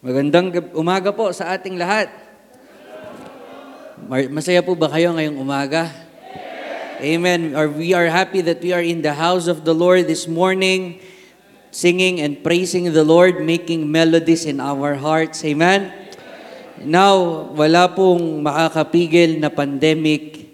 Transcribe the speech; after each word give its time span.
Magandang 0.00 0.48
umaga 0.72 1.12
po 1.12 1.28
sa 1.28 1.52
ating 1.52 1.76
lahat. 1.76 2.08
Masaya 4.32 4.64
po 4.64 4.72
ba 4.72 4.88
kayo 4.88 5.12
ngayong 5.12 5.36
umaga? 5.36 5.92
Amen. 7.04 7.52
Or 7.52 7.68
we 7.68 7.92
are 7.92 8.08
happy 8.08 8.40
that 8.40 8.64
we 8.64 8.72
are 8.72 8.80
in 8.80 9.04
the 9.04 9.12
house 9.12 9.44
of 9.44 9.68
the 9.68 9.76
Lord 9.76 10.08
this 10.08 10.24
morning, 10.24 11.04
singing 11.68 12.24
and 12.24 12.40
praising 12.40 12.88
the 12.88 13.04
Lord, 13.04 13.44
making 13.44 13.92
melodies 13.92 14.48
in 14.48 14.56
our 14.56 14.96
hearts. 14.96 15.44
Amen. 15.44 15.92
Now, 16.80 17.52
wala 17.52 17.92
pong 17.92 18.40
makakapigil 18.40 19.36
na 19.36 19.52
pandemic 19.52 20.48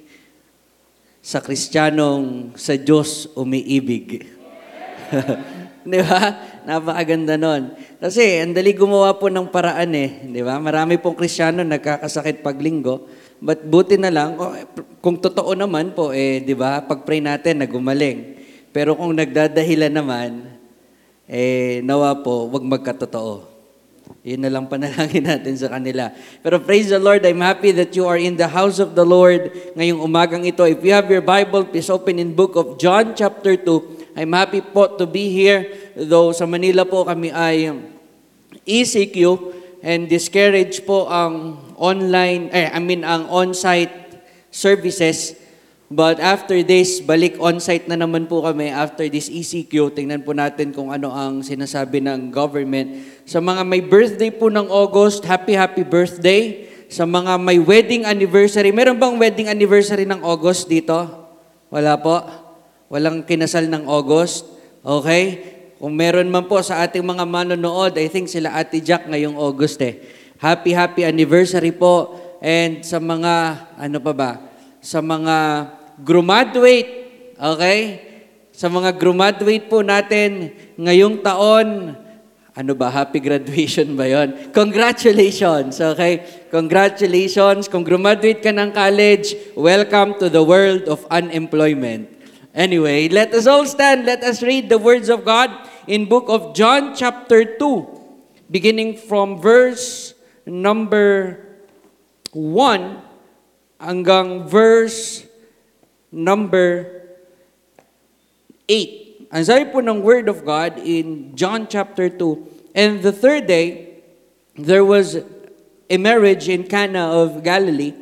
sa 1.23 1.39
Kristiyanong 1.39 2.59
sa 2.59 2.75
Diyos 2.75 3.31
umiibig. 3.39 4.27
Di 5.87 6.03
ba? 6.03 6.21
Napakaganda 6.66 7.39
nun. 7.39 7.71
Kasi, 8.03 8.43
ang 8.43 8.50
dali 8.50 8.75
gumawa 8.75 9.14
po 9.14 9.30
ng 9.30 9.46
paraan 9.55 9.95
eh. 9.95 10.27
Di 10.27 10.43
ba? 10.43 10.59
Marami 10.59 10.98
pong 10.98 11.14
krisyano 11.14 11.62
nagkakasakit 11.62 12.43
pag 12.43 12.59
linggo. 12.59 13.07
But 13.39 13.62
buti 13.62 13.95
na 13.95 14.11
lang, 14.11 14.35
kung 14.99 15.22
totoo 15.22 15.54
naman 15.54 15.95
po, 15.95 16.11
eh, 16.11 16.43
di 16.43 16.59
ba, 16.59 16.82
pag-pray 16.82 17.22
natin, 17.22 17.62
nagumaling. 17.62 18.35
Pero 18.75 18.99
kung 18.99 19.14
nagdadahilan 19.14 19.95
naman, 19.95 20.59
eh, 21.31 21.81
nawa 21.87 22.18
po, 22.18 22.50
wag 22.50 22.67
magkatotoo. 22.67 23.57
Yun 24.26 24.43
na 24.43 24.50
lang 24.50 24.67
panalangin 24.67 25.23
natin 25.31 25.54
sa 25.54 25.71
kanila. 25.71 26.11
Pero 26.43 26.59
praise 26.59 26.90
the 26.90 26.98
Lord, 26.98 27.23
I'm 27.23 27.43
happy 27.43 27.71
that 27.79 27.95
you 27.95 28.07
are 28.11 28.18
in 28.18 28.34
the 28.34 28.50
house 28.50 28.82
of 28.82 28.98
the 28.98 29.07
Lord 29.07 29.54
ngayong 29.79 30.03
umagang 30.03 30.43
ito. 30.43 30.67
If 30.67 30.82
you 30.82 30.95
have 30.95 31.07
your 31.07 31.23
Bible, 31.23 31.67
please 31.67 31.87
open 31.90 32.19
in 32.19 32.34
book 32.34 32.59
of 32.59 32.78
John 32.78 33.14
chapter 33.14 33.55
2. 33.55 33.95
I'm 34.16 34.33
happy 34.33 34.64
po 34.64 34.97
to 34.97 35.05
be 35.05 35.28
here, 35.28 35.92
though 35.92 36.33
sa 36.33 36.48
Manila 36.48 36.88
po 36.88 37.05
kami 37.05 37.28
ay 37.28 37.69
ECQ 38.64 39.52
and 39.84 40.08
discourage 40.08 40.80
po 40.89 41.05
ang 41.05 41.61
online, 41.77 42.48
eh, 42.48 42.72
I 42.72 42.80
mean 42.80 43.05
ang 43.05 43.28
on-site 43.28 43.92
services. 44.48 45.36
But 45.92 46.19
after 46.19 46.64
this, 46.64 46.98
balik 47.05 47.36
on-site 47.39 47.86
na 47.86 47.95
naman 48.00 48.25
po 48.25 48.41
kami 48.41 48.73
after 48.73 49.05
this 49.06 49.28
ECQ. 49.28 49.92
Tingnan 49.92 50.25
po 50.25 50.33
natin 50.33 50.73
kung 50.73 50.91
ano 50.91 51.12
ang 51.12 51.45
sinasabi 51.45 52.01
ng 52.01 52.33
government. 52.33 53.05
Sa 53.28 53.39
mga 53.39 53.62
may 53.62 53.84
birthday 53.84 54.33
po 54.33 54.48
ng 54.48 54.67
August, 54.67 55.23
happy, 55.28 55.55
happy 55.55 55.84
birthday. 55.84 56.67
Sa 56.89 57.05
mga 57.05 57.36
may 57.36 57.61
wedding 57.61 58.08
anniversary, 58.08 58.73
meron 58.73 58.97
bang 58.97 59.14
wedding 59.20 59.47
anniversary 59.53 60.08
ng 60.08 60.25
August 60.25 60.67
dito? 60.67 60.97
Wala 61.70 62.01
po? 62.01 62.45
Walang 62.87 63.27
kinasal 63.27 63.67
ng 63.67 63.91
August? 63.91 64.47
Okay? 64.87 65.42
Kung 65.77 65.92
meron 65.92 66.31
man 66.31 66.47
po 66.47 66.62
sa 66.62 66.87
ating 66.87 67.03
mga 67.03 67.27
manonood, 67.27 67.98
I 67.98 68.09
think 68.09 68.31
sila 68.31 68.55
Ate 68.55 68.81
Jack 68.81 69.11
ngayong 69.11 69.37
August 69.37 69.83
eh. 69.83 70.01
Happy, 70.41 70.73
happy 70.73 71.05
anniversary 71.05 71.75
po. 71.75 72.17
And 72.41 72.87
sa 72.87 72.97
mga, 73.03 73.67
ano 73.77 73.98
pa 74.01 74.12
ba? 74.14 74.31
Sa 74.81 75.03
mga 75.03 75.69
graduate, 76.01 76.91
okay? 77.37 77.81
Sa 78.55 78.73
mga 78.73 78.97
graduate 78.97 79.67
po 79.69 79.84
natin 79.84 80.55
ngayong 80.81 81.20
taon, 81.20 81.92
ano 82.57 82.73
ba, 82.73 82.89
happy 82.89 83.20
graduation 83.20 83.92
ba 84.01 84.09
yon? 84.09 84.33
Congratulations, 84.57 85.77
okay? 85.77 86.25
Congratulations. 86.48 87.69
Kung 87.69 87.84
graduate 87.84 88.41
ka 88.41 88.48
ng 88.48 88.73
college, 88.73 89.37
welcome 89.53 90.17
to 90.17 90.33
the 90.33 90.41
world 90.41 90.89
of 90.89 91.05
unemployment. 91.12 92.16
Anyway, 92.57 93.07
let 93.12 93.37
us 93.37 93.47
all 93.47 93.69
stand. 93.69 94.09
Let 94.09 94.25
us 94.25 94.41
read 94.43 94.73
the 94.73 94.81
words 94.81 95.12
of 95.12 95.29
God 95.29 95.53
in 95.87 96.09
book 96.09 96.25
of 96.33 96.57
John 96.57 96.97
chapter 96.97 97.45
2, 97.45 98.48
beginning 98.51 98.97
from 98.97 99.37
verse 99.37 100.17
number 100.48 101.37
1 102.33 103.03
hanggang 103.77 104.48
verse 104.48 105.29
number 106.09 107.05
8. 108.64 109.29
Ang 109.36 109.45
sabi 109.45 109.69
po 109.69 109.85
ng 109.85 110.01
Word 110.01 110.33
of 110.33 110.41
God 110.41 110.80
in 110.80 111.36
John 111.36 111.69
chapter 111.69 112.09
2, 112.09 112.73
And 112.73 113.05
the 113.05 113.13
third 113.13 113.45
day, 113.45 114.01
there 114.57 114.85
was 114.85 115.20
a 115.92 115.98
marriage 116.01 116.48
in 116.48 116.64
Cana 116.64 117.13
of 117.20 117.45
Galilee, 117.45 117.92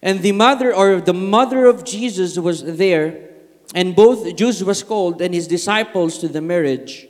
and 0.00 0.22
the 0.22 0.32
mother 0.32 0.74
or 0.74 1.00
the 1.00 1.14
mother 1.14 1.66
of 1.66 1.84
Jesus 1.84 2.38
was 2.38 2.62
there, 2.62 3.27
and 3.74 3.94
both 3.94 4.34
Jews 4.36 4.64
was 4.64 4.82
called 4.82 5.20
and 5.20 5.34
his 5.34 5.46
disciples 5.46 6.18
to 6.18 6.28
the 6.28 6.40
marriage. 6.40 7.06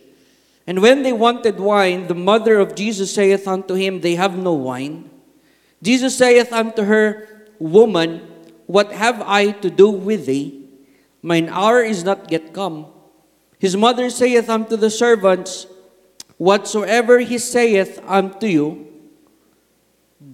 And 0.66 0.82
when 0.82 1.02
they 1.02 1.12
wanted 1.12 1.58
wine, 1.58 2.08
the 2.08 2.14
mother 2.14 2.58
of 2.58 2.74
Jesus 2.74 3.14
saith 3.14 3.48
unto 3.48 3.74
him, 3.74 4.00
They 4.00 4.16
have 4.16 4.36
no 4.36 4.52
wine. 4.52 5.08
Jesus 5.82 6.18
saith 6.18 6.52
unto 6.52 6.82
her, 6.82 7.48
Woman, 7.58 8.20
what 8.66 8.92
have 8.92 9.22
I 9.22 9.52
to 9.64 9.70
do 9.70 9.88
with 9.88 10.26
thee? 10.26 10.68
Mine 11.22 11.48
hour 11.48 11.82
is 11.82 12.04
not 12.04 12.30
yet 12.30 12.52
come. 12.52 12.86
His 13.58 13.76
mother 13.76 14.10
saith 14.10 14.48
unto 14.48 14.76
the 14.76 14.90
servants, 14.90 15.66
Whatsoever 16.36 17.18
he 17.18 17.38
saith 17.38 18.00
unto 18.06 18.46
you, 18.46 18.86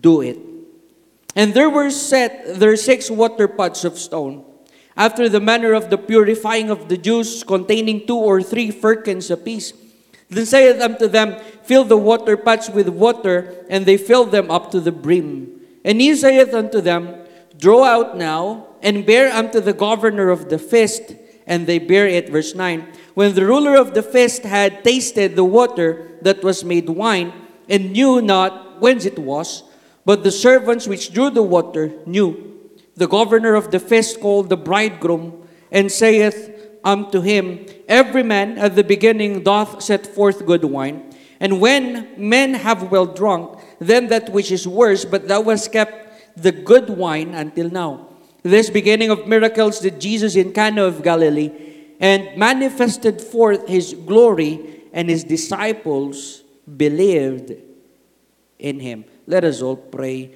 do 0.01 0.21
it. 0.21 0.39
And 1.35 1.55
there 1.55 1.71
were 1.71 1.91
set 1.91 2.61
there 2.61 2.77
six 2.77 3.11
water 3.11 3.49
pots 3.49 3.85
of 3.85 3.99
stone, 3.99 4.45
after 4.97 5.29
the 5.29 5.41
manner 5.41 5.73
of 5.73 5.91
the 5.91 5.99
purifying 5.99 6.71
of 6.71 6.89
the 6.89 6.97
Jews, 6.97 7.43
containing 7.43 8.07
two 8.07 8.17
or 8.17 8.43
three 8.43 8.71
firkins 8.71 9.31
apiece. 9.31 9.73
Then 10.29 10.47
saith 10.47 10.81
unto 10.81 11.09
them, 11.09 11.37
Fill 11.63 11.85
the 11.85 11.97
water 11.97 12.37
pots 12.37 12.69
with 12.69 12.89
water, 12.89 13.65
and 13.69 13.87
they 13.87 13.97
filled 13.97 14.31
them 14.31 14.51
up 14.51 14.71
to 14.73 14.81
the 14.81 14.93
brim. 14.93 15.61
And 15.85 16.01
he 16.01 16.15
saith 16.15 16.55
unto 16.55 16.81
them, 16.81 17.25
Draw 17.59 17.85
out 17.85 18.17
now, 18.17 18.69
and 18.83 19.07
bear 19.07 19.33
unto 19.33 19.61
the 19.61 19.73
governor 19.73 20.31
of 20.31 20.49
the 20.51 20.59
feast. 20.59 21.15
And 21.47 21.67
they 21.67 21.79
bear 21.79 22.07
it. 22.07 22.31
Verse 22.31 22.55
9. 22.55 22.87
When 23.15 23.35
the 23.35 23.47
ruler 23.47 23.77
of 23.77 23.95
the 23.95 24.03
feast 24.03 24.43
had 24.43 24.83
tasted 24.83 25.37
the 25.37 25.45
water 25.45 26.11
that 26.23 26.43
was 26.43 26.65
made 26.65 26.89
wine, 26.89 27.33
and 27.69 27.93
knew 27.93 28.21
not 28.21 28.81
whence 28.81 29.05
it 29.05 29.19
was, 29.19 29.63
but 30.05 30.23
the 30.23 30.33
servants 30.33 30.87
which 30.87 31.13
drew 31.13 31.31
the 31.31 31.43
water 31.43 31.93
knew. 32.07 32.54
The 32.97 33.09
governor 33.09 33.55
of 33.55 33.71
the 33.71 33.81
feast 33.81 34.21
called 34.21 34.49
the 34.49 34.57
bridegroom, 34.57 35.47
and 35.71 35.91
saith 35.91 36.51
unto 36.85 37.21
him, 37.21 37.67
Every 37.89 38.23
man 38.23 38.59
at 38.59 38.77
the 38.77 38.85
beginning 38.85 39.43
doth 39.43 39.83
set 39.83 40.07
forth 40.07 40.47
good 40.47 40.65
wine, 40.65 41.11
and 41.41 41.61
when 41.61 42.15
men 42.17 42.55
have 42.55 42.91
well 42.91 43.07
drunk, 43.07 43.59
then 43.81 44.09
that 44.09 44.31
which 44.31 44.53
is 44.53 44.69
worse, 44.69 45.05
but 45.05 45.27
thou 45.27 45.43
hast 45.45 45.73
kept 45.73 46.41
the 46.41 46.53
good 46.53 46.91
wine 46.91 47.35
until 47.35 47.69
now. 47.69 48.09
This 48.43 48.71
beginning 48.71 49.11
of 49.11 49.27
miracles 49.27 49.81
did 49.81 50.01
Jesus 50.01 50.37
in 50.37 50.53
Cana 50.53 50.85
of 50.85 51.03
Galilee, 51.03 51.51
and 51.99 52.37
manifested 52.37 53.21
forth 53.21 53.67
his 53.67 53.95
glory, 53.95 54.83
and 54.93 55.09
his 55.09 55.25
disciples 55.25 56.43
believed 56.77 57.53
in 58.59 58.81
him. 58.81 59.05
Let 59.27 59.45
us 59.45 59.63
all 59.63 59.77
pray. 59.77 60.31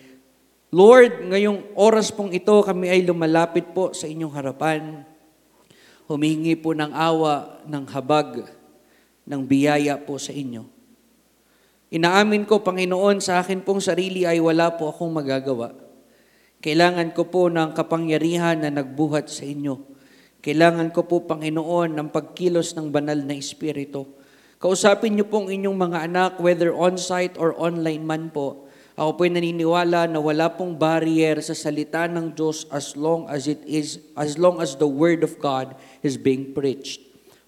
Lord, 0.69 1.33
ngayong 1.33 1.81
oras 1.81 2.13
pong 2.13 2.29
ito, 2.37 2.53
kami 2.61 2.93
ay 2.93 3.01
lumalapit 3.01 3.73
po 3.73 3.97
sa 3.97 4.05
inyong 4.05 4.37
harapan. 4.37 5.01
Humingi 6.05 6.61
po 6.61 6.77
ng 6.77 6.93
awa, 6.93 7.65
ng 7.65 7.85
habag, 7.89 8.45
ng 9.25 9.41
biyaya 9.49 9.97
po 9.97 10.21
sa 10.21 10.29
inyo. 10.29 10.69
Inaamin 11.89 12.45
ko, 12.45 12.61
Panginoon, 12.61 13.25
sa 13.25 13.41
akin 13.41 13.65
pong 13.65 13.81
sarili 13.81 14.29
ay 14.29 14.45
wala 14.45 14.77
po 14.77 14.93
akong 14.93 15.09
magagawa. 15.09 15.73
Kailangan 16.61 17.17
ko 17.17 17.33
po 17.33 17.49
ng 17.49 17.73
kapangyarihan 17.73 18.61
na 18.61 18.69
nagbuhat 18.69 19.33
sa 19.33 19.49
inyo. 19.49 19.81
Kailangan 20.45 20.93
ko 20.93 21.09
po, 21.09 21.25
Panginoon, 21.25 21.97
ng 21.97 22.09
pagkilos 22.13 22.77
ng 22.77 22.93
banal 22.93 23.17
na 23.25 23.33
Espiritu. 23.33 24.05
Kausapin 24.61 25.17
niyo 25.17 25.33
pong 25.33 25.49
inyong 25.49 25.81
mga 25.81 25.99
anak, 26.13 26.33
whether 26.45 26.77
on-site 26.77 27.41
or 27.41 27.57
online 27.57 28.05
man 28.05 28.29
po. 28.29 28.68
Ako 28.99 29.15
po'y 29.15 29.31
naniniwala 29.31 30.11
na 30.11 30.19
wala 30.19 30.51
pong 30.51 30.75
barrier 30.75 31.39
sa 31.39 31.55
salita 31.55 32.11
ng 32.11 32.35
Diyos 32.35 32.67
as 32.67 32.99
long 32.99 33.31
as 33.31 33.47
it 33.47 33.63
is, 33.63 34.03
as 34.19 34.35
long 34.35 34.59
as 34.59 34.75
the 34.75 34.91
Word 34.91 35.23
of 35.23 35.39
God 35.39 35.79
is 36.03 36.19
being 36.19 36.51
preached. 36.51 36.99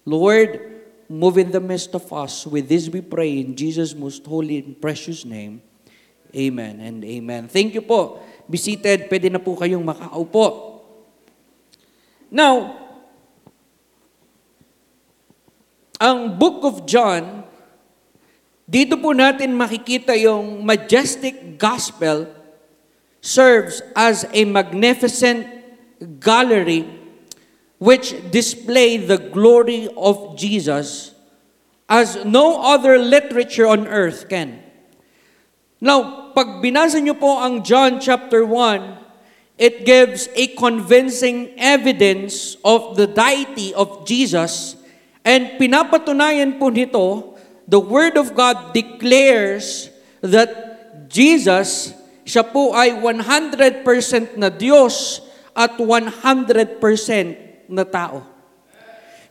Lord, 0.07 0.63
move 1.11 1.35
in 1.35 1.51
the 1.51 1.59
midst 1.59 1.91
of 1.91 2.07
us. 2.15 2.47
With 2.47 2.71
this 2.71 2.87
we 2.87 3.03
pray 3.03 3.43
in 3.43 3.59
Jesus' 3.59 3.91
most 3.91 4.23
holy 4.23 4.63
and 4.63 4.79
precious 4.79 5.27
name. 5.27 5.59
Amen 6.31 6.79
and 6.79 7.03
amen. 7.03 7.51
Thank 7.51 7.75
you 7.75 7.83
po. 7.83 8.23
Be 8.47 8.55
seated. 8.55 9.11
Pwede 9.11 9.27
na 9.27 9.43
po 9.43 9.59
kayong 9.59 9.83
makaupo. 9.83 10.79
Now, 12.31 12.79
ang 15.99 16.39
book 16.39 16.63
of 16.63 16.87
John, 16.87 17.40
dito 18.71 18.95
po 18.95 19.11
natin 19.11 19.51
makikita 19.51 20.15
yung 20.15 20.63
majestic 20.63 21.59
gospel 21.59 22.23
serves 23.19 23.83
as 23.99 24.23
a 24.31 24.47
magnificent 24.47 25.43
gallery 26.23 26.87
which 27.83 28.15
display 28.31 28.95
the 28.95 29.19
glory 29.19 29.91
of 29.99 30.39
Jesus 30.39 31.11
as 31.91 32.23
no 32.23 32.63
other 32.63 32.95
literature 32.95 33.67
on 33.67 33.91
earth 33.91 34.31
can. 34.31 34.63
Now, 35.83 36.31
pag 36.31 36.63
binasa 36.63 37.03
niyo 37.03 37.19
po 37.19 37.43
ang 37.43 37.67
John 37.67 37.99
chapter 37.99 38.47
1, 38.47 39.59
it 39.59 39.83
gives 39.83 40.31
a 40.31 40.47
convincing 40.55 41.51
evidence 41.59 42.55
of 42.63 42.95
the 42.95 43.09
deity 43.09 43.75
of 43.75 44.07
Jesus 44.07 44.79
and 45.27 45.59
pinapatunayan 45.59 46.55
po 46.55 46.71
nito, 46.71 47.30
the 47.71 47.79
Word 47.79 48.19
of 48.19 48.35
God 48.35 48.75
declares 48.75 49.87
that 50.19 50.51
Jesus, 51.07 51.95
siya 52.27 52.43
po 52.43 52.75
ay 52.75 52.91
100% 52.99 54.35
na 54.35 54.51
Diyos 54.51 55.23
at 55.55 55.79
100% 55.79 56.11
na 57.71 57.87
tao. 57.87 58.27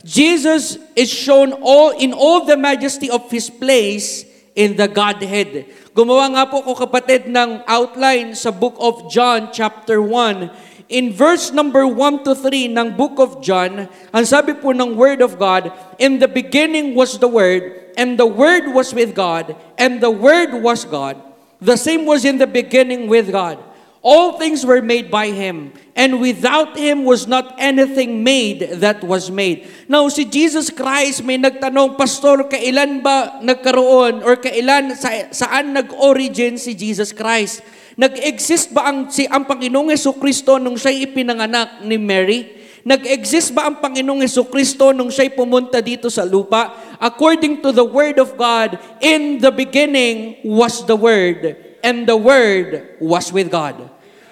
Jesus 0.01 0.81
is 0.97 1.13
shown 1.13 1.53
all 1.61 1.93
in 1.93 2.17
all 2.17 2.49
the 2.49 2.57
majesty 2.57 3.13
of 3.13 3.29
His 3.29 3.53
place 3.53 4.25
in 4.57 4.73
the 4.73 4.89
Godhead. 4.89 5.69
Gumawa 5.93 6.33
nga 6.33 6.45
po 6.49 6.65
ko 6.65 6.73
kapatid 6.73 7.29
ng 7.29 7.61
outline 7.69 8.33
sa 8.33 8.49
book 8.49 8.81
of 8.81 9.13
John 9.13 9.53
chapter 9.53 10.01
1. 10.01 10.49
In 10.91 11.15
verse 11.15 11.55
number 11.55 11.87
1 11.87 12.27
to 12.27 12.35
3 12.35 12.75
ng 12.75 12.99
book 12.99 13.23
of 13.23 13.39
John, 13.39 13.87
ang 14.11 14.27
sabi 14.27 14.59
po 14.59 14.75
ng 14.75 14.99
Word 14.99 15.23
of 15.23 15.39
God, 15.39 15.71
In 16.03 16.19
the 16.19 16.27
beginning 16.27 16.99
was 16.99 17.15
the 17.23 17.31
Word, 17.31 17.95
and 17.95 18.19
the 18.19 18.27
Word 18.27 18.75
was 18.75 18.91
with 18.91 19.15
God, 19.15 19.55
and 19.79 20.03
the 20.03 20.11
Word 20.11 20.51
was 20.51 20.83
God. 20.83 21.15
The 21.63 21.79
same 21.79 22.11
was 22.11 22.27
in 22.27 22.43
the 22.43 22.51
beginning 22.51 23.07
with 23.07 23.31
God. 23.31 23.63
All 24.03 24.35
things 24.35 24.67
were 24.67 24.83
made 24.83 25.15
by 25.15 25.31
Him, 25.31 25.71
and 25.95 26.19
without 26.19 26.75
Him 26.75 27.07
was 27.07 27.31
not 27.31 27.55
anything 27.63 28.27
made 28.27 28.83
that 28.83 28.99
was 29.07 29.31
made. 29.31 29.71
Now, 29.87 30.11
si 30.11 30.27
Jesus 30.27 30.75
Christ 30.75 31.23
may 31.23 31.39
nagtanong, 31.39 31.95
Pastor, 31.95 32.51
kailan 32.51 32.99
ba 32.99 33.39
nagkaroon 33.39 34.27
or 34.27 34.43
kailan, 34.43 34.99
sa, 34.99 35.31
saan 35.31 35.71
nag-origin 35.71 36.59
si 36.59 36.75
Jesus 36.75 37.15
Christ? 37.15 37.63
Nag-exist 38.01 38.73
ba 38.73 38.89
ang, 38.89 39.13
si, 39.13 39.29
ang 39.29 39.45
Panginoong 39.45 39.93
Yeso 39.93 40.17
Kristo 40.17 40.57
nung 40.57 40.81
siya'y 40.81 41.13
ipinanganak 41.13 41.85
ni 41.85 42.01
Mary? 42.01 42.57
Nag-exist 42.81 43.53
ba 43.53 43.69
ang 43.69 43.77
Panginoong 43.77 44.25
Yeso 44.25 44.49
Kristo 44.49 44.89
nung 44.97 45.13
siya'y 45.13 45.37
pumunta 45.37 45.85
dito 45.85 46.09
sa 46.09 46.25
lupa? 46.25 46.97
According 46.97 47.61
to 47.61 47.77
the 47.77 47.85
Word 47.85 48.17
of 48.17 48.41
God, 48.41 48.81
in 49.05 49.37
the 49.37 49.53
beginning 49.53 50.41
was 50.49 50.81
the 50.89 50.97
Word, 50.97 51.61
and 51.85 52.09
the 52.09 52.17
Word 52.17 52.97
was 53.05 53.29
with 53.29 53.53
God. 53.53 53.77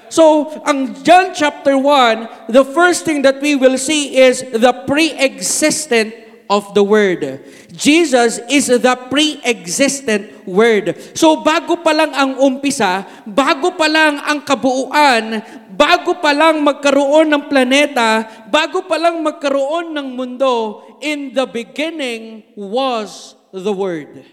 So, 0.08 0.48
ang 0.64 1.04
John 1.04 1.36
chapter 1.36 1.76
1, 1.76 2.48
the 2.48 2.64
first 2.64 3.04
thing 3.04 3.20
that 3.28 3.36
we 3.44 3.52
will 3.52 3.76
see 3.76 4.16
is 4.16 4.48
the 4.48 4.72
pre-existent 4.88 6.16
of 6.48 6.72
the 6.72 6.82
Word. 6.82 7.44
Jesus 7.70 8.40
is 8.48 8.72
the 8.72 8.96
pre-existent 9.12 10.48
Word. 10.48 10.96
So, 11.12 11.44
bago 11.44 11.78
pa 11.84 11.92
lang 11.92 12.16
ang 12.16 12.40
umpisa, 12.40 13.04
bago 13.28 13.76
pa 13.76 13.86
lang 13.86 14.18
ang 14.24 14.42
kabuuan, 14.42 15.44
bago 15.76 16.16
pa 16.18 16.32
lang 16.32 16.64
magkaroon 16.64 17.28
ng 17.28 17.44
planeta, 17.46 18.24
bago 18.48 18.82
pa 18.88 18.96
lang 18.96 19.20
magkaroon 19.20 19.92
ng 19.92 20.08
mundo, 20.16 20.82
in 21.04 21.30
the 21.36 21.46
beginning 21.46 22.42
was 22.56 23.36
the 23.54 23.70
Word. 23.70 24.24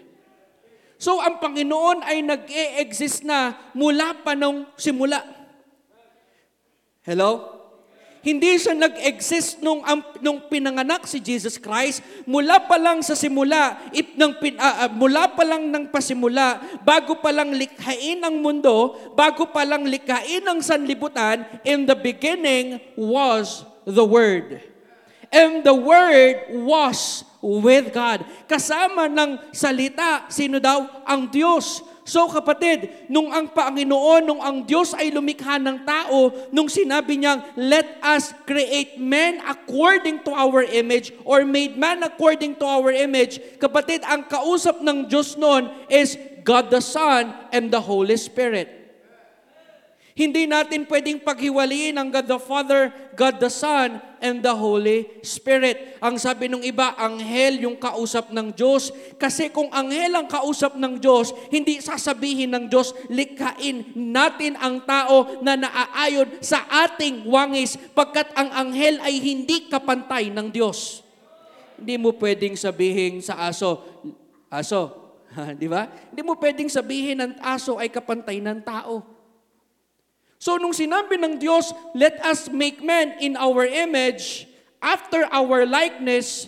So, 0.95 1.21
ang 1.21 1.37
Panginoon 1.37 2.01
ay 2.01 2.23
nag-e-exist 2.23 3.27
na 3.27 3.53
mula 3.75 4.15
pa 4.23 4.33
nung 4.33 4.65
simula. 4.79 5.21
Hello? 7.05 7.54
Hindi 8.25 8.57
siya 8.57 8.73
nag-exist 8.73 9.61
nung, 9.61 9.85
um, 9.85 10.01
nung 10.17 10.41
pinanganak 10.49 11.05
si 11.05 11.21
Jesus 11.21 11.61
Christ. 11.61 12.01
Mula 12.25 12.57
pa 12.57 12.73
lang 12.81 13.05
sa 13.05 13.13
simula, 13.13 13.77
ip, 13.93 14.17
ng, 14.17 14.33
uh, 14.57 14.57
uh, 14.57 14.89
mula 14.89 15.29
pa 15.29 15.45
lang 15.45 15.69
ng 15.69 15.93
pasimula, 15.93 16.57
bago 16.81 17.21
pa 17.21 17.29
lang 17.29 17.53
likhain 17.53 18.25
ang 18.25 18.41
mundo, 18.41 18.97
bago 19.13 19.45
pa 19.53 19.61
lang 19.61 19.85
likhain 19.85 20.41
ang 20.41 20.57
sanlibutan, 20.57 21.45
in 21.61 21.85
the 21.85 21.93
beginning 21.93 22.81
was 22.97 23.61
the 23.85 24.01
Word. 24.01 24.57
And 25.29 25.61
the 25.61 25.77
Word 25.77 26.65
was 26.65 27.21
with 27.45 27.93
God. 27.93 28.25
Kasama 28.49 29.05
ng 29.05 29.53
salita, 29.53 30.25
sino 30.33 30.57
daw? 30.57 31.05
Ang 31.05 31.29
Diyos. 31.29 31.85
So 32.05 32.29
kapatid, 32.29 33.09
nung 33.09 33.33
ang 33.33 33.49
Panginoon, 33.49 34.29
nung 34.29 34.37
ang 34.37 34.61
Diyos 34.61 34.93
ay 34.93 35.09
lumikha 35.09 35.57
ng 35.57 35.89
tao, 35.89 36.29
nung 36.53 36.69
sinabi 36.69 37.17
niyang, 37.17 37.41
let 37.57 37.97
us 38.05 38.29
create 38.45 39.01
men 39.01 39.41
according 39.41 40.21
to 40.21 40.29
our 40.29 40.61
image 40.61 41.09
or 41.25 41.41
made 41.41 41.73
man 41.73 42.05
according 42.05 42.53
to 42.61 42.65
our 42.69 42.93
image, 42.93 43.41
kapatid, 43.57 44.05
ang 44.05 44.21
kausap 44.29 44.85
ng 44.85 45.09
Diyos 45.09 45.33
noon 45.33 45.65
is 45.89 46.13
God 46.45 46.69
the 46.69 46.77
Son 46.77 47.33
and 47.49 47.73
the 47.73 47.81
Holy 47.81 48.21
Spirit. 48.21 48.84
Hindi 50.15 50.47
natin 50.47 50.87
pwedeng 50.87 51.19
paghiwalayin 51.19 51.99
ang 51.99 52.07
God 52.07 52.23
the 52.23 52.39
Father, 52.39 52.87
God 53.19 53.35
the 53.35 53.51
Son, 53.51 53.99
and 54.23 54.39
the 54.39 54.55
Holy 54.55 55.11
Spirit. 55.19 55.99
Ang 55.99 56.15
sabi 56.15 56.47
ng 56.47 56.63
iba, 56.63 56.95
anghel 56.95 57.67
yung 57.67 57.75
kausap 57.75 58.31
ng 58.31 58.55
Diyos. 58.55 58.95
Kasi 59.19 59.51
kung 59.51 59.67
anghel 59.75 60.15
ang 60.15 60.23
kausap 60.31 60.79
ng 60.79 61.03
Diyos, 61.03 61.35
hindi 61.51 61.83
sasabihin 61.83 62.55
ng 62.55 62.71
Diyos, 62.71 62.95
likhain 63.11 63.91
natin 63.91 64.55
ang 64.55 64.87
tao 64.87 65.43
na 65.43 65.59
naaayon 65.59 66.39
sa 66.39 66.63
ating 66.63 67.27
wangis 67.27 67.75
pagkat 67.91 68.31
ang 68.39 68.55
anghel 68.55 69.03
ay 69.03 69.19
hindi 69.19 69.67
kapantay 69.67 70.31
ng 70.31 70.47
Diyos. 70.47 71.03
Hindi 71.75 71.99
mo 71.99 72.15
pwedeng 72.15 72.55
sabihin 72.55 73.19
sa 73.19 73.51
aso, 73.51 73.83
aso, 74.47 74.95
di 75.59 75.67
ba? 75.67 75.91
Hindi 76.07 76.23
mo 76.23 76.39
pwedeng 76.39 76.71
sabihin 76.71 77.19
ng 77.19 77.43
aso 77.43 77.75
ay 77.75 77.91
kapantay 77.91 78.39
ng 78.39 78.63
tao. 78.63 79.14
So 80.45 80.61
nung 80.61 80.77
sinabi 80.77 81.17
ng 81.17 81.41
Diyos, 81.41 81.73
let 81.97 82.21
us 82.21 82.53
make 82.53 82.77
man 82.85 83.17
in 83.17 83.33
our 83.33 83.65
image, 83.65 84.45
after 84.77 85.25
our 85.33 85.65
likeness, 85.65 86.45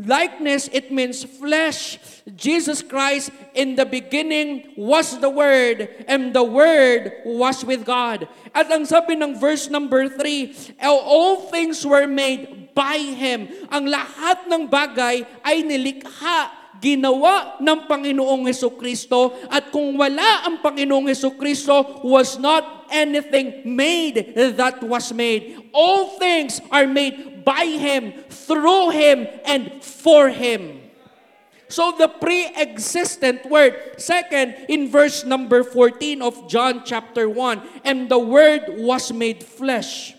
likeness, 0.00 0.72
it 0.72 0.88
means 0.88 1.28
flesh. 1.28 2.00
Jesus 2.24 2.80
Christ 2.80 3.28
in 3.52 3.76
the 3.76 3.84
beginning 3.84 4.72
was 4.80 5.20
the 5.20 5.28
Word, 5.28 5.92
and 6.08 6.32
the 6.32 6.40
Word 6.40 7.20
was 7.28 7.60
with 7.68 7.84
God. 7.84 8.24
At 8.56 8.72
ang 8.72 8.88
sabi 8.88 9.12
ng 9.12 9.36
verse 9.36 9.68
number 9.68 10.08
3, 10.08 10.80
all 10.80 11.44
things 11.52 11.84
were 11.84 12.08
made 12.08 12.72
by 12.72 12.96
Him. 12.96 13.52
Ang 13.68 13.92
lahat 13.92 14.48
ng 14.48 14.72
bagay 14.72 15.20
ay 15.44 15.60
nilikha 15.60 16.64
ginawa 16.84 17.56
ng 17.64 17.88
Panginoong 17.88 18.44
Heso 18.44 18.68
Kristo 18.76 19.32
at 19.48 19.72
kung 19.72 19.96
wala 19.96 20.44
ang 20.44 20.60
Panginoong 20.60 21.08
Heso 21.08 21.32
Kristo 21.32 22.04
was 22.04 22.36
not 22.36 22.83
anything 22.94 23.66
made 23.66 24.38
that 24.38 24.78
was 24.86 25.10
made. 25.10 25.58
All 25.74 26.14
things 26.14 26.62
are 26.70 26.86
made 26.86 27.42
by 27.42 27.66
Him, 27.66 28.14
through 28.30 28.94
Him, 28.94 29.26
and 29.42 29.82
for 29.82 30.30
Him. 30.30 30.80
So 31.66 31.90
the 31.90 32.06
pre-existent 32.06 33.50
word, 33.50 33.98
second, 33.98 34.70
in 34.70 34.86
verse 34.86 35.26
number 35.26 35.66
14 35.66 36.22
of 36.22 36.46
John 36.46 36.86
chapter 36.86 37.26
1, 37.26 37.82
and 37.82 38.06
the 38.06 38.20
word 38.20 38.78
was 38.78 39.10
made 39.10 39.42
flesh. 39.42 40.14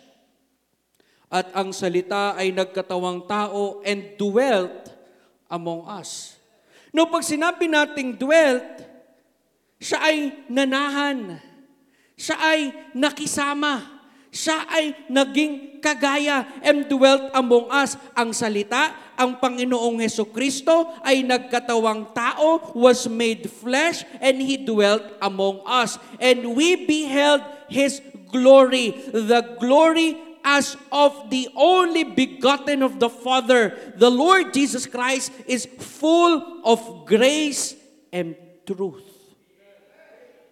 At 1.32 1.56
ang 1.56 1.72
salita 1.72 2.36
ay 2.36 2.52
nagkatawang 2.52 3.24
tao 3.24 3.80
and 3.88 4.20
dwelt 4.20 4.92
among 5.48 5.88
us. 5.88 6.36
No, 6.92 7.08
pag 7.08 7.24
sinabi 7.24 7.72
nating 7.72 8.20
dwelt, 8.20 8.84
siya 9.80 10.00
ay 10.12 10.18
nanahan. 10.52 11.40
Siya 12.16 12.36
ay 12.40 12.60
nakisama. 12.96 13.96
Siya 14.36 14.68
ay 14.68 14.92
naging 15.08 15.80
kagaya 15.80 16.44
and 16.60 16.92
dwelt 16.92 17.32
among 17.32 17.72
us. 17.72 17.96
Ang 18.12 18.36
salita, 18.36 18.92
ang 19.16 19.40
Panginoong 19.40 20.04
Heso 20.04 20.28
Kristo 20.28 20.92
ay 21.08 21.24
nagkatawang 21.24 22.12
tao, 22.12 22.76
was 22.76 23.08
made 23.08 23.48
flesh, 23.48 24.04
and 24.20 24.44
He 24.44 24.60
dwelt 24.60 25.08
among 25.24 25.64
us. 25.64 25.96
And 26.20 26.52
we 26.52 26.84
beheld 26.84 27.48
His 27.72 28.04
glory, 28.28 28.92
the 29.08 29.56
glory 29.56 30.20
as 30.44 30.76
of 30.92 31.32
the 31.32 31.48
only 31.56 32.04
begotten 32.04 32.84
of 32.84 33.00
the 33.00 33.08
Father. 33.08 33.72
The 33.96 34.12
Lord 34.12 34.52
Jesus 34.52 34.84
Christ 34.84 35.32
is 35.48 35.64
full 35.80 36.62
of 36.68 37.08
grace 37.08 37.74
and 38.12 38.36
truth. 38.68 39.08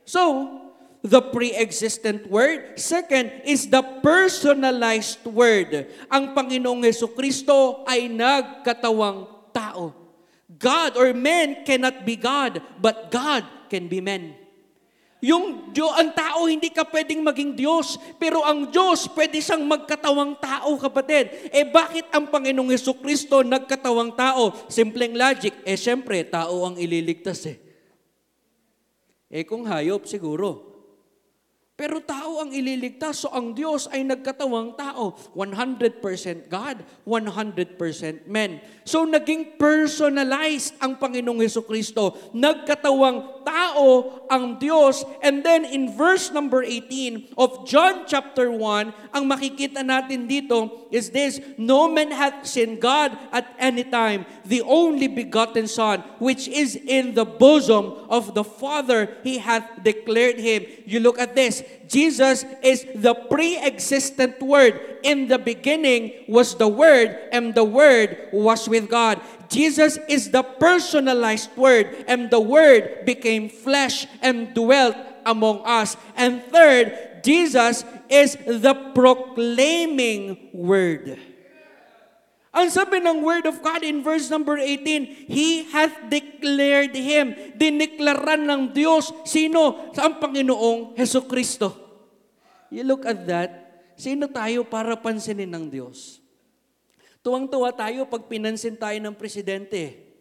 So, 0.07 0.62
the 1.03 1.19
pre-existent 1.19 2.23
word. 2.31 2.79
Second 2.79 3.43
is 3.43 3.67
the 3.67 3.83
personalized 3.99 5.19
word. 5.27 5.91
Ang 6.07 6.31
Panginoong 6.31 6.87
Yeso 6.87 7.11
Kristo 7.11 7.83
ay 7.83 8.07
nagkatawang 8.07 9.27
tao. 9.51 9.91
God 10.47 10.95
or 10.95 11.11
men 11.11 11.67
cannot 11.67 12.07
be 12.07 12.15
God, 12.15 12.63
but 12.79 13.11
God 13.11 13.43
can 13.67 13.91
be 13.91 13.99
men. 13.99 14.39
Yung 15.23 15.71
Diyo, 15.71 15.87
ang 15.87 16.11
tao 16.11 16.51
hindi 16.51 16.67
ka 16.67 16.83
pwedeng 16.87 17.23
maging 17.23 17.55
Diyos, 17.55 17.95
pero 18.19 18.43
ang 18.43 18.67
Diyos 18.67 19.07
pwede 19.15 19.39
siyang 19.39 19.63
magkatawang 19.63 20.35
tao, 20.39 20.75
kapatid. 20.75 21.51
Eh 21.51 21.63
bakit 21.63 22.11
ang 22.11 22.27
Panginoong 22.27 22.71
Yeso 22.71 22.95
Kristo 22.95 23.39
nagkatawang 23.39 24.15
tao? 24.15 24.51
Simpleng 24.67 25.15
logic, 25.15 25.55
eh 25.63 25.79
syempre, 25.79 26.23
tao 26.27 26.67
ang 26.67 26.75
ililigtas 26.75 27.43
eh. 27.47 27.57
Eh 29.31 29.43
kung 29.47 29.63
hayop, 29.63 30.03
siguro. 30.07 30.72
Pero 31.83 31.99
tao 31.99 32.39
ang 32.39 32.55
ililigtas, 32.55 33.27
so 33.27 33.29
ang 33.35 33.51
Diyos 33.51 33.91
ay 33.91 34.07
nagkatawang 34.07 34.79
tao. 34.79 35.19
100% 35.35 35.99
God, 36.47 36.79
100% 37.03 38.23
men. 38.23 38.63
So 38.83 39.07
naging 39.07 39.55
personalized 39.55 40.75
ang 40.83 40.99
Panginoong 40.99 41.39
Heso 41.39 41.63
Kristo. 41.63 42.15
Nagkatawang 42.35 43.43
tao 43.43 44.23
ang 44.27 44.59
Diyos. 44.59 45.03
And 45.23 45.43
then 45.43 45.63
in 45.67 45.95
verse 45.95 46.31
number 46.31 46.63
18 46.63 47.35
of 47.39 47.67
John 47.67 48.03
chapter 48.07 48.51
1, 48.51 49.15
ang 49.15 49.23
makikita 49.23 49.83
natin 49.83 50.27
dito 50.27 50.87
is 50.91 51.11
this, 51.11 51.39
No 51.59 51.87
man 51.87 52.11
hath 52.11 52.47
seen 52.47 52.79
God 52.79 53.15
at 53.31 53.47
any 53.59 53.83
time, 53.87 54.25
the 54.43 54.63
only 54.63 55.07
begotten 55.07 55.67
Son, 55.67 56.03
which 56.19 56.47
is 56.47 56.75
in 56.75 57.15
the 57.15 57.25
bosom 57.25 57.95
of 58.11 58.35
the 58.35 58.43
Father, 58.43 59.15
He 59.23 59.39
hath 59.39 59.65
declared 59.83 60.39
Him. 60.39 60.67
You 60.83 60.99
look 60.99 61.19
at 61.19 61.35
this, 61.35 61.63
Jesus 61.87 62.45
is 62.61 62.85
the 62.95 63.13
pre-existent 63.13 64.41
Word. 64.41 64.99
In 65.03 65.27
the 65.27 65.37
beginning 65.37 66.13
was 66.27 66.55
the 66.55 66.67
Word, 66.67 67.17
and 67.31 67.53
the 67.53 67.63
Word 67.63 68.29
was 68.31 68.69
with 68.69 68.89
God. 68.89 69.19
Jesus 69.49 69.97
is 70.07 70.31
the 70.31 70.43
personalized 70.43 71.55
Word, 71.57 72.05
and 72.07 72.29
the 72.29 72.39
Word 72.39 73.05
became 73.05 73.49
flesh 73.49 74.07
and 74.21 74.53
dwelt 74.53 74.95
among 75.25 75.61
us. 75.65 75.97
And 76.15 76.41
third, 76.43 77.21
Jesus 77.23 77.83
is 78.09 78.37
the 78.45 78.91
proclaiming 78.95 80.49
Word. 80.53 81.19
Ang 82.53 82.69
sabi 82.69 83.01
ng 83.01 83.25
Word 83.25 83.49
of 83.49 83.65
God 83.65 83.81
in 83.81 84.05
verse 84.05 84.29
number 84.29 84.61
18, 84.61 85.25
He 85.25 85.65
hath 85.73 86.05
declared 86.05 86.93
Him. 86.93 87.33
Diniklaran 87.57 88.45
ng 88.45 88.61
Diyos. 88.69 89.09
Sino? 89.25 89.89
Ang 89.97 90.21
Panginoong 90.21 90.93
Heso 90.93 91.25
Kristo. 91.25 91.73
You 92.69 92.85
look 92.85 93.09
at 93.09 93.25
that, 93.25 93.49
sino 93.97 94.29
tayo 94.29 94.69
para 94.69 94.93
pansinin 94.93 95.49
ng 95.49 95.65
Diyos? 95.73 96.21
Tuwang-tuwa 97.25 97.73
tayo 97.73 98.05
pag 98.05 98.29
pinansin 98.29 98.77
tayo 98.77 99.01
ng 99.01 99.17
presidente. 99.17 100.13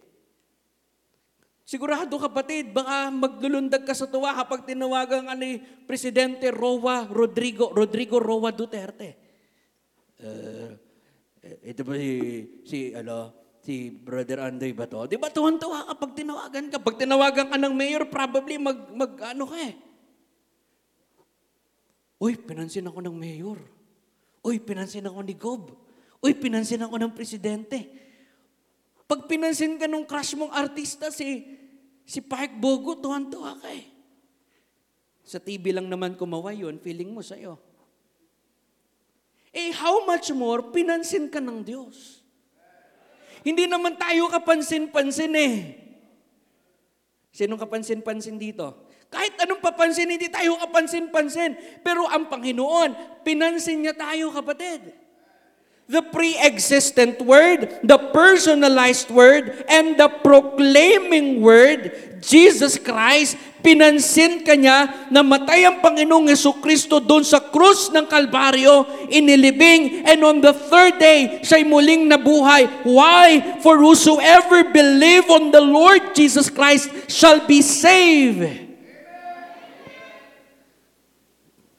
Sigurado 1.68 2.16
kapatid, 2.16 2.72
baka 2.72 3.12
maglulundag 3.12 3.84
ka 3.84 3.92
sa 3.92 4.08
tuwa 4.08 4.36
kapag 4.36 4.68
tinawagan 4.68 5.28
ka 5.28 5.34
ni 5.36 5.60
Presidente 5.84 6.48
Roa 6.48 7.04
Rodrigo, 7.08 7.72
Rodrigo 7.72 8.16
Roa 8.20 8.52
Duterte. 8.52 9.16
Uh, 10.22 10.91
ito 11.42 11.82
ba 11.82 11.98
si, 11.98 12.12
si, 12.62 12.78
ano, 12.94 13.34
si 13.62 13.90
Brother 13.90 14.46
Andoy 14.46 14.70
ba 14.70 14.86
to? 14.86 15.10
Di 15.10 15.18
ba 15.18 15.26
tuwan-tuwa 15.26 15.90
kapag 15.90 16.14
tinawagan 16.14 16.66
ka? 16.70 16.78
Pag 16.78 16.96
tinawagan 17.02 17.50
ka 17.50 17.58
ng 17.58 17.74
mayor, 17.74 18.06
probably 18.06 18.62
mag, 18.62 18.78
mag 18.94 19.12
ano 19.34 19.50
ka 19.50 19.58
eh. 19.58 19.74
Uy, 22.22 22.38
pinansin 22.38 22.86
ako 22.86 23.02
ng 23.02 23.16
mayor. 23.18 23.58
Uy, 24.46 24.62
pinansin 24.62 25.06
ako 25.10 25.18
ni 25.26 25.34
Gob. 25.34 25.74
Uy, 26.22 26.38
pinansin 26.38 26.86
ako 26.86 26.94
ng 27.02 27.10
presidente. 27.10 27.90
Pag 29.10 29.26
pinansin 29.26 29.74
ka 29.74 29.90
nung 29.90 30.06
crush 30.06 30.38
mong 30.38 30.54
artista, 30.54 31.10
si, 31.10 31.42
si 32.06 32.22
Park 32.22 32.54
Bogo, 32.62 32.94
tuwan-tuwa 32.94 33.58
ka 33.58 33.68
eh. 33.74 33.90
Sa 35.26 35.42
TV 35.42 35.74
lang 35.74 35.90
naman 35.90 36.14
kumawa 36.14 36.54
yun, 36.54 36.78
feeling 36.78 37.10
mo 37.10 37.22
sa'yo. 37.22 37.58
Eh, 39.52 39.68
how 39.76 40.08
much 40.08 40.32
more, 40.32 40.72
pinansin 40.72 41.28
ka 41.28 41.36
ng 41.36 41.60
Diyos. 41.60 42.24
Hindi 43.44 43.68
naman 43.68 44.00
tayo 44.00 44.32
kapansin-pansin 44.32 45.32
eh. 45.36 45.56
Sinong 47.36 47.60
kapansin-pansin 47.60 48.40
dito? 48.40 48.88
Kahit 49.12 49.36
anong 49.44 49.60
papansin, 49.60 50.08
hindi 50.08 50.32
tayo 50.32 50.56
kapansin-pansin. 50.56 51.84
Pero 51.84 52.08
ang 52.08 52.32
Panginoon, 52.32 53.20
pinansin 53.20 53.84
niya 53.84 53.92
tayo, 53.92 54.32
kapatid. 54.32 55.01
The 55.90 56.00
pre-existent 56.00 57.20
Word, 57.20 57.82
the 57.82 57.98
personalized 58.14 59.10
Word, 59.10 59.66
and 59.66 59.98
the 59.98 60.08
proclaiming 60.08 61.42
Word, 61.42 62.18
Jesus 62.22 62.78
Christ, 62.78 63.34
pinansin 63.62 64.46
kanya 64.46 65.10
na 65.10 65.26
matay 65.26 65.66
ang 65.66 65.82
Panginoong 65.82 66.30
Yeso 66.30 66.54
Kristo 66.62 66.98
doon 67.02 67.26
sa 67.26 67.42
krus 67.42 67.90
ng 67.90 68.06
Kalbaryo, 68.06 68.86
inilibing, 69.10 70.06
and 70.06 70.22
on 70.22 70.38
the 70.42 70.54
third 70.54 70.98
day, 70.98 71.42
siya'y 71.42 71.66
muling 71.66 72.10
nabuhay. 72.10 72.66
Why? 72.86 73.58
For 73.62 73.78
whosoever 73.78 74.66
believe 74.70 75.26
on 75.30 75.54
the 75.54 75.62
Lord 75.62 76.14
Jesus 76.14 76.50
Christ 76.50 76.90
shall 77.10 77.42
be 77.46 77.62
saved. 77.62 78.70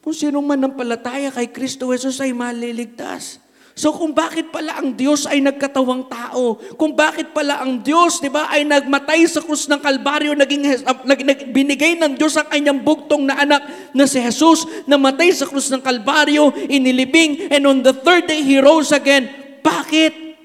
Kung 0.03 0.15
sino 0.15 0.43
man 0.43 0.59
ang 0.59 0.75
palataya 0.75 1.31
kay 1.31 1.47
Kristo 1.47 1.87
Jesus 1.95 2.19
ay 2.19 2.35
maliligtas. 2.35 3.42
So 3.73 3.89
kung 3.89 4.13
bakit 4.13 4.53
pala 4.53 4.77
ang 4.77 4.93
Diyos 4.93 5.25
ay 5.25 5.41
nagkatawang 5.41 6.05
tao, 6.05 6.61
kung 6.77 6.93
bakit 6.93 7.33
pala 7.33 7.57
ang 7.57 7.81
Diyos, 7.81 8.21
di 8.21 8.29
ba, 8.29 8.45
ay 8.53 8.61
nagmatay 8.69 9.25
sa 9.25 9.41
krus 9.41 9.65
ng 9.65 9.81
Kalbaryo, 9.81 10.37
naging, 10.37 10.85
nag, 10.85 11.19
nag, 11.25 11.39
binigay 11.49 11.97
ng 11.97 12.13
Diyos 12.13 12.37
ang 12.37 12.53
kanyang 12.53 12.85
bugtong 12.85 13.25
na 13.25 13.41
anak 13.41 13.65
na 13.97 14.05
si 14.05 14.21
Jesus, 14.21 14.69
na 14.85 15.01
matay 15.01 15.33
sa 15.33 15.49
krus 15.49 15.73
ng 15.73 15.81
Kalbaryo, 15.81 16.53
inilibing, 16.69 17.49
and 17.49 17.65
on 17.65 17.81
the 17.81 17.97
third 17.97 18.29
day, 18.29 18.45
He 18.45 18.61
rose 18.61 18.93
again. 18.93 19.25
Bakit? 19.65 20.37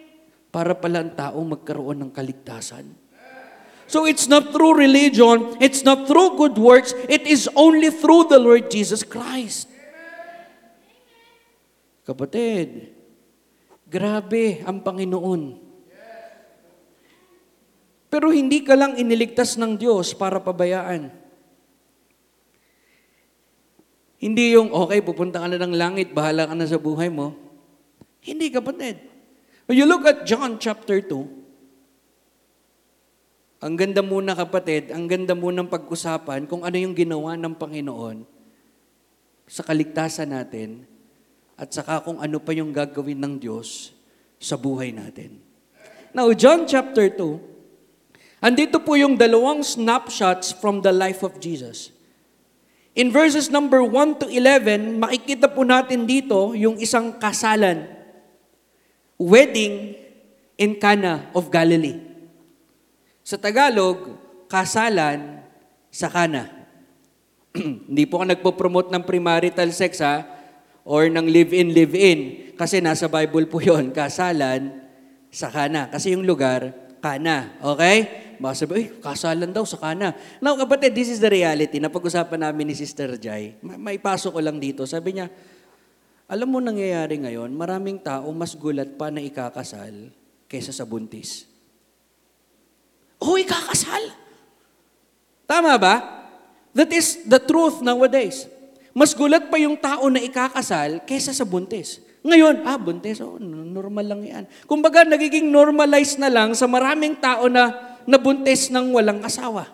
Para 0.48 0.72
pala 0.72 1.04
ang 1.04 1.12
tao 1.12 1.36
magkaroon 1.44 2.08
ng 2.08 2.10
kaligtasan. 2.16 2.88
So 3.88 4.08
it's 4.08 4.24
not 4.24 4.56
through 4.56 4.80
religion, 4.80 5.60
it's 5.60 5.84
not 5.84 6.08
through 6.08 6.40
good 6.40 6.56
works, 6.56 6.96
it 7.12 7.28
is 7.28 7.44
only 7.52 7.92
through 7.92 8.32
the 8.32 8.40
Lord 8.40 8.72
Jesus 8.72 9.04
Christ. 9.04 9.68
Kapatid, 12.08 12.97
grabe 13.88 14.60
ang 14.68 14.84
Panginoon. 14.84 15.68
Pero 18.08 18.32
hindi 18.32 18.64
ka 18.64 18.72
lang 18.72 18.96
iniligtas 18.96 19.60
ng 19.60 19.76
Diyos 19.76 20.16
para 20.16 20.40
pabayaan. 20.40 21.12
Hindi 24.18 24.56
yung, 24.56 24.72
okay, 24.72 25.04
pupunta 25.04 25.40
ka 25.40 25.46
na 25.46 25.60
ng 25.60 25.76
langit, 25.76 26.16
bahala 26.16 26.48
ka 26.48 26.54
na 26.56 26.66
sa 26.66 26.80
buhay 26.80 27.12
mo. 27.12 27.36
Hindi, 28.24 28.50
kapatid. 28.50 28.98
When 29.68 29.78
you 29.78 29.84
look 29.84 30.08
at 30.08 30.24
John 30.24 30.58
chapter 30.58 31.04
2, 31.04 33.62
ang 33.62 33.76
ganda 33.76 34.02
muna 34.02 34.34
kapatid, 34.34 34.90
ang 34.90 35.06
ganda 35.06 35.34
muna 35.36 35.62
ng 35.62 35.70
pag-usapan 35.70 36.46
kung 36.48 36.64
ano 36.64 36.78
yung 36.78 36.94
ginawa 36.96 37.36
ng 37.36 37.54
Panginoon 37.54 38.24
sa 39.46 39.62
kaligtasan 39.62 40.30
natin 40.30 40.86
at 41.58 41.74
saka 41.74 42.06
kung 42.06 42.22
ano 42.22 42.38
pa 42.38 42.54
yung 42.54 42.70
gagawin 42.70 43.18
ng 43.18 43.34
Diyos 43.42 43.90
sa 44.38 44.54
buhay 44.54 44.94
natin. 44.94 45.42
Now, 46.14 46.30
John 46.30 46.70
chapter 46.70 47.10
2, 47.10 48.38
andito 48.38 48.78
po 48.78 48.94
yung 48.94 49.18
dalawang 49.18 49.66
snapshots 49.66 50.54
from 50.54 50.80
the 50.86 50.94
life 50.94 51.26
of 51.26 51.42
Jesus. 51.42 51.90
In 52.94 53.10
verses 53.10 53.50
number 53.50 53.82
1 53.82 54.22
to 54.22 54.26
11, 54.30 55.02
makikita 55.02 55.50
po 55.50 55.66
natin 55.66 56.06
dito 56.06 56.54
yung 56.54 56.78
isang 56.78 57.18
kasalan. 57.18 57.90
Wedding 59.18 59.98
in 60.54 60.78
Cana 60.78 61.26
of 61.34 61.50
Galilee. 61.50 61.98
Sa 63.26 63.34
Tagalog, 63.34 64.14
kasalan 64.46 65.42
sa 65.90 66.06
Cana. 66.06 66.46
Hindi 67.90 68.06
po 68.06 68.22
ka 68.22 68.26
nagpo-promote 68.30 68.94
ng 68.94 69.02
premarital 69.02 69.70
sex 69.74 69.98
ha, 69.98 70.37
or 70.88 71.12
ng 71.12 71.28
live-in, 71.28 71.76
live-in. 71.76 72.20
Kasi 72.56 72.80
nasa 72.80 73.12
Bible 73.12 73.44
po 73.44 73.60
yon 73.60 73.92
kasalan 73.92 74.80
sa 75.28 75.52
Kana. 75.52 75.92
Kasi 75.92 76.16
yung 76.16 76.24
lugar, 76.24 76.72
Kana. 77.04 77.60
Okay? 77.60 78.08
Baka 78.40 78.64
sabi, 78.64 78.88
kasalan 79.04 79.52
daw 79.52 79.68
sa 79.68 79.76
Kana. 79.76 80.16
Now, 80.40 80.56
kapatid, 80.56 80.96
this 80.96 81.12
is 81.12 81.20
the 81.20 81.28
reality. 81.28 81.76
Napag-usapan 81.76 82.40
namin 82.40 82.72
ni 82.72 82.74
Sister 82.74 83.20
Jai. 83.20 83.60
May 83.60 84.00
pasok 84.00 84.38
ko 84.38 84.40
lang 84.40 84.56
dito. 84.56 84.88
Sabi 84.88 85.20
niya, 85.20 85.28
alam 86.24 86.48
mo 86.48 86.58
nangyayari 86.58 87.20
ngayon, 87.20 87.52
maraming 87.52 88.00
tao 88.00 88.32
mas 88.32 88.56
gulat 88.56 88.96
pa 88.96 89.12
na 89.12 89.20
ikakasal 89.20 90.08
kaysa 90.48 90.72
sa 90.72 90.88
buntis. 90.88 91.44
Oh, 93.20 93.36
ikakasal! 93.36 94.12
Tama 95.44 95.76
ba? 95.76 95.94
That 96.72 96.92
is 96.92 97.28
the 97.28 97.40
truth 97.40 97.80
nowadays. 97.84 98.48
Mas 98.98 99.14
gulat 99.14 99.46
pa 99.46 99.62
yung 99.62 99.78
tao 99.78 100.10
na 100.10 100.18
ikakasal 100.18 101.06
kaysa 101.06 101.30
sa 101.30 101.46
buntis. 101.46 102.02
Ngayon, 102.26 102.66
ah, 102.66 102.74
buntis, 102.74 103.22
oh, 103.22 103.38
normal 103.38 104.02
lang 104.02 104.22
yan. 104.26 104.44
Kumbaga, 104.66 105.06
nagiging 105.06 105.54
normalized 105.54 106.18
na 106.18 106.26
lang 106.26 106.50
sa 106.58 106.66
maraming 106.66 107.14
tao 107.14 107.46
na 107.46 107.94
nabuntis 108.10 108.74
ng 108.74 108.90
walang 108.90 109.22
asawa. 109.22 109.70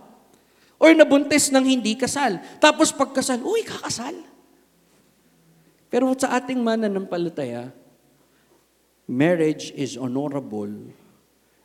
Or 0.76 0.92
nabuntis 0.92 1.48
ng 1.48 1.64
hindi 1.64 1.96
kasal. 1.96 2.36
Tapos 2.60 2.92
pagkasal, 2.92 3.40
uy, 3.40 3.64
kakasal. 3.64 4.12
Pero 5.88 6.12
sa 6.20 6.36
ating 6.36 6.60
mananampalataya, 6.60 7.72
marriage 9.08 9.72
is 9.72 9.96
honorable 9.96 10.68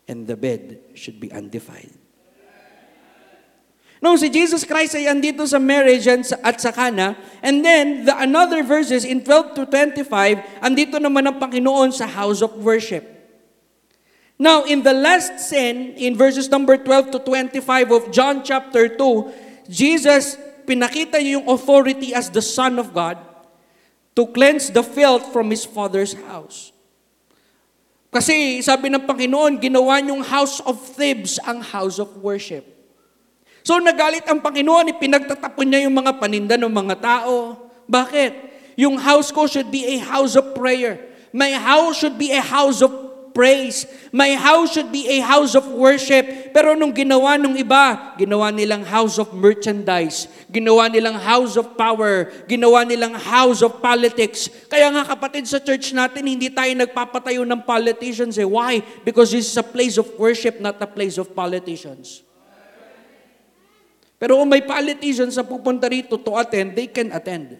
and 0.08 0.32
the 0.32 0.40
bed 0.40 0.80
should 0.96 1.20
be 1.20 1.28
undefiled. 1.36 1.99
No, 4.00 4.16
si 4.16 4.32
Jesus 4.32 4.64
Christ 4.64 4.96
ay 4.96 5.12
andito 5.12 5.44
sa 5.44 5.60
marriage 5.60 6.08
and 6.08 6.24
sa- 6.24 6.40
at 6.40 6.56
sa 6.64 6.72
Cana. 6.72 7.20
And 7.44 7.60
then, 7.60 8.08
the 8.08 8.16
another 8.16 8.64
verses 8.64 9.04
in 9.04 9.20
12 9.28 9.60
to 9.60 9.64
25, 9.68 10.64
andito 10.64 11.04
naman 11.04 11.28
ang 11.28 11.36
Panginoon 11.36 11.92
sa 11.92 12.08
house 12.08 12.40
of 12.40 12.56
worship. 12.64 13.04
Now, 14.40 14.64
in 14.64 14.88
the 14.88 14.96
last 14.96 15.52
sin, 15.52 16.00
in 16.00 16.16
verses 16.16 16.48
number 16.48 16.80
12 16.80 17.12
to 17.12 17.20
25 17.20 17.92
of 17.92 18.02
John 18.16 18.40
chapter 18.40 18.88
2, 18.88 19.68
Jesus, 19.68 20.40
pinakita 20.64 21.20
niya 21.20 21.44
yung 21.44 21.52
authority 21.52 22.16
as 22.16 22.32
the 22.32 22.40
Son 22.40 22.80
of 22.80 22.96
God 22.96 23.20
to 24.16 24.24
cleanse 24.32 24.72
the 24.72 24.80
filth 24.80 25.28
from 25.36 25.52
His 25.52 25.68
Father's 25.68 26.16
house. 26.32 26.72
Kasi 28.16 28.64
sabi 28.64 28.88
ng 28.88 29.04
Panginoon, 29.04 29.60
ginawa 29.60 30.00
niyong 30.00 30.24
house 30.24 30.64
of 30.64 30.80
thieves 30.96 31.36
ang 31.44 31.60
house 31.60 32.00
of 32.00 32.08
worship. 32.24 32.79
So 33.70 33.78
nagalit 33.78 34.26
ang 34.26 34.42
Panginoon, 34.42 34.98
ipinagtatapon 34.98 35.70
niya 35.70 35.86
yung 35.86 35.94
mga 35.94 36.18
paninda 36.18 36.58
ng 36.58 36.74
mga 36.74 36.96
tao. 37.06 37.54
Bakit? 37.86 38.34
Yung 38.82 38.98
house 38.98 39.30
ko 39.30 39.46
should 39.46 39.70
be 39.70 39.94
a 39.94 40.02
house 40.02 40.34
of 40.34 40.58
prayer. 40.58 40.98
My 41.30 41.54
house 41.54 42.02
should 42.02 42.18
be 42.18 42.34
a 42.34 42.42
house 42.42 42.82
of 42.82 42.90
praise. 43.30 43.86
My 44.10 44.34
house 44.34 44.74
should 44.74 44.90
be 44.90 45.06
a 45.06 45.22
house 45.22 45.54
of 45.54 45.70
worship. 45.70 46.50
Pero 46.50 46.74
nung 46.74 46.90
ginawa 46.90 47.38
nung 47.38 47.54
iba, 47.54 48.18
ginawa 48.18 48.50
nilang 48.50 48.82
house 48.90 49.22
of 49.22 49.30
merchandise. 49.38 50.26
Ginawa 50.50 50.90
nilang 50.90 51.22
house 51.22 51.54
of 51.54 51.78
power. 51.78 52.34
Ginawa 52.50 52.82
nilang 52.90 53.14
house 53.22 53.62
of 53.62 53.78
politics. 53.78 54.50
Kaya 54.66 54.90
nga 54.98 55.14
kapatid 55.14 55.46
sa 55.46 55.62
church 55.62 55.94
natin, 55.94 56.26
hindi 56.26 56.50
tayo 56.50 56.74
nagpapatayo 56.74 57.46
ng 57.46 57.62
politicians. 57.62 58.34
Eh. 58.42 58.50
Why? 58.50 58.82
Because 59.06 59.30
this 59.30 59.46
is 59.46 59.58
a 59.62 59.68
place 59.68 60.02
of 60.02 60.10
worship, 60.18 60.58
not 60.58 60.82
a 60.82 60.90
place 60.90 61.22
of 61.22 61.38
politicians. 61.38 62.26
Pero 64.20 64.36
kung 64.44 64.52
may 64.52 64.60
politicians 64.60 65.40
na 65.40 65.48
pupunta 65.48 65.88
rito 65.88 66.20
to 66.20 66.36
attend, 66.36 66.76
they 66.76 66.92
can 66.92 67.16
attend. 67.16 67.56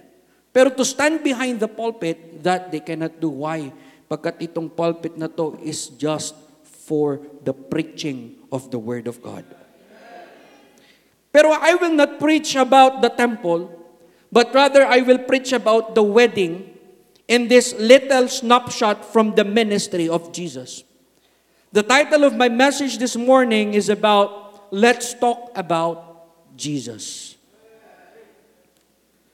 Pero 0.52 0.68
to 0.76 0.84
stand 0.84 1.24
behind 1.24 1.64
the 1.64 1.72
pulpit, 1.72 2.44
that 2.44 2.68
they 2.68 2.84
cannot 2.84 3.16
do. 3.16 3.32
Why? 3.32 3.72
Pagkat 4.12 4.44
itong 4.44 4.68
pulpit 4.68 5.16
na 5.16 5.32
to 5.32 5.56
is 5.64 5.88
just 5.96 6.36
for 6.68 7.24
the 7.48 7.56
preaching 7.56 8.36
of 8.52 8.68
the 8.76 8.82
Word 8.82 9.08
of 9.08 9.24
God. 9.24 9.48
Pero 11.32 11.54
I 11.56 11.78
will 11.80 11.94
not 11.94 12.20
preach 12.20 12.58
about 12.58 13.06
the 13.06 13.14
temple, 13.14 13.70
but 14.28 14.52
rather 14.52 14.84
I 14.84 15.00
will 15.06 15.22
preach 15.22 15.54
about 15.54 15.94
the 15.94 16.04
wedding 16.04 16.76
in 17.30 17.48
this 17.48 17.78
little 17.78 18.28
snapshot 18.28 19.06
from 19.06 19.38
the 19.38 19.46
ministry 19.46 20.10
of 20.10 20.34
Jesus. 20.34 20.84
The 21.72 21.86
title 21.86 22.26
of 22.26 22.34
my 22.34 22.50
message 22.50 22.98
this 22.98 23.14
morning 23.16 23.78
is 23.78 23.88
about 23.94 24.74
Let's 24.74 25.14
Talk 25.14 25.54
About 25.54 26.09
Jesus. 26.60 27.40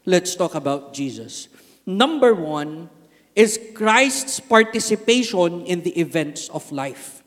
Let's 0.05 0.38
talk 0.38 0.53
about 0.53 0.94
Jesus. 0.94 1.50
Number 1.82 2.38
one 2.38 2.94
is 3.34 3.58
Christ's 3.74 4.38
participation 4.38 5.65
in 5.65 5.82
the 5.82 5.98
events 5.98 6.46
of 6.53 6.62
life. 6.70 7.25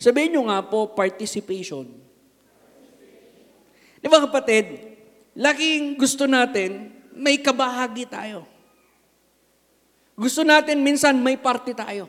Sabihin 0.00 0.40
nyo 0.40 0.48
nga 0.48 0.64
po, 0.64 0.88
participation. 0.88 1.84
Di 4.00 4.08
ba 4.08 4.24
kapatid, 4.24 4.96
laging 5.36 6.00
gusto 6.00 6.24
natin, 6.24 6.96
may 7.12 7.36
kabahagi 7.36 8.08
tayo. 8.08 8.48
Gusto 10.16 10.40
natin 10.40 10.80
minsan 10.80 11.16
may 11.20 11.36
parte 11.36 11.76
tayo. 11.76 12.08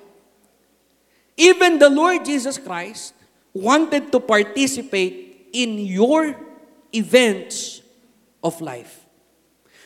Even 1.35 1.75
the 1.75 1.91
Lord 1.91 2.23
Jesus 2.23 2.55
Christ 2.55 3.11
wanted 3.51 4.09
to 4.15 4.19
participate 4.23 5.51
in 5.51 5.79
your 5.83 6.46
events 6.93 7.81
of 8.43 8.59
life. 8.61 9.07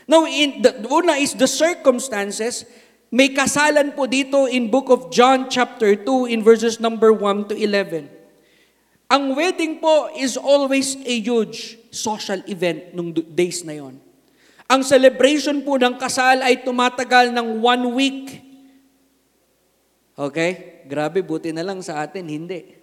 Now, 0.08 0.26
in 0.28 0.62
the, 0.62 0.76
una 0.92 1.16
is 1.16 1.34
the 1.34 1.48
circumstances. 1.48 2.66
May 3.12 3.36
kasalan 3.36 3.96
po 3.96 4.08
dito 4.08 4.48
in 4.48 4.72
book 4.72 4.88
of 4.88 5.12
John 5.12 5.52
chapter 5.52 5.96
2 6.00 6.32
in 6.32 6.44
verses 6.44 6.80
number 6.80 7.12
1 7.12 7.52
to 7.52 7.56
11. 7.56 8.08
Ang 9.12 9.36
wedding 9.36 9.84
po 9.84 10.08
is 10.16 10.40
always 10.40 10.96
a 11.04 11.16
huge 11.20 11.76
social 11.92 12.40
event 12.48 12.96
nung 12.96 13.12
days 13.12 13.68
na 13.68 13.76
yon. 13.76 14.00
Ang 14.72 14.88
celebration 14.88 15.60
po 15.68 15.76
ng 15.76 16.00
kasal 16.00 16.40
ay 16.40 16.64
tumatagal 16.64 17.36
ng 17.36 17.60
one 17.60 17.92
week. 17.92 18.40
Okay? 20.16 20.80
Grabe, 20.88 21.20
buti 21.20 21.52
na 21.52 21.68
lang 21.68 21.84
sa 21.84 22.00
atin, 22.08 22.24
hindi. 22.24 22.80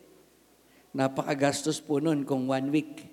Napakagastos 0.93 1.81
po 1.81 1.97
nun 1.97 2.29
kung 2.29 2.45
one 2.45 2.69
week. 2.69 3.08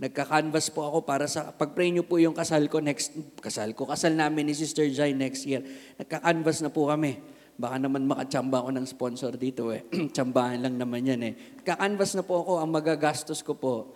Nagka-canvas 0.00 0.72
po 0.72 0.88
ako 0.88 1.04
para 1.04 1.28
sa, 1.28 1.52
pag-pray 1.52 1.92
niyo 1.92 2.08
po 2.08 2.16
yung 2.16 2.32
kasal 2.32 2.64
ko 2.72 2.80
next, 2.80 3.12
kasal 3.44 3.76
ko, 3.76 3.84
kasal 3.84 4.16
namin 4.16 4.48
ni 4.48 4.56
Sister 4.56 4.88
Jai 4.88 5.12
next 5.12 5.44
year. 5.44 5.60
Nagka-canvas 6.00 6.64
na 6.64 6.72
po 6.72 6.88
kami. 6.88 7.20
Baka 7.60 7.76
naman 7.76 8.08
makachamba 8.08 8.64
ako 8.64 8.80
ng 8.80 8.86
sponsor 8.88 9.36
dito 9.36 9.68
eh. 9.68 9.84
Tsambahan 10.16 10.64
lang 10.64 10.80
naman 10.80 11.04
yan 11.04 11.20
eh. 11.20 11.32
Nagka-canvas 11.60 12.16
na 12.16 12.24
po 12.24 12.40
ako, 12.40 12.64
ang 12.64 12.70
magagastos 12.72 13.44
ko 13.44 13.52
po 13.60 13.92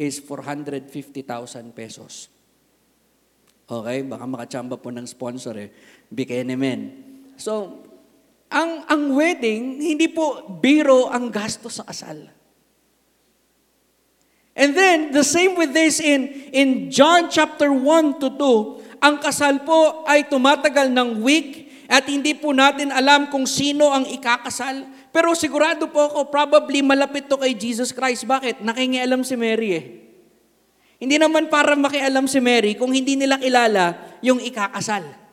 is 0.00 0.16
450,000 0.24 1.76
pesos. 1.76 2.32
Okay, 3.68 4.00
baka 4.00 4.24
makachamba 4.24 4.80
po 4.80 4.88
ng 4.88 5.04
sponsor 5.04 5.60
eh. 5.60 5.68
Bikini 6.08 6.56
men. 6.56 6.80
So, 7.36 7.84
ang 8.48 8.88
ang 8.88 9.12
wedding, 9.12 9.80
hindi 9.80 10.08
po 10.08 10.48
biro 10.56 11.12
ang 11.12 11.28
gasto 11.28 11.68
sa 11.68 11.84
kasal. 11.84 12.32
And 14.54 14.70
then, 14.70 15.10
the 15.10 15.26
same 15.26 15.58
with 15.58 15.74
this 15.74 15.98
in, 15.98 16.30
in 16.54 16.86
John 16.86 17.26
chapter 17.26 17.74
1 17.74 18.22
to 18.22 18.30
2, 18.38 19.02
ang 19.02 19.18
kasal 19.18 19.66
po 19.66 20.06
ay 20.06 20.30
tumatagal 20.30 20.94
ng 20.94 21.20
week 21.26 21.66
at 21.90 22.06
hindi 22.06 22.38
po 22.38 22.54
natin 22.54 22.94
alam 22.94 23.28
kung 23.28 23.44
sino 23.50 23.90
ang 23.90 24.06
ikakasal. 24.06 24.86
Pero 25.10 25.34
sigurado 25.34 25.90
po 25.90 26.06
ako, 26.06 26.30
probably 26.30 26.80
malapit 26.80 27.26
to 27.26 27.36
kay 27.36 27.52
Jesus 27.52 27.90
Christ. 27.90 28.24
Bakit? 28.30 28.62
Nakingialam 28.62 29.26
si 29.26 29.34
Mary 29.34 29.70
eh. 29.74 29.84
Hindi 31.02 31.18
naman 31.18 31.50
para 31.50 31.74
makialam 31.74 32.30
si 32.30 32.38
Mary 32.38 32.78
kung 32.78 32.94
hindi 32.94 33.18
nila 33.18 33.36
kilala 33.36 33.98
yung 34.22 34.38
ikakasal. 34.38 35.23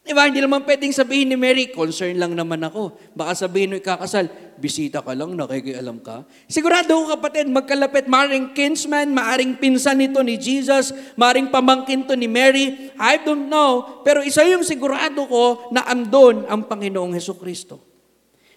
Diba? 0.00 0.24
Hindi 0.24 0.40
naman 0.40 0.64
pwedeng 0.64 0.96
sabihin 0.96 1.28
ni 1.28 1.36
Mary, 1.36 1.68
concern 1.68 2.16
lang 2.16 2.32
naman 2.32 2.64
ako. 2.64 2.96
Baka 3.12 3.36
sabihin 3.36 3.70
mo 3.70 3.76
ikakasal, 3.76 4.32
bisita 4.56 5.04
ka 5.04 5.12
lang, 5.12 5.36
nakikialam 5.36 6.00
ka. 6.00 6.24
Sigurado 6.48 6.88
ko 6.88 7.14
kapatid, 7.14 7.52
magkalapit, 7.52 8.08
maring 8.08 8.56
kinsman, 8.56 9.12
maaring 9.12 9.60
pinsan 9.60 10.00
nito 10.00 10.24
ni 10.24 10.40
Jesus, 10.40 10.96
maring 11.20 11.52
pamangkin 11.52 12.08
to 12.08 12.16
ni 12.16 12.26
Mary, 12.26 12.90
I 12.96 13.20
don't 13.20 13.52
know. 13.52 14.00
Pero 14.00 14.24
isa 14.24 14.40
yung 14.48 14.64
sigurado 14.64 15.28
ko 15.28 15.68
na 15.68 15.84
andon 15.84 16.48
ang 16.48 16.64
Panginoong 16.64 17.12
Heso 17.12 17.36
Kristo. 17.36 17.76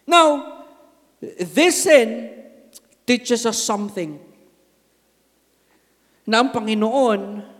Now, 0.07 0.63
this 1.53 1.83
sin 1.83 2.31
teaches 3.03 3.43
us 3.43 3.59
something 3.59 4.15
na 6.23 6.39
ang 6.39 6.55
Panginoon 6.55 7.52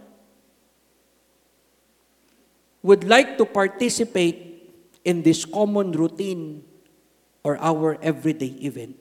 would 2.84 3.08
like 3.08 3.40
to 3.40 3.46
participate 3.46 4.70
in 5.04 5.24
this 5.24 5.46
common 5.46 5.92
routine 5.92 6.64
or 7.44 7.58
our 7.58 7.98
everyday 8.04 8.54
event. 8.62 8.96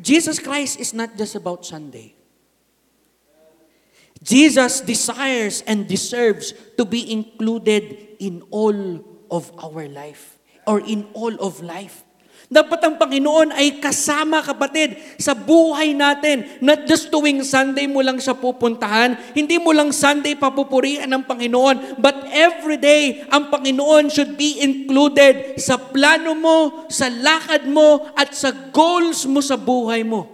Jesus 0.00 0.38
Christ 0.38 0.78
is 0.78 0.94
not 0.94 1.16
just 1.16 1.34
about 1.34 1.64
Sunday. 1.64 2.14
Jesus 4.22 4.80
desires 4.80 5.64
and 5.66 5.88
deserves 5.88 6.52
to 6.76 6.84
be 6.84 7.10
included 7.10 8.16
in 8.20 8.44
all 8.50 9.00
of 9.30 9.50
our 9.56 9.88
life 9.88 10.38
or 10.66 10.80
in 10.80 11.08
all 11.14 11.32
of 11.40 11.62
life. 11.64 12.04
Dapat 12.50 12.82
ang 12.82 12.98
Panginoon 12.98 13.54
ay 13.54 13.78
kasama 13.78 14.42
kapatid 14.42 14.98
sa 15.22 15.38
buhay 15.38 15.94
natin. 15.94 16.42
Not 16.58 16.82
just 16.82 17.06
tuwing 17.06 17.46
Sunday 17.46 17.86
mo 17.86 18.02
lang 18.02 18.18
siya 18.18 18.34
pupuntahan, 18.34 19.14
hindi 19.38 19.54
mo 19.62 19.70
lang 19.70 19.94
Sunday 19.94 20.34
papupurihan 20.34 21.06
ng 21.14 21.22
Panginoon, 21.30 22.02
but 22.02 22.26
every 22.34 22.74
day 22.74 23.22
ang 23.30 23.54
Panginoon 23.54 24.10
should 24.10 24.34
be 24.34 24.58
included 24.58 25.62
sa 25.62 25.78
plano 25.78 26.34
mo, 26.34 26.90
sa 26.90 27.06
lakad 27.06 27.70
mo, 27.70 28.10
at 28.18 28.34
sa 28.34 28.50
goals 28.74 29.30
mo 29.30 29.38
sa 29.38 29.54
buhay 29.54 30.02
mo. 30.02 30.26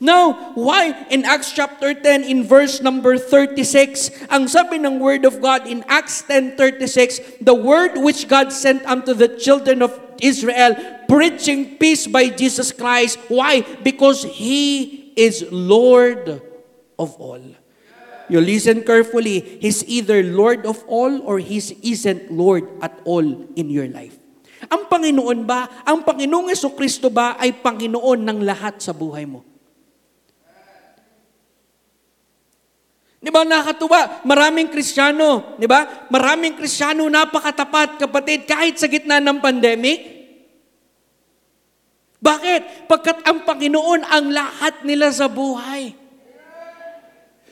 Now, 0.00 0.56
why? 0.56 0.96
In 1.12 1.28
Acts 1.28 1.52
chapter 1.52 1.92
10, 1.92 2.24
in 2.24 2.48
verse 2.48 2.80
number 2.80 3.20
36, 3.20 4.30
ang 4.32 4.48
sabi 4.48 4.80
ng 4.80 4.96
Word 4.96 5.28
of 5.28 5.44
God 5.44 5.68
in 5.68 5.84
Acts 5.84 6.24
10.36, 6.24 7.44
the 7.44 7.52
word 7.52 8.00
which 8.00 8.24
God 8.24 8.56
sent 8.56 8.88
unto 8.88 9.12
the 9.12 9.36
children 9.36 9.84
of 9.84 10.07
Israel, 10.20 10.76
preaching 11.06 11.76
peace 11.76 12.06
by 12.06 12.28
Jesus 12.28 12.70
Christ. 12.70 13.18
Why? 13.28 13.62
Because 13.82 14.24
He 14.24 15.10
is 15.18 15.46
Lord 15.50 16.40
of 16.98 17.10
all. 17.18 17.42
You 18.28 18.44
listen 18.44 18.84
carefully. 18.84 19.58
He's 19.58 19.82
either 19.88 20.20
Lord 20.22 20.68
of 20.68 20.84
all 20.84 21.24
or 21.24 21.40
He 21.40 21.58
isn't 21.58 22.28
Lord 22.30 22.68
at 22.84 22.94
all 23.08 23.24
in 23.56 23.72
your 23.72 23.88
life. 23.88 24.20
Ang 24.68 24.84
Panginoon 24.90 25.48
ba, 25.48 25.70
ang 25.86 26.04
Panginoong 26.04 26.52
Kristo 26.76 27.08
ba 27.08 27.40
ay 27.40 27.56
Panginoon 27.56 28.20
ng 28.26 28.38
lahat 28.44 28.84
sa 28.84 28.92
buhay 28.92 29.24
mo? 29.24 29.57
Di 33.18 33.34
ba 33.34 33.42
nakatuwa? 33.42 34.22
Maraming 34.22 34.70
Kristiyano, 34.70 35.58
di 35.58 35.66
ba? 35.66 36.06
Maraming 36.06 36.54
Kristiyano 36.54 37.02
napakatapat, 37.10 37.98
kapatid, 37.98 38.46
kahit 38.46 38.78
sa 38.78 38.86
gitna 38.86 39.18
ng 39.18 39.42
pandemic. 39.42 40.18
Bakit? 42.22 42.86
Pagkat 42.86 43.26
ang 43.26 43.42
Panginoon 43.42 44.06
ang 44.06 44.30
lahat 44.30 44.86
nila 44.86 45.10
sa 45.10 45.26
buhay. 45.26 46.07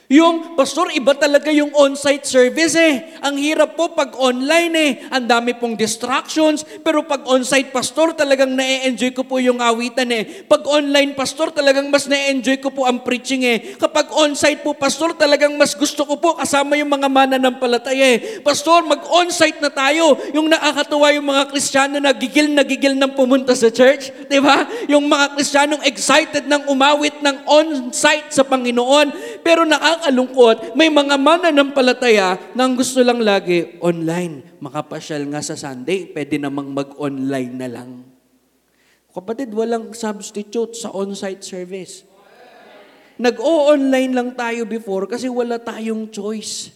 Yung, 0.07 0.55
pastor, 0.55 0.95
iba 0.95 1.19
talaga 1.19 1.51
yung 1.51 1.75
on-site 1.75 2.23
service 2.31 2.79
eh. 2.79 3.19
Ang 3.27 3.43
hirap 3.43 3.75
po 3.75 3.91
pag 3.91 4.15
online 4.15 4.75
eh. 4.79 4.91
Ang 5.11 5.27
dami 5.27 5.51
pong 5.59 5.75
distractions. 5.75 6.63
Pero 6.63 7.03
pag 7.03 7.27
on-site, 7.27 7.75
pastor, 7.75 8.15
talagang 8.15 8.55
na-enjoy 8.55 9.11
ko 9.11 9.27
po 9.27 9.43
yung 9.43 9.59
awitan 9.59 10.07
eh. 10.15 10.47
Pag 10.47 10.63
online, 10.71 11.19
pastor, 11.19 11.51
talagang 11.51 11.91
mas 11.91 12.07
na-enjoy 12.07 12.63
ko 12.63 12.71
po 12.71 12.87
ang 12.87 13.03
preaching 13.03 13.43
eh. 13.51 13.75
Kapag 13.75 14.15
on-site 14.15 14.63
po, 14.63 14.79
pastor, 14.79 15.11
talagang 15.19 15.59
mas 15.59 15.75
gusto 15.75 16.07
ko 16.07 16.15
po 16.23 16.39
kasama 16.39 16.79
yung 16.79 16.95
mga 16.95 17.11
mananampalataya 17.11 18.15
eh. 18.15 18.39
Pastor, 18.47 18.87
mag-on-site 18.87 19.59
na 19.59 19.75
tayo. 19.75 20.15
Yung 20.31 20.47
nakakatuwa 20.47 21.11
yung 21.19 21.27
mga 21.35 21.51
Kristiyano 21.51 21.99
na 21.99 22.15
gigil 22.15 22.55
na 22.55 22.63
gigil 22.63 22.95
ng 22.95 23.11
pumunta 23.19 23.59
sa 23.59 23.75
church. 23.75 24.15
Ba? 24.31 24.71
Yung 24.87 25.11
mga 25.11 25.35
Kristiyanong 25.35 25.83
excited 25.83 26.47
ng 26.47 26.71
umawit 26.71 27.19
ng 27.19 27.43
on-site 27.43 28.31
sa 28.31 28.47
Panginoon. 28.47 29.11
Pero 29.43 29.67
nakakatuwa 29.67 29.96
nakakalungkot, 29.97 30.77
may 30.77 30.93
mga 30.93 31.17
mananampalataya 31.17 32.37
na 32.53 32.69
ang 32.69 32.77
gusto 32.77 33.01
lang 33.01 33.25
lagi 33.25 33.81
online. 33.81 34.61
Makapasyal 34.61 35.25
nga 35.33 35.41
sa 35.41 35.57
Sunday, 35.57 36.13
pwede 36.13 36.37
namang 36.37 36.71
mag-online 36.71 37.53
na 37.57 37.69
lang. 37.73 38.05
Kapatid, 39.17 39.49
walang 39.57 39.97
substitute 39.97 40.77
sa 40.77 40.93
on-site 40.93 41.41
service. 41.41 42.05
Nag-o-online 43.17 44.13
lang 44.13 44.31
tayo 44.37 44.69
before 44.69 45.09
kasi 45.09 45.33
wala 45.33 45.57
tayong 45.57 46.13
choice. 46.13 46.69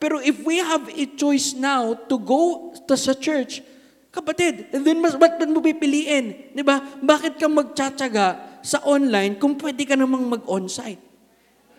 Pero 0.00 0.16
if 0.24 0.40
we 0.48 0.56
have 0.56 0.88
a 0.88 1.04
choice 1.12 1.52
now 1.52 1.92
to 2.08 2.16
go 2.16 2.72
to 2.88 2.96
sa 2.96 3.12
church, 3.12 3.60
kapatid, 4.08 4.72
then 4.72 5.04
mas, 5.04 5.12
ba't 5.20 5.36
mo 5.44 5.60
pipiliin? 5.60 6.56
Di 6.56 6.64
ba? 6.64 6.80
Bakit 7.04 7.36
ka 7.36 7.44
magtsatsaga 7.52 8.58
sa 8.64 8.80
online 8.88 9.36
kung 9.36 9.60
pwede 9.60 9.84
ka 9.84 10.00
namang 10.00 10.24
mag-onsite? 10.24 11.09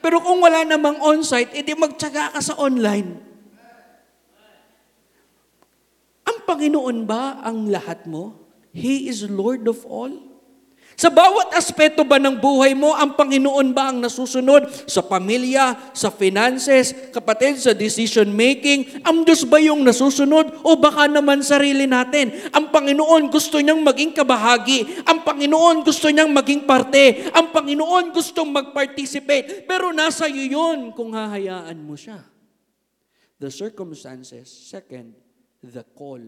Pero 0.02 0.18
kung 0.20 0.42
wala 0.42 0.66
namang 0.66 0.98
on-site, 0.98 1.54
edi 1.54 1.78
magtsaga 1.78 2.34
ka 2.34 2.42
sa 2.42 2.58
online. 2.58 3.22
Ang 6.26 6.38
Panginoon 6.50 7.06
ba 7.06 7.38
ang 7.46 7.70
lahat 7.70 8.10
mo? 8.10 8.42
He 8.74 9.06
is 9.06 9.30
Lord 9.30 9.70
of 9.70 9.86
all? 9.86 10.31
Sa 11.00 11.10
bawat 11.10 11.56
aspeto 11.56 12.06
ba 12.06 12.22
ng 12.22 12.38
buhay 12.38 12.76
mo, 12.78 12.94
ang 12.94 13.16
Panginoon 13.18 13.74
ba 13.74 13.90
ang 13.90 14.04
nasusunod? 14.04 14.70
Sa 14.86 15.02
pamilya, 15.02 15.92
sa 15.96 16.12
finances, 16.14 16.94
kapatid, 17.10 17.58
sa 17.58 17.74
decision 17.74 18.30
making, 18.30 19.02
ang 19.02 19.26
Diyos 19.26 19.48
ba 19.48 19.58
yung 19.58 19.82
nasusunod? 19.82 20.62
O 20.62 20.78
baka 20.78 21.10
naman 21.10 21.42
sarili 21.42 21.90
natin? 21.90 22.36
Ang 22.54 22.70
Panginoon 22.70 23.34
gusto 23.34 23.58
niyang 23.58 23.82
maging 23.82 24.14
kabahagi. 24.14 25.04
Ang 25.08 25.26
Panginoon 25.26 25.82
gusto 25.82 26.08
niyang 26.12 26.30
maging 26.30 26.70
parte. 26.70 27.34
Ang 27.34 27.50
Panginoon 27.50 28.14
gustong 28.14 28.52
mag-participate. 28.54 29.66
Pero 29.66 29.90
nasa 29.90 30.30
iyo 30.30 30.46
yun 30.62 30.94
kung 30.94 31.18
hahayaan 31.18 31.82
mo 31.82 31.98
siya. 31.98 32.22
The 33.42 33.50
circumstances. 33.50 34.48
Second, 34.48 35.18
the 35.66 35.82
call. 35.98 36.22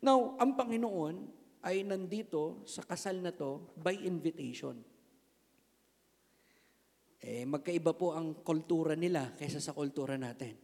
Now, 0.00 0.38
ang 0.40 0.56
Panginoon, 0.56 1.37
ay 1.62 1.82
nandito 1.82 2.62
sa 2.68 2.86
kasal 2.86 3.18
na 3.18 3.34
to 3.34 3.74
by 3.78 3.94
invitation. 3.94 4.78
Eh, 7.18 7.42
magkaiba 7.42 7.98
po 7.98 8.14
ang 8.14 8.46
kultura 8.46 8.94
nila 8.94 9.34
kaysa 9.34 9.58
sa 9.58 9.74
kultura 9.74 10.14
natin. 10.14 10.54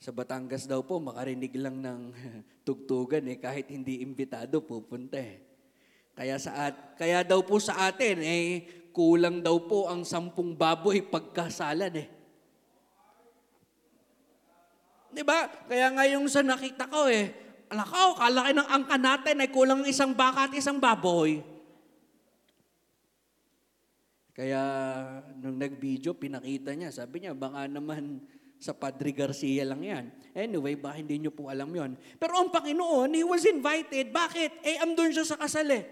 Sa 0.00 0.12
Batangas 0.12 0.64
daw 0.64 0.84
po, 0.84 1.00
makarinig 1.00 1.52
lang 1.56 1.84
ng 1.84 2.00
tugtugan 2.66 3.28
eh, 3.28 3.36
kahit 3.36 3.68
hindi 3.68 4.00
imbitado, 4.00 4.64
pupunta 4.64 5.20
eh. 5.20 5.40
Kaya, 6.14 6.38
sa 6.40 6.70
at, 6.70 6.96
kaya 6.96 7.26
daw 7.26 7.44
po 7.44 7.60
sa 7.60 7.90
atin, 7.90 8.22
eh, 8.24 8.64
kulang 8.94 9.42
daw 9.44 9.58
po 9.66 9.90
ang 9.90 10.06
sampung 10.06 10.54
baboy 10.54 11.02
pagkasalan 11.04 11.94
eh. 12.00 12.08
Di 15.14 15.22
ba? 15.22 15.46
Kaya 15.70 15.94
nga 15.94 16.04
yung 16.10 16.26
sa 16.26 16.42
nakita 16.42 16.90
ko 16.90 17.06
eh, 17.06 17.43
Alakaw, 17.74 18.14
kalaki 18.14 18.52
ng 18.54 18.68
angka 18.70 18.96
natin 19.02 19.42
ay 19.42 19.50
kulang 19.50 19.82
isang 19.82 20.14
baka 20.14 20.46
at 20.46 20.54
isang 20.54 20.78
baboy. 20.78 21.42
Kaya 24.30 24.62
nung 25.42 25.58
nag-video, 25.58 26.14
pinakita 26.14 26.70
niya, 26.74 26.94
sabi 26.94 27.26
niya, 27.26 27.34
baka 27.34 27.66
naman 27.66 28.22
sa 28.62 28.70
Padre 28.74 29.10
Garcia 29.10 29.66
lang 29.66 29.82
yan. 29.82 30.04
Anyway, 30.32 30.78
baka 30.78 31.02
hindi 31.02 31.18
niyo 31.18 31.34
po 31.34 31.50
alam 31.50 31.70
yon. 31.74 31.98
Pero 32.14 32.38
ang 32.38 32.54
Panginoon, 32.54 33.10
He 33.10 33.26
was 33.26 33.42
invited. 33.42 34.14
Bakit? 34.14 34.62
Eh, 34.62 34.78
andun 34.78 35.10
siya 35.10 35.26
sa 35.26 35.38
kasal 35.38 35.66
eh. 35.74 35.84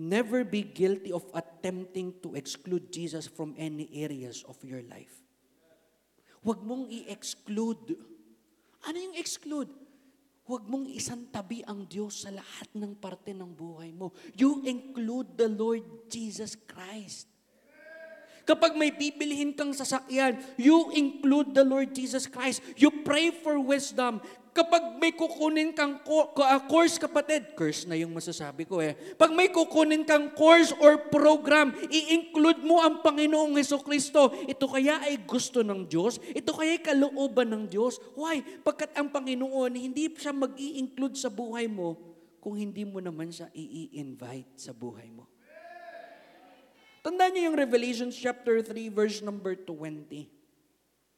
Never 0.00 0.48
be 0.48 0.64
guilty 0.64 1.12
of 1.12 1.28
attempting 1.36 2.16
to 2.24 2.32
exclude 2.32 2.88
Jesus 2.88 3.28
from 3.28 3.52
any 3.60 3.84
areas 3.92 4.40
of 4.48 4.56
your 4.64 4.80
life. 4.88 5.19
Huwag 6.40 6.64
mong 6.64 6.88
i-exclude. 6.88 7.96
Ano 8.88 8.96
yung 8.96 9.16
exclude? 9.16 9.68
Huwag 10.48 10.66
mong 10.66 10.90
isang 10.90 11.28
tabi 11.30 11.62
ang 11.62 11.86
Diyos 11.86 12.26
sa 12.26 12.34
lahat 12.34 12.66
ng 12.74 12.96
parte 12.98 13.30
ng 13.30 13.46
buhay 13.54 13.94
mo. 13.94 14.10
You 14.34 14.64
include 14.66 15.36
the 15.36 15.46
Lord 15.46 16.10
Jesus 16.10 16.56
Christ. 16.56 17.30
Kapag 18.48 18.74
may 18.74 18.90
bibilihin 18.90 19.54
kang 19.54 19.70
sasakyan, 19.70 20.42
you 20.58 20.90
include 20.96 21.54
the 21.54 21.62
Lord 21.62 21.94
Jesus 21.94 22.26
Christ. 22.26 22.64
You 22.74 22.90
pray 23.06 23.30
for 23.30 23.62
wisdom. 23.62 24.18
Kapag 24.50 24.98
may 24.98 25.14
kukunin 25.14 25.70
kang 25.70 26.02
ah, 26.42 26.62
course, 26.66 26.98
kapatid, 26.98 27.54
course 27.54 27.86
na 27.86 27.94
yung 27.94 28.10
masasabi 28.10 28.66
ko 28.66 28.82
eh. 28.82 28.98
Pag 29.14 29.30
may 29.30 29.46
kukunin 29.46 30.02
kang 30.02 30.34
course 30.34 30.74
or 30.82 31.06
program, 31.06 31.70
i-include 31.86 32.58
mo 32.66 32.82
ang 32.82 32.98
Panginoong 32.98 33.54
Heso 33.54 33.78
Kristo. 33.78 34.34
Ito 34.50 34.66
kaya 34.66 35.06
ay 35.06 35.22
gusto 35.22 35.62
ng 35.62 35.86
Diyos? 35.86 36.18
Ito 36.34 36.50
kaya 36.50 36.74
ay 36.74 36.82
kalooban 36.82 37.54
ng 37.54 37.64
Diyos? 37.70 38.02
Why? 38.18 38.42
Pagkat 38.42 38.98
ang 38.98 39.14
Panginoon, 39.14 39.78
hindi 39.78 40.10
siya 40.18 40.34
mag 40.34 40.58
include 40.58 41.14
sa 41.14 41.30
buhay 41.30 41.70
mo 41.70 41.94
kung 42.42 42.58
hindi 42.58 42.82
mo 42.82 42.98
naman 42.98 43.30
siya 43.30 43.46
i-invite 43.54 44.58
sa 44.58 44.74
buhay 44.74 45.06
mo. 45.14 45.30
Tandaan 47.06 47.32
niyo 47.32 47.42
yung 47.48 47.56
Revelation 47.56 48.10
chapter 48.12 48.60
3 48.60 48.90
verse 48.90 49.22
number 49.22 49.54
20. 49.54 50.26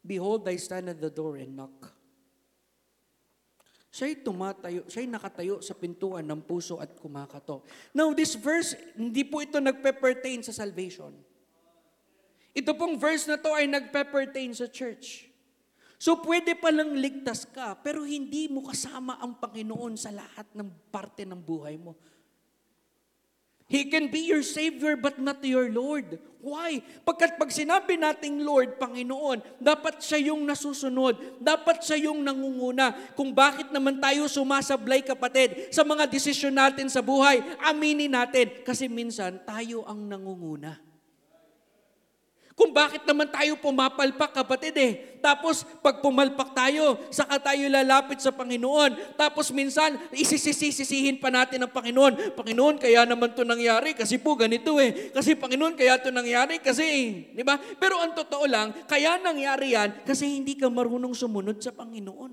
Behold, 0.04 0.46
I 0.46 0.60
stand 0.60 0.92
at 0.92 1.00
the 1.00 1.10
door 1.10 1.40
and 1.40 1.56
knock. 1.56 2.01
Siya'y 3.92 4.24
tumatayo, 4.24 4.88
siya'y 4.88 5.04
nakatayo 5.04 5.60
sa 5.60 5.76
pintuan 5.76 6.24
ng 6.24 6.40
puso 6.48 6.80
at 6.80 6.96
kumakato. 6.96 7.60
Now, 7.92 8.16
this 8.16 8.40
verse, 8.40 8.72
hindi 8.96 9.20
po 9.20 9.44
ito 9.44 9.60
nagpe-pertain 9.60 10.40
sa 10.40 10.56
salvation. 10.56 11.12
Ito 12.56 12.72
pong 12.72 12.96
verse 12.96 13.28
na 13.28 13.36
to 13.36 13.52
ay 13.52 13.68
nagpe-pertain 13.68 14.56
sa 14.56 14.64
church. 14.72 15.28
So, 16.00 16.24
pwede 16.24 16.56
palang 16.56 16.96
ligtas 16.96 17.44
ka, 17.44 17.76
pero 17.84 18.02
hindi 18.08 18.48
mo 18.48 18.64
kasama 18.64 19.20
ang 19.20 19.36
Panginoon 19.36 19.94
sa 20.00 20.08
lahat 20.08 20.48
ng 20.56 20.88
parte 20.88 21.28
ng 21.28 21.38
buhay 21.38 21.76
mo. 21.76 21.92
He 23.70 23.88
can 23.88 24.12
be 24.12 24.28
your 24.28 24.44
Savior 24.44 24.98
but 24.98 25.16
not 25.18 25.40
your 25.42 25.70
Lord. 25.70 26.20
Why? 26.42 26.82
Pagkat 27.06 27.38
pag 27.38 27.54
sinabi 27.54 27.94
nating 27.94 28.42
Lord, 28.42 28.74
Panginoon, 28.74 29.62
dapat 29.62 30.02
siya 30.02 30.34
yung 30.34 30.42
nasusunod. 30.42 31.38
Dapat 31.38 31.86
siya 31.86 32.10
yung 32.10 32.26
nangunguna. 32.26 33.14
Kung 33.14 33.30
bakit 33.30 33.70
naman 33.70 34.02
tayo 34.02 34.26
sumasablay 34.26 35.06
kapatid 35.06 35.70
sa 35.70 35.86
mga 35.86 36.10
desisyon 36.10 36.58
natin 36.58 36.90
sa 36.90 36.98
buhay, 36.98 37.38
aminin 37.62 38.10
natin. 38.10 38.66
Kasi 38.66 38.90
minsan 38.90 39.38
tayo 39.46 39.86
ang 39.86 40.10
nangunguna. 40.10 40.91
Kung 42.52 42.70
bakit 42.70 43.08
naman 43.08 43.32
tayo 43.32 43.56
pumapalpak, 43.56 44.36
kapatid 44.36 44.76
eh. 44.76 44.92
Tapos, 45.24 45.64
pag 45.80 46.04
pumalpak 46.04 46.52
tayo, 46.52 47.00
saka 47.08 47.40
tayo 47.40 47.64
lalapit 47.70 48.20
sa 48.20 48.28
Panginoon. 48.28 49.16
Tapos 49.16 49.48
minsan, 49.54 49.96
isisisisihin 50.12 51.16
pa 51.16 51.32
natin 51.32 51.64
ang 51.64 51.72
Panginoon. 51.72 52.36
Panginoon, 52.36 52.76
kaya 52.76 53.08
naman 53.08 53.32
to 53.32 53.46
nangyari 53.46 53.96
kasi 53.96 54.20
po 54.20 54.36
ganito 54.36 54.76
eh. 54.76 55.14
Kasi 55.14 55.32
Panginoon, 55.32 55.78
kaya 55.78 55.96
to 55.96 56.12
nangyari 56.12 56.60
kasi, 56.60 56.84
di 57.32 57.40
ba? 57.40 57.56
Pero 57.56 57.96
ang 58.04 58.12
totoo 58.12 58.44
lang, 58.44 58.74
kaya 58.84 59.16
nangyari 59.16 59.72
yan 59.72 60.04
kasi 60.04 60.28
hindi 60.28 60.52
ka 60.58 60.68
marunong 60.68 61.16
sumunod 61.16 61.56
sa 61.62 61.72
Panginoon. 61.72 62.32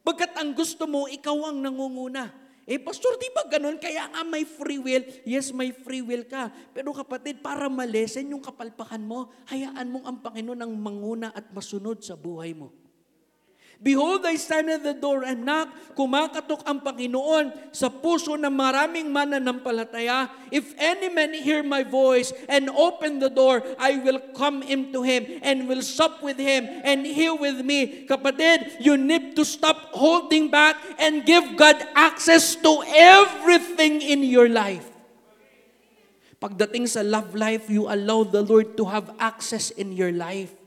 Pagkat 0.00 0.32
ang 0.40 0.56
gusto 0.56 0.88
mo, 0.88 1.04
ikaw 1.12 1.52
ang 1.52 1.60
nangunguna. 1.60 2.49
Eh, 2.70 2.78
pastor, 2.78 3.18
di 3.18 3.26
ba 3.34 3.50
ganun? 3.50 3.82
Kaya 3.82 4.06
nga 4.14 4.22
may 4.22 4.46
free 4.46 4.78
will. 4.78 5.02
Yes, 5.26 5.50
may 5.50 5.74
free 5.74 6.06
will 6.06 6.22
ka. 6.22 6.54
Pero 6.70 6.94
kapatid, 6.94 7.42
para 7.42 7.66
malesen 7.66 8.30
yung 8.30 8.38
kapalpakan 8.38 9.02
mo, 9.02 9.34
hayaan 9.50 9.90
mong 9.90 10.06
ang 10.06 10.18
Panginoon 10.22 10.60
ang 10.62 10.70
manguna 10.78 11.34
at 11.34 11.50
masunod 11.50 11.98
sa 11.98 12.14
buhay 12.14 12.54
mo. 12.54 12.70
Behold, 13.80 14.28
I 14.28 14.36
stand 14.36 14.68
at 14.68 14.84
the 14.84 14.92
door 14.92 15.24
and 15.24 15.40
knock. 15.40 15.72
Kumakatok 15.96 16.68
ang 16.68 16.84
Panginoon 16.84 17.72
sa 17.72 17.88
puso 17.88 18.36
ng 18.36 18.52
maraming 18.52 19.08
mananampalataya. 19.08 20.28
If 20.52 20.76
any 20.76 21.08
man 21.08 21.32
hear 21.32 21.64
my 21.64 21.80
voice 21.80 22.28
and 22.44 22.68
open 22.68 23.24
the 23.24 23.32
door, 23.32 23.64
I 23.80 23.96
will 24.04 24.20
come 24.36 24.60
into 24.60 25.00
him 25.00 25.24
and 25.40 25.64
will 25.64 25.80
sup 25.80 26.20
with 26.20 26.36
him 26.36 26.68
and 26.84 27.08
he 27.08 27.32
with 27.32 27.64
me. 27.64 28.04
Kapatid, 28.04 28.84
you 28.84 29.00
need 29.00 29.32
to 29.40 29.48
stop 29.48 29.96
holding 29.96 30.52
back 30.52 30.76
and 31.00 31.24
give 31.24 31.56
God 31.56 31.80
access 31.96 32.52
to 32.60 32.84
everything 32.84 34.04
in 34.04 34.20
your 34.28 34.52
life. 34.52 34.84
Pagdating 36.36 36.84
sa 36.84 37.00
love 37.00 37.32
life, 37.32 37.72
you 37.72 37.88
allow 37.88 38.28
the 38.28 38.44
Lord 38.44 38.76
to 38.76 38.84
have 38.92 39.08
access 39.16 39.72
in 39.72 39.96
your 39.96 40.12
life. 40.12 40.59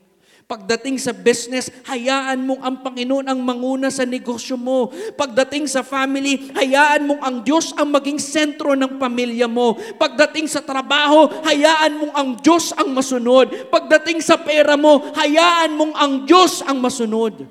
Pagdating 0.54 1.02
sa 1.02 1.10
business, 1.10 1.66
hayaan 1.82 2.46
mong 2.46 2.62
ang 2.62 2.76
Panginoon 2.78 3.26
ang 3.26 3.42
manguna 3.42 3.90
sa 3.90 4.06
negosyo 4.06 4.54
mo. 4.54 4.86
Pagdating 5.18 5.66
sa 5.66 5.82
family, 5.82 6.54
hayaan 6.54 7.10
mong 7.10 7.22
ang 7.26 7.36
Diyos 7.42 7.74
ang 7.74 7.90
maging 7.90 8.22
sentro 8.22 8.78
ng 8.78 8.94
pamilya 8.94 9.50
mo. 9.50 9.74
Pagdating 9.98 10.46
sa 10.46 10.62
trabaho, 10.62 11.26
hayaan 11.42 11.98
mong 11.98 12.14
ang 12.14 12.30
Diyos 12.38 12.70
ang 12.70 12.94
masunod. 12.94 13.66
Pagdating 13.66 14.22
sa 14.22 14.38
pera 14.38 14.78
mo, 14.78 15.02
hayaan 15.18 15.74
mong 15.74 15.94
ang 15.98 16.12
Diyos 16.22 16.62
ang 16.62 16.78
masunod. 16.78 17.50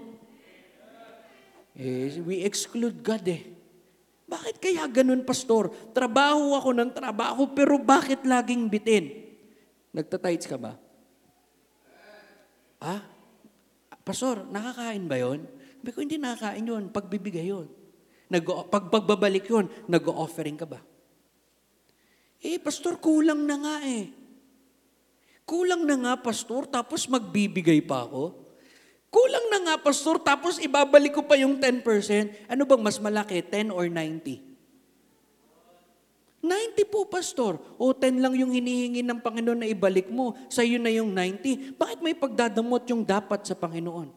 Eh, 1.76 2.24
we 2.24 2.48
exclude 2.48 3.04
God 3.04 3.28
eh. 3.28 3.44
Bakit 4.32 4.64
kaya 4.64 4.88
ganun, 4.88 5.28
pastor? 5.28 5.76
Trabaho 5.92 6.56
ako 6.56 6.72
ng 6.72 6.96
trabaho, 6.96 7.52
pero 7.52 7.76
bakit 7.84 8.24
laging 8.24 8.72
bitin? 8.72 9.12
Nagtatights 9.92 10.48
ka 10.48 10.56
ba? 10.56 10.80
Ah, 12.84 13.00
pastor, 14.04 14.44
nakakain 14.52 15.08
ba 15.08 15.16
yon? 15.16 15.48
Sabi 15.80 15.90
ko, 15.96 16.00
hindi 16.04 16.20
nakakain 16.20 16.68
yon. 16.68 16.84
Pagbibigay 16.92 17.48
yon. 17.48 17.72
Nag 18.28 18.44
pag 18.68 18.92
pagbabalik 18.92 19.48
yon, 19.48 19.72
nag-offering 19.88 20.60
ka 20.60 20.68
ba? 20.68 20.84
Eh, 22.44 22.60
pastor, 22.60 23.00
kulang 23.00 23.48
na 23.48 23.56
nga 23.56 23.76
eh. 23.88 24.12
Kulang 25.48 25.88
na 25.88 25.96
nga, 25.96 26.14
pastor, 26.20 26.68
tapos 26.68 27.08
magbibigay 27.08 27.80
pa 27.84 28.04
ako. 28.04 28.36
Kulang 29.08 29.48
na 29.48 29.60
nga, 29.64 29.76
pastor, 29.80 30.20
tapos 30.20 30.60
ibabalik 30.60 31.16
ko 31.16 31.24
pa 31.24 31.40
yung 31.40 31.56
10%. 31.60 32.52
Ano 32.52 32.68
bang 32.68 32.84
mas 32.84 33.00
malaki, 33.00 33.40
10 33.40 33.72
or 33.72 33.88
90? 33.88 34.53
90 36.44 36.92
po, 36.92 37.08
pastor. 37.08 37.56
O 37.80 37.96
10 37.96 38.20
lang 38.20 38.36
yung 38.36 38.52
hinihingi 38.52 39.00
ng 39.00 39.24
Panginoon 39.24 39.64
na 39.64 39.68
ibalik 39.72 40.12
mo. 40.12 40.36
Sa 40.52 40.60
iyo 40.60 40.76
na 40.76 40.92
yung 40.92 41.16
90. 41.16 41.80
Bakit 41.80 42.04
may 42.04 42.12
pagdadamot 42.12 42.84
yung 42.92 43.08
dapat 43.08 43.48
sa 43.48 43.56
Panginoon? 43.56 44.12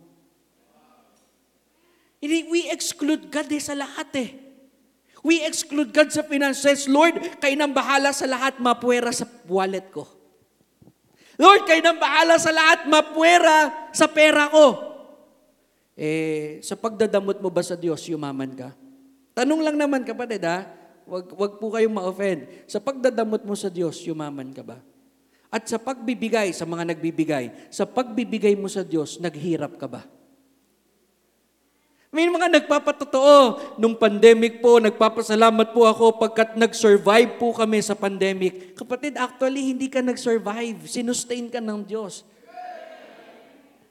We 2.26 2.66
exclude 2.74 3.30
God 3.30 3.46
eh 3.46 3.62
sa 3.62 3.78
lahat 3.78 4.10
eh. 4.18 4.30
We 5.22 5.46
exclude 5.46 5.94
God 5.94 6.10
sa 6.10 6.26
finances. 6.26 6.90
Lord, 6.90 7.38
kayo 7.38 7.54
nang 7.54 7.70
bahala 7.70 8.10
sa 8.10 8.26
lahat, 8.26 8.58
mapuwera 8.58 9.14
sa 9.14 9.30
wallet 9.46 9.86
ko. 9.94 10.10
Lord, 11.38 11.62
kayo 11.62 11.78
nang 11.78 12.02
bahala 12.02 12.42
sa 12.42 12.50
lahat, 12.50 12.90
mapuwera 12.90 13.70
sa 13.94 14.10
pera 14.10 14.50
ko. 14.50 14.66
Eh, 15.94 16.58
sa 16.66 16.74
pagdadamot 16.74 17.38
mo 17.38 17.54
ba 17.54 17.62
sa 17.62 17.78
Diyos, 17.78 18.02
yumaman 18.10 18.50
ka? 18.58 18.74
Tanong 19.34 19.62
lang 19.62 19.78
naman 19.78 20.02
kapatid 20.02 20.42
ha, 20.42 20.66
Wag, 21.06 21.30
wag 21.38 21.52
po 21.62 21.70
kayong 21.70 21.94
ma-offend. 21.94 22.50
Sa 22.66 22.82
pagdadamot 22.82 23.46
mo 23.46 23.54
sa 23.54 23.70
Diyos, 23.70 24.02
yumaman 24.02 24.50
ka 24.50 24.66
ba? 24.66 24.82
At 25.54 25.70
sa 25.70 25.78
pagbibigay, 25.78 26.50
sa 26.50 26.66
mga 26.66 26.92
nagbibigay, 26.92 27.70
sa 27.70 27.86
pagbibigay 27.86 28.58
mo 28.58 28.66
sa 28.66 28.82
Diyos, 28.82 29.22
naghirap 29.22 29.78
ka 29.78 29.86
ba? 29.86 30.02
May 32.10 32.26
mga 32.26 32.48
nagpapatotoo. 32.48 33.76
Nung 33.78 33.94
pandemic 33.94 34.58
po, 34.64 34.82
nagpapasalamat 34.82 35.70
po 35.70 35.86
ako 35.86 36.16
pagkat 36.18 36.58
nag-survive 36.58 37.38
po 37.38 37.54
kami 37.54 37.78
sa 37.84 37.94
pandemic. 37.94 38.74
Kapatid, 38.74 39.14
actually, 39.20 39.70
hindi 39.70 39.86
ka 39.86 40.02
nag-survive. 40.02 40.80
Sinustain 40.90 41.46
ka 41.52 41.62
ng 41.62 41.86
Diyos. 41.86 42.26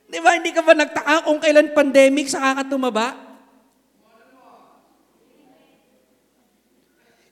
Di 0.09 0.19
ba, 0.21 0.35
hindi 0.35 0.51
ka 0.51 0.61
ba 0.61 0.73
nagtaka 0.73 1.25
kung 1.25 1.39
kailan 1.41 1.71
pandemic 1.71 2.29
sa 2.29 2.53
kakatumaba? 2.53 3.24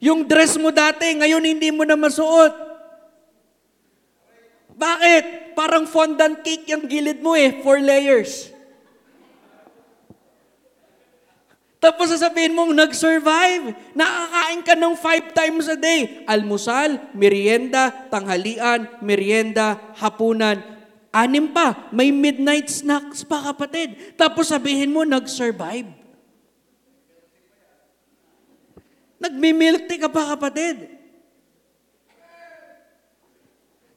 Yung 0.04 0.28
dress 0.28 0.60
mo 0.60 0.68
dati, 0.68 1.16
ngayon 1.16 1.40
hindi 1.48 1.72
mo 1.72 1.88
na 1.88 1.96
masuot. 1.96 2.52
Bakit? 4.76 5.56
Parang 5.56 5.88
fondant 5.88 6.44
cake 6.44 6.68
yung 6.76 6.92
gilid 6.92 7.24
mo 7.24 7.40
eh, 7.40 7.64
four 7.64 7.80
layers. 7.80 8.52
Tapos 11.80 12.12
sasabihin 12.12 12.52
mong 12.52 12.76
nag-survive. 12.76 13.76
Nakakain 13.96 14.62
ka 14.64 14.76
ng 14.76 14.96
five 15.00 15.26
times 15.32 15.72
a 15.72 15.80
day. 15.80 16.24
Almusal, 16.28 17.00
merienda, 17.16 17.92
tanghalian, 18.12 18.88
merienda, 19.00 19.80
hapunan. 20.00 20.60
Anim 21.16 21.52
pa. 21.52 21.92
May 21.96 22.12
midnight 22.12 22.68
snacks 22.68 23.24
pa 23.24 23.52
kapatid. 23.52 24.16
Tapos 24.20 24.52
sabihin 24.52 24.92
mo 24.92 25.04
nag-survive. 25.08 26.03
Nagmi-milk 29.24 29.88
ka 29.88 30.12
pa 30.12 30.36
kapatid. 30.36 30.92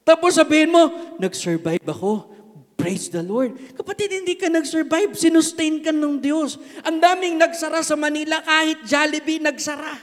Tapos 0.07 0.39
sabihin 0.39 0.71
mo, 0.71 0.87
nag-survive 1.19 1.83
ako. 1.83 2.31
Praise 2.79 3.11
the 3.11 3.19
Lord. 3.19 3.59
Kapatid, 3.75 4.23
hindi 4.23 4.39
ka 4.39 4.47
nag-survive. 4.47 5.11
Sinustain 5.19 5.83
ka 5.83 5.91
ng 5.91 6.23
Diyos. 6.23 6.55
Ang 6.87 7.03
daming 7.03 7.35
nagsara 7.35 7.83
sa 7.83 7.99
Manila 7.99 8.39
kahit 8.39 8.87
Jollibee 8.87 9.43
nagsara. 9.43 9.99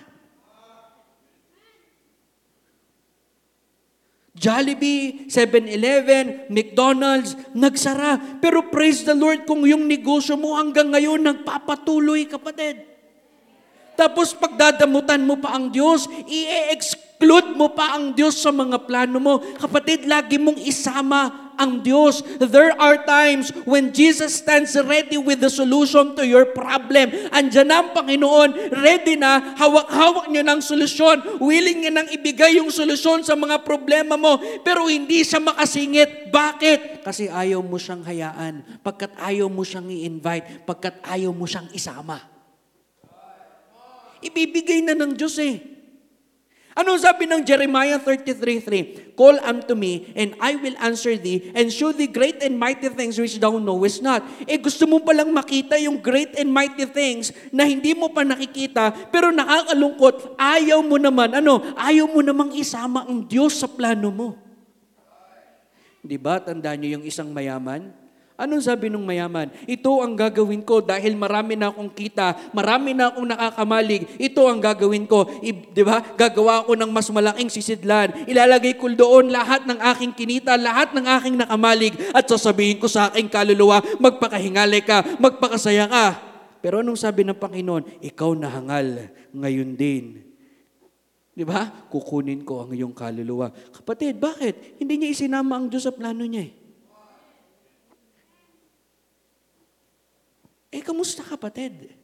Jollibee, 4.34 5.30
7-Eleven, 5.30 6.52
McDonald's, 6.52 7.32
nagsara. 7.56 8.20
Pero 8.44 8.68
praise 8.68 9.06
the 9.08 9.16
Lord 9.16 9.48
kung 9.48 9.64
yung 9.64 9.88
negosyo 9.88 10.36
mo 10.36 10.58
hanggang 10.58 10.92
ngayon 10.92 11.24
nagpapatuloy, 11.24 12.28
kapatid. 12.28 12.93
Tapos 13.94 14.34
pagdadamutan 14.34 15.22
mo 15.22 15.38
pa 15.38 15.54
ang 15.54 15.70
Diyos, 15.70 16.10
i-exclude 16.26 17.54
mo 17.54 17.70
pa 17.72 17.94
ang 17.94 18.14
Diyos 18.14 18.38
sa 18.38 18.50
mga 18.50 18.82
plano 18.84 19.18
mo. 19.22 19.38
Kapatid, 19.38 20.06
lagi 20.06 20.38
mong 20.38 20.58
isama 20.60 21.44
ang 21.56 21.82
Diyos. 21.82 22.22
There 22.38 22.74
are 22.74 23.02
times 23.06 23.54
when 23.66 23.94
Jesus 23.94 24.42
stands 24.42 24.74
ready 24.74 25.18
with 25.18 25.40
the 25.40 25.50
solution 25.50 26.14
to 26.18 26.26
your 26.26 26.50
problem. 26.50 27.14
Andiyan 27.30 27.66
na 27.70 27.76
ang 27.82 27.90
Panginoon, 27.94 28.74
ready 28.74 29.14
na, 29.14 29.54
hawak-hawak 29.54 30.30
niya 30.30 30.44
ng 30.46 30.60
solusyon. 30.60 31.38
Willing 31.38 31.86
niya 31.86 31.92
nang 31.94 32.08
ibigay 32.10 32.58
yung 32.58 32.70
solusyon 32.70 33.22
sa 33.22 33.38
mga 33.38 33.62
problema 33.62 34.18
mo. 34.18 34.38
Pero 34.66 34.90
hindi 34.90 35.22
siya 35.22 35.38
makasingit. 35.38 36.34
Bakit? 36.34 37.06
Kasi 37.06 37.30
ayaw 37.30 37.62
mo 37.62 37.78
siyang 37.78 38.02
hayaan. 38.02 38.82
Pagkat 38.82 39.14
ayaw 39.22 39.46
mo 39.46 39.62
siyang 39.62 39.86
i-invite. 39.86 40.66
Pagkat 40.66 40.98
ayaw 41.06 41.30
mo 41.30 41.46
siyang 41.46 41.70
isama. 41.70 42.33
Ibibigay 44.24 44.80
na 44.80 44.96
ng 44.96 45.12
Diyos 45.12 45.36
eh. 45.36 45.74
Ano 46.74 46.98
sabi 46.98 47.30
ng 47.30 47.46
Jeremiah 47.46 48.02
33.3? 48.02 49.14
Call 49.14 49.38
unto 49.38 49.78
me, 49.78 50.10
and 50.18 50.34
I 50.42 50.58
will 50.58 50.74
answer 50.82 51.14
thee, 51.14 51.54
and 51.54 51.70
show 51.70 51.94
thee 51.94 52.10
great 52.10 52.42
and 52.42 52.58
mighty 52.58 52.90
things 52.90 53.14
which 53.14 53.38
thou 53.38 53.62
knowest 53.62 54.02
not. 54.02 54.26
Eh 54.42 54.58
gusto 54.58 54.82
mo 54.90 54.98
palang 54.98 55.30
makita 55.30 55.78
yung 55.78 56.02
great 56.02 56.34
and 56.34 56.50
mighty 56.50 56.82
things 56.90 57.30
na 57.54 57.62
hindi 57.62 57.94
mo 57.94 58.10
pa 58.10 58.26
nakikita, 58.26 58.90
pero 59.14 59.30
nakakalungkot, 59.30 60.34
ayaw 60.34 60.82
mo 60.82 60.98
naman, 60.98 61.38
ano, 61.38 61.62
ayaw 61.78 62.10
mo 62.10 62.26
namang 62.26 62.50
isama 62.58 63.06
ang 63.06 63.22
Diyos 63.22 63.54
sa 63.54 63.70
plano 63.70 64.10
mo. 64.10 64.28
Di 66.02 66.18
ba, 66.18 66.42
tandaan 66.42 66.82
niyo 66.82 66.98
yung 66.98 67.06
isang 67.06 67.30
mayaman? 67.30 68.03
Anong 68.44 68.60
sabi 68.60 68.92
ng 68.92 69.00
mayaman? 69.00 69.48
Ito 69.64 70.04
ang 70.04 70.12
gagawin 70.12 70.60
ko 70.60 70.84
dahil 70.84 71.16
marami 71.16 71.56
na 71.56 71.72
akong 71.72 71.88
kita, 71.88 72.52
marami 72.52 72.92
na 72.92 73.08
akong 73.08 73.24
nakakamalig. 73.24 74.04
Ito 74.20 74.44
ang 74.44 74.60
gagawin 74.60 75.08
ko. 75.08 75.24
I, 75.40 75.72
di 75.72 75.80
ba? 75.80 76.04
Gagawa 76.12 76.60
ako 76.60 76.76
ng 76.76 76.92
mas 76.92 77.08
malaking 77.08 77.48
sisidlan. 77.48 78.12
Ilalagay 78.28 78.76
ko 78.76 78.92
doon 78.92 79.32
lahat 79.32 79.64
ng 79.64 79.80
aking 79.80 80.12
kinita, 80.12 80.60
lahat 80.60 80.92
ng 80.92 81.08
aking 81.08 81.40
nakamalig. 81.40 81.96
At 82.12 82.28
sasabihin 82.28 82.76
ko 82.76 82.84
sa 82.84 83.08
aking 83.08 83.32
kaluluwa, 83.32 83.80
magpakahingalay 83.96 84.84
ka, 84.84 85.16
magpakasaya 85.16 85.88
ka. 85.88 86.06
Pero 86.60 86.84
anong 86.84 87.00
sabi 87.00 87.24
ng 87.24 87.40
Panginoon? 87.40 88.04
Ikaw 88.04 88.30
nahangal 88.36 89.08
ngayon 89.32 89.72
din. 89.72 90.20
Di 91.32 91.48
ba? 91.48 91.64
Kukunin 91.88 92.44
ko 92.44 92.60
ang 92.60 92.76
iyong 92.76 92.92
kaluluwa. 92.92 93.48
Kapatid, 93.72 94.20
bakit? 94.20 94.76
Hindi 94.76 95.00
niya 95.00 95.16
isinama 95.16 95.56
ang 95.56 95.72
Diyos 95.72 95.88
sa 95.88 95.96
plano 95.96 96.28
niya 96.28 96.44
eh. 96.44 96.63
Eh, 100.74 100.82
kamusta 100.82 101.22
kapatid? 101.22 101.94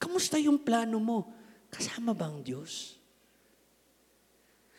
Kamusta 0.00 0.40
yung 0.40 0.56
plano 0.56 0.96
mo? 0.96 1.28
Kasama 1.68 2.16
ba 2.16 2.32
ang 2.32 2.40
Diyos? 2.40 2.96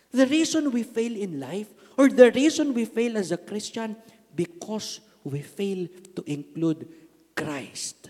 The 0.10 0.26
reason 0.26 0.74
we 0.74 0.82
fail 0.82 1.14
in 1.14 1.38
life, 1.38 1.70
or 1.94 2.10
the 2.10 2.34
reason 2.34 2.74
we 2.74 2.90
fail 2.90 3.22
as 3.22 3.30
a 3.30 3.38
Christian, 3.38 3.94
because 4.34 4.98
we 5.22 5.46
fail 5.46 5.86
to 6.18 6.26
include 6.26 6.90
Christ. 7.38 8.10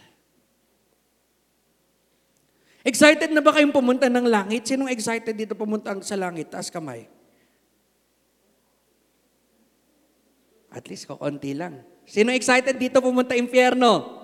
Excited 2.82 3.30
na 3.30 3.44
ba 3.44 3.52
kayong 3.52 3.76
pumunta 3.76 4.08
ng 4.08 4.26
langit? 4.26 4.66
Sinong 4.72 4.90
excited 4.90 5.36
dito 5.36 5.54
pumunta 5.54 5.92
sa 6.02 6.16
langit? 6.16 6.48
Taas 6.48 6.72
kamay. 6.72 7.12
At 10.72 10.88
least 10.88 11.12
kaunti 11.12 11.52
lang. 11.60 11.84
Sino 12.08 12.32
excited 12.32 12.80
dito 12.80 13.04
pumunta 13.04 13.36
impyerno? 13.36 14.21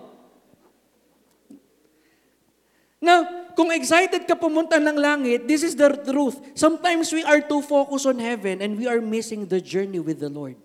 Now, 2.98 3.50
kung 3.54 3.70
excited 3.70 4.26
ka 4.26 4.34
pumunta 4.34 4.82
ng 4.82 4.98
langit, 4.98 5.46
this 5.46 5.62
is 5.62 5.78
the 5.78 5.94
truth. 6.02 6.42
Sometimes 6.58 7.14
we 7.14 7.22
are 7.22 7.42
too 7.42 7.62
focused 7.62 8.10
on 8.10 8.18
heaven 8.18 8.62
and 8.62 8.74
we 8.74 8.90
are 8.90 9.02
missing 9.02 9.46
the 9.46 9.62
journey 9.62 10.02
with 10.02 10.18
the 10.18 10.30
Lord. 10.30 10.58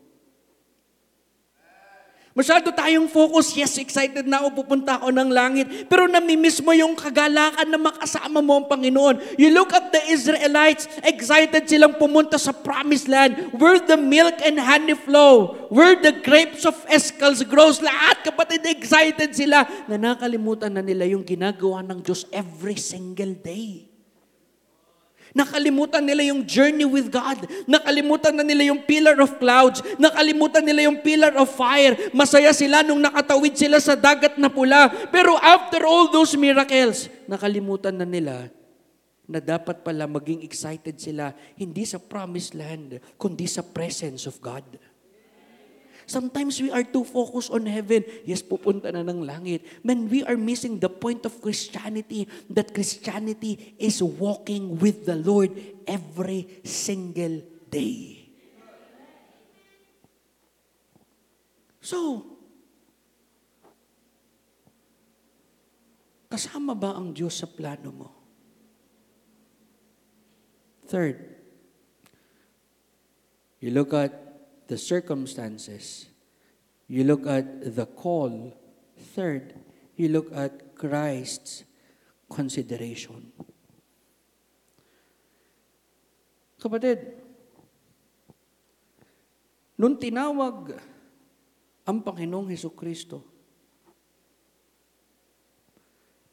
Masyado 2.33 2.73
tayong 2.73 3.13
focus, 3.13 3.53
yes, 3.53 3.77
excited 3.77 4.25
na 4.25 4.41
ako, 4.41 4.65
pupunta 4.65 4.97
ako 4.97 5.13
ng 5.13 5.29
langit. 5.29 5.67
Pero 5.85 6.09
namimiss 6.09 6.65
mo 6.65 6.73
yung 6.73 6.97
kagalakan 6.97 7.69
na 7.69 7.77
makasama 7.77 8.41
mo 8.41 8.57
ang 8.57 8.67
Panginoon. 8.73 9.37
You 9.37 9.53
look 9.53 9.69
at 9.77 9.93
the 9.93 10.01
Israelites, 10.09 10.89
excited 11.05 11.69
silang 11.69 12.01
pumunta 12.01 12.41
sa 12.41 12.57
promised 12.57 13.05
land 13.05 13.53
where 13.53 13.77
the 13.85 14.01
milk 14.01 14.41
and 14.49 14.57
honey 14.57 14.97
flow, 14.97 15.69
where 15.69 15.93
the 16.01 16.25
grapes 16.25 16.65
of 16.65 16.73
Escals 16.89 17.45
grows. 17.45 17.85
Lahat, 17.85 18.25
kapatid, 18.25 18.65
excited 18.65 19.37
sila 19.37 19.69
na 19.85 20.01
nakalimutan 20.01 20.73
na 20.73 20.81
nila 20.81 21.05
yung 21.05 21.29
ginagawa 21.29 21.85
ng 21.85 22.01
Diyos 22.01 22.25
every 22.33 22.81
single 22.81 23.37
day. 23.37 23.92
Nakalimutan 25.33 26.05
nila 26.05 26.29
yung 26.29 26.45
journey 26.45 26.85
with 26.85 27.09
God. 27.09 27.49
Nakalimutan 27.65 28.37
na 28.37 28.45
nila 28.45 28.69
yung 28.69 28.85
pillar 28.85 29.17
of 29.17 29.41
clouds. 29.41 29.81
Nakalimutan 29.97 30.61
nila 30.61 30.85
yung 30.93 31.01
pillar 31.01 31.33
of 31.41 31.49
fire. 31.49 31.97
Masaya 32.13 32.53
sila 32.53 32.85
nung 32.85 33.01
nakatawid 33.01 33.57
sila 33.57 33.81
sa 33.81 33.97
dagat 33.97 34.37
na 34.37 34.53
pula. 34.53 34.93
Pero 35.09 35.41
after 35.41 35.89
all 35.89 36.13
those 36.13 36.37
miracles, 36.37 37.09
nakalimutan 37.25 37.97
na 37.97 38.05
nila 38.05 38.53
na 39.25 39.41
dapat 39.41 39.81
pala 39.81 40.05
maging 40.05 40.45
excited 40.45 41.01
sila 41.01 41.33
hindi 41.57 41.89
sa 41.89 41.97
promised 41.97 42.53
land, 42.53 43.01
kundi 43.17 43.49
sa 43.49 43.65
presence 43.65 44.29
of 44.29 44.37
God. 44.45 44.65
Sometimes 46.07 46.59
we 46.61 46.71
are 46.71 46.83
too 46.83 47.05
focused 47.05 47.51
on 47.51 47.67
heaven. 47.67 48.03
Yes, 48.27 48.43
pupunta 48.43 48.91
na 48.91 49.07
ng 49.07 49.23
langit. 49.23 49.63
Man, 49.85 50.09
we 50.09 50.23
are 50.25 50.37
missing 50.37 50.79
the 50.79 50.91
point 50.91 51.25
of 51.27 51.39
Christianity, 51.41 52.27
that 52.51 52.75
Christianity 52.75 53.77
is 53.79 54.03
walking 54.03 54.79
with 54.79 55.07
the 55.07 55.17
Lord 55.17 55.55
every 55.87 56.63
single 56.65 57.43
day. 57.71 58.23
So, 61.83 62.25
kasama 66.31 66.79
ba 66.79 66.95
ang 66.95 67.11
Diyos 67.13 67.43
sa 67.43 67.51
plano 67.51 67.91
mo? 67.91 68.09
Third, 70.87 71.19
you 73.61 73.73
look 73.73 73.93
at 73.97 74.32
the 74.73 74.81
circumstances. 74.81 76.09
You 76.89 77.05
look 77.05 77.29
at 77.29 77.77
the 77.77 77.85
call. 77.85 78.57
Third, 79.13 79.53
you 80.01 80.09
look 80.09 80.33
at 80.33 80.73
Christ's 80.73 81.69
consideration. 82.33 83.29
Kapatid, 86.57 87.21
nung 89.77 90.01
tinawag 90.01 90.81
ang 91.85 92.01
Panginoong 92.01 92.49
Heso 92.49 92.73
Kristo, 92.73 93.21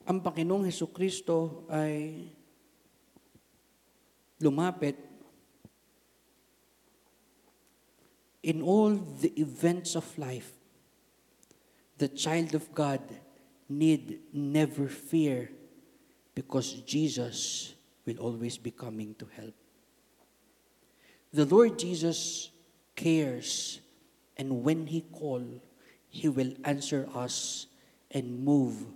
ang 0.08 0.24
Panginoong 0.24 0.64
Heso 0.64 0.88
Kristo 0.88 1.68
ay 1.68 2.32
lumapit 4.40 5.09
in 8.44 8.62
all 8.62 8.96
the 8.96 9.34
events 9.40 9.96
of 9.96 10.06
life, 10.18 10.52
the 11.98 12.08
child 12.08 12.56
of 12.56 12.74
God 12.74 13.02
need 13.68 14.20
never 14.34 14.88
fear 14.88 15.52
because 16.34 16.80
Jesus 16.88 17.74
will 18.06 18.18
always 18.18 18.58
be 18.58 18.72
coming 18.72 19.14
to 19.20 19.28
help. 19.36 19.54
The 21.34 21.46
Lord 21.46 21.78
Jesus 21.78 22.50
cares, 22.96 23.82
and 24.38 24.64
when 24.64 24.88
He 24.88 25.02
call, 25.02 25.44
He 26.10 26.28
will 26.28 26.54
answer 26.64 27.08
us 27.14 27.68
and 28.10 28.42
move 28.42 28.88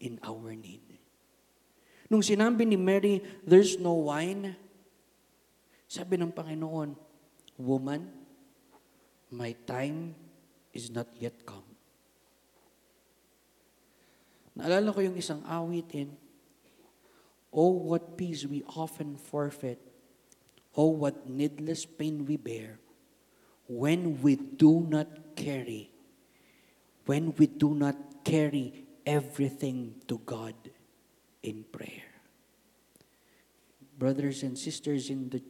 in 0.00 0.18
our 0.24 0.54
need. 0.54 0.80
Nung 2.08 2.22
sinabi 2.22 2.64
ni 2.64 2.78
Mary, 2.78 3.20
there's 3.44 3.76
no 3.76 4.08
wine, 4.08 4.56
sabi 5.90 6.16
ng 6.16 6.32
Panginoon, 6.32 6.96
Woman, 7.58 8.23
my 9.34 9.58
time 9.66 10.14
is 10.72 10.90
not 10.94 11.10
yet 11.18 11.34
come. 11.42 11.66
Naalala 14.54 14.94
ko 14.94 15.02
yung 15.02 15.18
isang 15.18 15.42
awitin, 15.42 16.14
Oh, 17.54 17.70
what 17.70 18.18
peace 18.18 18.42
we 18.42 18.66
often 18.74 19.14
forfeit. 19.14 19.78
Oh, 20.74 20.90
what 20.90 21.30
needless 21.30 21.86
pain 21.86 22.26
we 22.26 22.36
bear 22.36 22.82
when 23.70 24.20
we 24.20 24.34
do 24.34 24.84
not 24.90 25.06
carry, 25.36 25.90
when 27.06 27.32
we 27.38 27.46
do 27.46 27.72
not 27.74 27.94
carry 28.24 28.84
everything 29.06 29.94
to 30.08 30.18
God 30.26 30.54
in 31.42 31.64
prayer. 31.70 32.10
Brothers 33.96 34.42
and 34.42 34.58
sisters 34.58 35.08
in 35.08 35.30
the, 35.30 35.40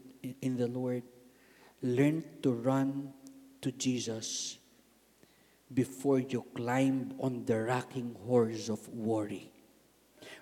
in 0.42 0.58
the 0.58 0.68
Lord, 0.68 1.02
learn 1.80 2.22
to 2.42 2.52
run 2.52 3.14
to 3.64 3.72
Jesus 3.72 4.59
before 5.72 6.18
you 6.18 6.44
climb 6.55 7.14
on 7.18 7.46
the 7.46 7.62
rocking 7.62 8.14
horse 8.27 8.68
of 8.68 8.87
worry. 8.90 9.50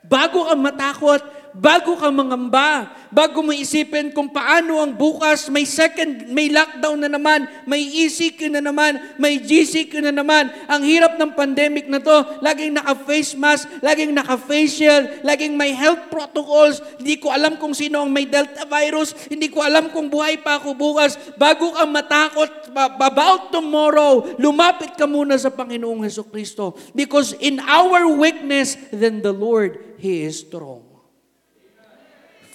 Bago 0.03 0.51
ka 0.51 0.55
matakot, 0.59 1.23
bago 1.55 1.95
ka 2.01 2.09
mangamba, 2.09 2.91
bago 3.13 3.45
mo 3.45 3.53
isipin 3.53 4.11
kung 4.11 4.33
paano 4.33 4.81
ang 4.81 4.97
bukas, 4.97 5.53
may 5.53 5.69
second, 5.69 6.27
may 6.33 6.49
lockdown 6.49 7.07
na 7.07 7.11
naman, 7.13 7.45
may 7.69 7.85
ECQ 7.85 8.51
na 8.51 8.65
naman, 8.65 8.99
may 9.21 9.37
GCQ 9.39 10.11
na 10.11 10.13
naman. 10.13 10.49
Ang 10.67 10.83
hirap 10.83 11.21
ng 11.21 11.33
pandemic 11.37 11.87
na 11.87 12.01
to, 12.01 12.19
laging 12.41 12.75
naka-face 12.75 13.37
mask, 13.37 13.69
laging 13.85 14.17
naka-face 14.17 14.73
shield, 14.81 15.07
laging 15.23 15.55
may 15.55 15.77
health 15.77 16.09
protocols. 16.09 16.81
Hindi 16.97 17.21
ko 17.21 17.31
alam 17.31 17.61
kung 17.61 17.77
sino 17.77 18.03
ang 18.03 18.11
may 18.11 18.25
Delta 18.25 18.65
virus, 18.65 19.15
hindi 19.29 19.53
ko 19.53 19.61
alam 19.61 19.93
kung 19.93 20.09
buhay 20.09 20.41
pa 20.41 20.59
ako 20.59 20.75
bukas. 20.75 21.15
Bago 21.37 21.77
ka 21.77 21.85
matakot 21.85 22.51
about 22.75 23.53
tomorrow, 23.53 24.25
lumapit 24.41 24.97
ka 24.97 25.05
muna 25.05 25.37
sa 25.37 25.53
Panginoong 25.53 26.03
Heso 26.03 26.25
Kristo. 26.25 26.75
Because 26.97 27.37
in 27.39 27.61
our 27.61 28.09
weakness, 28.09 28.81
then 28.91 29.21
the 29.21 29.31
Lord 29.31 29.72
He 29.99 30.23
is 30.23 30.41
strong. 30.41 30.85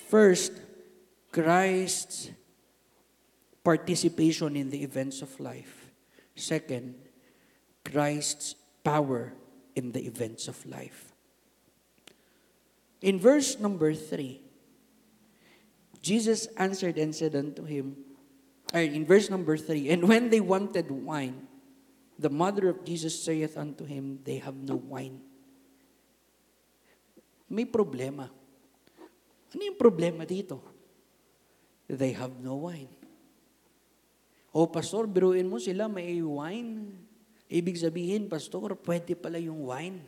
First, 0.08 0.54
Christ's 1.32 2.32
participation 3.64 4.56
in 4.56 4.70
the 4.70 4.82
events 4.84 5.22
of 5.22 5.40
life. 5.40 5.92
Second, 6.36 6.96
Christ's 7.84 8.56
power 8.84 9.34
in 9.76 9.92
the 9.92 10.06
events 10.06 10.48
of 10.48 10.66
life. 10.66 11.12
In 13.02 13.20
verse 13.20 13.60
number 13.60 13.94
three, 13.94 14.42
Jesus 16.02 16.48
answered 16.58 16.98
and 16.98 17.14
said 17.14 17.36
unto 17.36 17.66
him, 17.66 17.98
in 18.74 19.06
verse 19.06 19.30
number 19.30 19.58
three, 19.58 19.90
and 19.90 20.08
when 20.08 20.30
they 20.30 20.40
wanted 20.40 20.90
wine, 20.92 21.48
the 22.20 22.30
mother 22.30 22.70
of 22.70 22.84
Jesus 22.84 23.22
saith 23.24 23.58
unto 23.58 23.86
him, 23.86 24.20
They 24.24 24.40
have 24.40 24.56
no 24.56 24.76
wine. 24.76 25.22
May 27.48 27.68
problema. 27.68 28.28
Ano 29.52 29.62
yung 29.64 29.80
problema 29.80 30.28
dito? 30.28 30.60
They 31.88 32.12
have 32.16 32.36
no 32.44 32.68
wine. 32.68 32.92
O 34.52 34.68
pastor, 34.68 35.08
biruin 35.08 35.48
mo 35.48 35.62
sila 35.62 35.88
may 35.88 36.20
wine. 36.20 36.92
Ibig 37.48 37.80
sabihin, 37.80 38.28
pastor, 38.28 38.76
pwede 38.84 39.16
pala 39.16 39.40
yung 39.40 39.64
wine. 39.64 40.04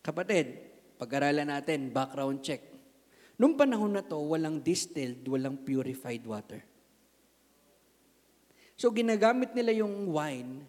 Kapatid, 0.00 0.56
pag-aralan 0.96 1.52
natin, 1.52 1.92
background 1.92 2.40
check. 2.40 2.64
Noong 3.36 3.54
panahon 3.60 3.92
na 3.92 4.02
to, 4.02 4.16
walang 4.16 4.64
distilled, 4.64 5.20
walang 5.28 5.60
purified 5.60 6.24
water. 6.24 6.64
So 8.78 8.94
ginagamit 8.94 9.58
nila 9.58 9.74
yung 9.74 10.06
wine 10.06 10.62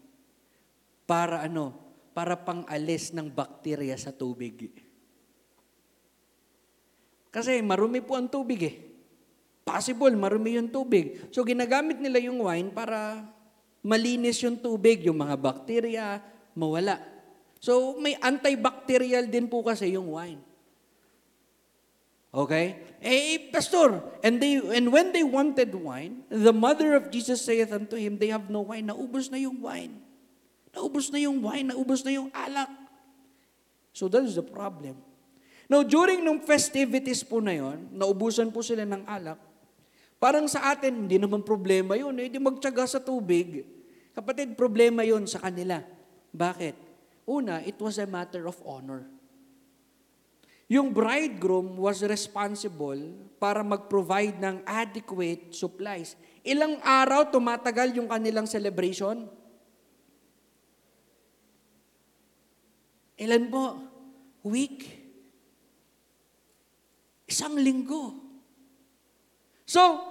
para 1.06 1.46
ano, 1.46 1.78
para 2.18 2.34
pang-alis 2.34 3.14
ng 3.14 3.30
bakterya 3.30 3.94
sa 3.96 4.10
tubig. 4.10 4.74
Kasi 7.30 7.62
marumi 7.62 8.02
po 8.02 8.18
ang 8.18 8.26
tubig 8.26 8.62
eh. 8.66 8.76
Possible, 9.62 10.14
marumi 10.18 10.58
yung 10.58 10.74
tubig. 10.74 11.30
So 11.30 11.46
ginagamit 11.46 12.02
nila 12.02 12.18
yung 12.18 12.42
wine 12.42 12.74
para 12.74 13.22
malinis 13.86 14.42
yung 14.42 14.58
tubig, 14.58 15.06
yung 15.06 15.22
mga 15.22 15.36
bakterya, 15.38 16.06
mawala. 16.58 16.98
So 17.62 18.02
may 18.02 18.18
antibacterial 18.18 19.30
din 19.30 19.46
po 19.46 19.62
kasi 19.62 19.94
yung 19.94 20.10
wine. 20.10 20.42
Okay? 22.30 22.86
Eh, 23.02 23.50
pastor, 23.50 24.06
and 24.22 24.38
they 24.38 24.62
and 24.62 24.94
when 24.94 25.10
they 25.10 25.26
wanted 25.26 25.74
wine, 25.74 26.22
the 26.30 26.54
mother 26.54 26.94
of 26.94 27.10
Jesus 27.10 27.42
saith 27.42 27.74
unto 27.74 27.98
him, 27.98 28.22
they 28.22 28.30
have 28.30 28.54
no 28.54 28.70
wine. 28.70 28.86
Naubos 28.86 29.34
na 29.34 29.42
yung 29.42 29.58
wine. 29.66 29.98
Naubos 30.70 31.10
na 31.10 31.18
yung 31.18 31.42
wine, 31.42 31.74
naubos 31.74 32.06
na 32.06 32.14
yung 32.14 32.30
alak. 32.30 32.70
So 33.98 34.06
that 34.14 34.22
is 34.22 34.38
the 34.38 34.46
problem. 34.46 35.09
Now, 35.70 35.86
during 35.86 36.26
nung 36.26 36.42
festivities 36.42 37.22
po 37.22 37.38
na 37.38 37.54
yon, 37.54 37.94
naubusan 37.94 38.50
po 38.50 38.66
sila 38.66 38.90
ng 38.90 39.06
alak. 39.06 39.38
Parang 40.18 40.50
sa 40.50 40.74
atin, 40.74 41.06
hindi 41.06 41.22
naman 41.22 41.46
problema 41.46 41.94
yun. 41.94 42.18
Eh, 42.18 42.28
di 42.28 42.42
magtyaga 42.42 42.90
sa 42.90 43.00
tubig. 43.00 43.64
Kapatid, 44.18 44.58
problema 44.58 45.06
yon 45.06 45.30
sa 45.30 45.38
kanila. 45.38 45.80
Bakit? 46.34 46.76
Una, 47.30 47.62
it 47.62 47.78
was 47.78 48.02
a 48.02 48.10
matter 48.10 48.50
of 48.50 48.58
honor. 48.66 49.06
Yung 50.66 50.90
bridegroom 50.90 51.78
was 51.78 52.02
responsible 52.02 53.00
para 53.38 53.62
mag-provide 53.62 54.42
ng 54.42 54.66
adequate 54.66 55.54
supplies. 55.54 56.18
Ilang 56.42 56.82
araw 56.82 57.30
tumatagal 57.30 57.94
yung 57.94 58.10
kanilang 58.10 58.50
celebration? 58.50 59.30
Ilan 63.22 63.50
po? 63.54 63.66
Week? 64.46 64.99
Isang 67.30 67.62
linggo. 67.62 68.18
So, 69.70 70.02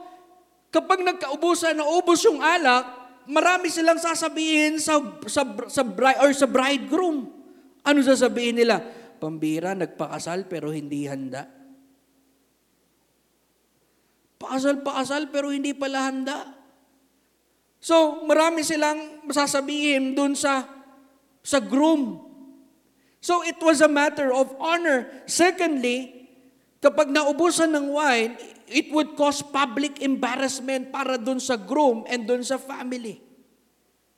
kapag 0.70 1.02
nagkaubusan, 1.02 1.82
naubos 1.82 2.22
yung 2.22 2.38
alak, 2.38 2.86
marami 3.26 3.68
silang 3.68 3.98
sasabihin 3.98 4.78
sa, 4.78 5.02
sa, 5.26 5.42
sa, 5.66 5.82
bride, 5.82 6.22
or 6.22 6.30
sa 6.30 6.46
bridegroom. 6.46 7.26
Ano 7.82 7.98
sasabihin 8.00 8.62
nila? 8.62 8.78
Pambira, 9.18 9.74
nagpakasal 9.74 10.46
pero 10.46 10.70
hindi 10.70 11.10
handa. 11.10 11.50
Pakasal-pakasal 14.38 15.34
pero 15.34 15.50
hindi 15.50 15.74
pala 15.74 16.06
handa. 16.06 16.54
So, 17.82 18.22
marami 18.22 18.62
silang 18.62 19.26
sasabihin 19.26 20.14
dun 20.14 20.38
sa, 20.38 20.66
sa 21.42 21.58
groom. 21.58 22.22
So, 23.18 23.42
it 23.42 23.58
was 23.58 23.82
a 23.82 23.90
matter 23.90 24.30
of 24.30 24.54
honor. 24.62 25.10
Secondly, 25.26 26.17
kapag 26.78 27.10
naubusan 27.10 27.70
ng 27.74 27.86
wine, 27.92 28.32
it 28.70 28.90
would 28.94 29.14
cause 29.18 29.42
public 29.42 30.02
embarrassment 30.02 30.90
para 30.90 31.18
dun 31.18 31.38
sa 31.42 31.58
groom 31.58 32.06
and 32.06 32.26
dun 32.26 32.42
sa 32.42 32.58
family. 32.58 33.18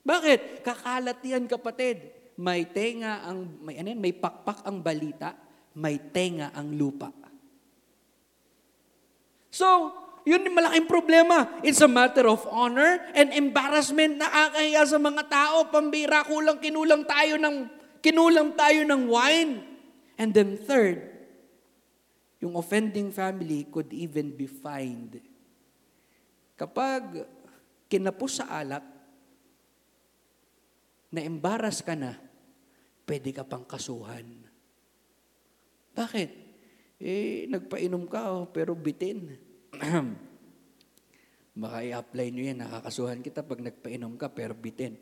Bakit? 0.01 0.65
Kakalat 0.65 1.21
yan, 1.25 1.45
kapatid 1.49 2.21
may 2.41 2.65
tenga 2.65 3.21
ang 3.29 3.61
may 3.61 3.77
ano 3.77 3.93
may 4.01 4.17
pakpak 4.17 4.65
ang 4.65 4.81
balita, 4.81 5.37
may 5.77 6.01
tenga 6.01 6.49
ang 6.57 6.73
lupa. 6.73 7.13
So, 9.53 9.93
yun 10.25 10.49
yung 10.49 10.57
malaking 10.57 10.89
problema. 10.89 11.61
It's 11.61 11.85
a 11.85 11.91
matter 11.91 12.25
of 12.31 12.41
honor 12.49 13.03
and 13.13 13.35
embarrassment 13.37 14.17
na 14.17 14.49
akahiya 14.49 14.89
sa 14.89 14.97
mga 14.97 15.29
tao. 15.29 15.69
Pambira, 15.69 16.25
kulang 16.25 16.63
kinulang 16.63 17.05
tayo 17.05 17.37
ng, 17.37 17.69
kinulang 18.01 18.57
tayo 18.57 18.87
ng 18.89 19.11
wine. 19.11 19.53
And 20.17 20.31
then 20.31 20.55
third, 20.55 21.03
yung 22.41 22.57
offending 22.57 23.13
family 23.13 23.69
could 23.69 23.93
even 23.93 24.33
be 24.33 24.49
fined. 24.49 25.21
Kapag 26.57 27.29
kinapos 27.89 28.41
sa 28.41 28.65
alak, 28.65 28.85
na-embarrass 31.13 31.85
ka 31.85 31.93
na, 31.93 32.17
pwede 33.05 33.35
ka 33.37 33.45
pang 33.45 33.65
kasuhan. 33.69 34.25
Bakit? 35.93 36.31
Eh, 37.01 37.49
nagpainom 37.49 38.05
ka, 38.09 38.21
oh, 38.31 38.45
pero 38.49 38.73
bitin. 38.77 39.37
Baka 41.61 41.83
i-apply 41.83 42.27
nyo 42.31 42.43
yan, 42.45 42.59
nakakasuhan 42.63 43.21
kita 43.25 43.45
pag 43.45 43.61
nagpainom 43.61 44.15
ka, 44.21 44.33
pero 44.33 44.57
bitin. 44.57 44.97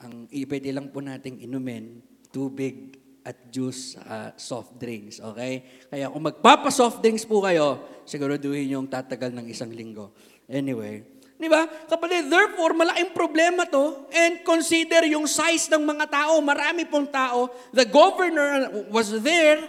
Ang 0.00 0.28
pwede 0.28 0.70
lang 0.72 0.88
po 0.92 1.04
nating 1.04 1.44
inumin, 1.44 2.00
tubig 2.30 2.99
at 3.24 3.52
juice, 3.52 3.96
uh, 4.00 4.32
soft 4.36 4.80
drinks, 4.80 5.20
okay? 5.20 5.86
Kaya 5.88 6.08
kung 6.08 6.24
magpapa-soft 6.24 7.04
drinks 7.04 7.28
po 7.28 7.44
kayo, 7.44 7.80
siguraduhin 8.08 8.74
yung 8.74 8.86
tatagal 8.88 9.32
ng 9.36 9.46
isang 9.48 9.70
linggo. 9.70 10.12
Anyway, 10.48 11.20
Di 11.40 11.48
ba? 11.48 11.64
Kapatid, 11.64 12.28
therefore, 12.28 12.76
malaking 12.76 13.16
problema 13.16 13.64
to. 13.64 14.04
And 14.12 14.44
consider 14.44 15.08
yung 15.08 15.24
size 15.24 15.72
ng 15.72 15.80
mga 15.80 16.12
tao. 16.12 16.36
Marami 16.44 16.84
pong 16.84 17.08
tao. 17.08 17.48
The 17.72 17.88
governor 17.88 18.68
was 18.92 19.08
there, 19.24 19.64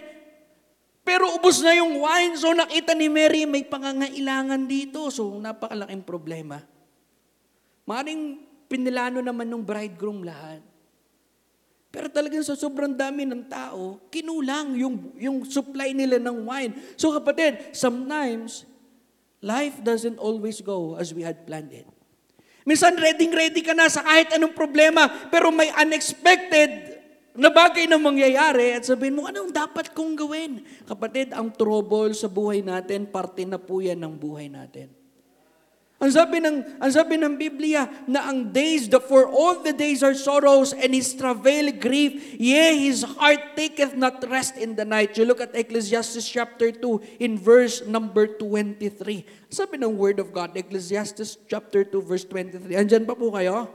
pero 1.00 1.32
ubos 1.32 1.64
na 1.64 1.72
yung 1.72 1.96
wine. 1.96 2.36
So 2.36 2.52
nakita 2.52 2.92
ni 2.92 3.08
Mary, 3.08 3.48
may 3.48 3.64
pangangailangan 3.64 4.68
dito. 4.68 5.08
So 5.08 5.32
napakalaking 5.40 6.04
problema. 6.04 6.60
Maring 7.88 8.44
pinilano 8.68 9.24
naman 9.24 9.48
ng 9.48 9.64
bridegroom 9.64 10.28
lahat. 10.28 10.60
Pero 11.92 12.08
talagang 12.08 12.40
sa 12.40 12.56
sobrang 12.56 12.96
dami 12.96 13.28
ng 13.28 13.52
tao, 13.52 14.00
kinulang 14.08 14.72
yung, 14.80 15.12
yung 15.20 15.44
supply 15.44 15.92
nila 15.92 16.16
ng 16.16 16.48
wine. 16.48 16.72
So 16.96 17.12
kapatid, 17.12 17.76
sometimes, 17.76 18.64
life 19.44 19.76
doesn't 19.84 20.16
always 20.16 20.64
go 20.64 20.96
as 20.96 21.12
we 21.12 21.20
had 21.20 21.44
planned 21.44 21.68
it. 21.76 21.84
Minsan, 22.64 22.96
ready-ready 22.96 23.60
ka 23.60 23.76
na 23.76 23.92
sa 23.92 24.00
kahit 24.00 24.32
anong 24.32 24.56
problema, 24.56 25.04
pero 25.28 25.52
may 25.52 25.68
unexpected 25.68 27.02
na 27.36 27.52
bagay 27.52 27.84
na 27.84 28.00
mangyayari 28.00 28.76
at 28.76 28.88
sabihin 28.88 29.18
mo, 29.18 29.28
anong 29.28 29.52
dapat 29.52 29.92
kong 29.92 30.16
gawin? 30.16 30.64
Kapatid, 30.88 31.36
ang 31.36 31.52
trouble 31.52 32.16
sa 32.16 32.30
buhay 32.30 32.64
natin, 32.64 33.04
parte 33.04 33.44
na 33.44 33.60
po 33.60 33.84
yan 33.84 34.00
ng 34.00 34.14
buhay 34.16 34.48
natin. 34.48 35.01
Ang 36.02 36.10
sabi 36.10 36.42
ng, 36.42 36.82
ang 36.82 36.90
sabi 36.90 37.14
ng 37.14 37.38
Biblia 37.38 37.86
na 38.10 38.26
ang 38.26 38.50
days, 38.50 38.90
the, 38.90 38.98
for 38.98 39.30
all 39.30 39.62
the 39.62 39.70
days 39.70 40.02
are 40.02 40.18
sorrows 40.18 40.74
and 40.74 40.90
his 40.90 41.14
travail 41.14 41.70
grief, 41.70 42.34
yea, 42.42 42.74
his 42.74 43.06
heart 43.06 43.54
taketh 43.54 43.94
not 43.94 44.18
rest 44.26 44.58
in 44.58 44.74
the 44.74 44.82
night. 44.82 45.14
You 45.14 45.22
look 45.22 45.38
at 45.38 45.54
Ecclesiastes 45.54 46.26
chapter 46.26 46.74
2 46.74 47.22
in 47.22 47.38
verse 47.38 47.86
number 47.86 48.26
23. 48.26 49.22
Sabi 49.46 49.78
ng 49.78 49.94
Word 49.94 50.18
of 50.18 50.34
God, 50.34 50.58
Ecclesiastes 50.58 51.38
chapter 51.46 51.86
2 51.86 52.02
verse 52.02 52.26
23. 52.26 52.74
Andyan 52.74 53.06
pa 53.06 53.14
po 53.14 53.30
kayo? 53.30 53.70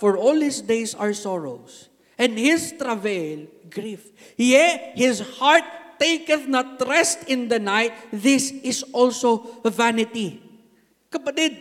For 0.00 0.16
all 0.16 0.40
his 0.40 0.64
days 0.64 0.96
are 0.96 1.12
sorrows, 1.12 1.92
and 2.16 2.40
his 2.40 2.72
travail 2.72 3.46
grief. 3.68 4.10
Yea, 4.40 4.96
his 4.96 5.20
heart 5.38 5.64
taketh 6.00 6.48
not 6.48 6.80
rest 6.88 7.28
in 7.28 7.52
the 7.52 7.60
night. 7.60 7.92
This 8.10 8.50
is 8.64 8.80
also 8.96 9.60
vanity. 9.62 10.43
Kapatid, 11.14 11.54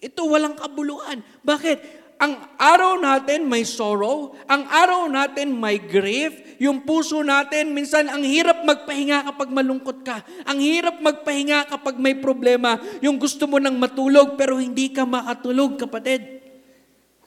ito 0.00 0.24
walang 0.24 0.56
kabuluhan. 0.56 1.20
Bakit? 1.44 2.08
Ang 2.18 2.34
araw 2.58 2.98
natin 2.98 3.46
may 3.46 3.62
sorrow, 3.62 4.34
ang 4.50 4.66
araw 4.66 5.06
natin 5.06 5.54
may 5.54 5.78
grief, 5.78 6.58
yung 6.58 6.82
puso 6.82 7.22
natin, 7.22 7.70
minsan 7.70 8.10
ang 8.10 8.26
hirap 8.26 8.66
magpahinga 8.66 9.30
kapag 9.30 9.54
malungkot 9.54 10.02
ka. 10.02 10.26
Ang 10.42 10.58
hirap 10.58 10.98
magpahinga 10.98 11.70
kapag 11.70 11.94
may 12.02 12.18
problema. 12.18 12.82
Yung 12.98 13.22
gusto 13.22 13.46
mo 13.46 13.62
nang 13.62 13.78
matulog 13.78 14.34
pero 14.34 14.58
hindi 14.58 14.90
ka 14.90 15.06
makatulog, 15.06 15.78
kapatid. 15.78 16.42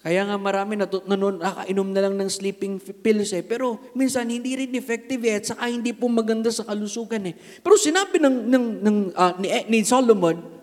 Kaya 0.04 0.28
nga 0.28 0.36
marami 0.36 0.76
natut- 0.76 1.08
nakainom 1.08 1.90
na 1.96 2.02
lang 2.04 2.20
ng 2.20 2.28
sleeping 2.28 2.84
pills 3.00 3.32
eh. 3.32 3.48
Pero 3.48 3.80
minsan 3.96 4.28
hindi 4.28 4.60
rin 4.60 4.76
effective 4.76 5.24
eh. 5.24 5.40
At 5.40 5.56
saka 5.56 5.72
hindi 5.72 5.96
po 5.96 6.12
maganda 6.12 6.52
sa 6.52 6.68
kalusugan 6.68 7.32
eh. 7.32 7.36
Pero 7.64 7.80
sinabi 7.80 8.20
ng, 8.20 8.36
ng, 8.52 8.66
ng, 8.84 8.98
uh, 9.16 9.34
ni, 9.40 9.48
ni 9.72 9.80
Solomon, 9.88 10.61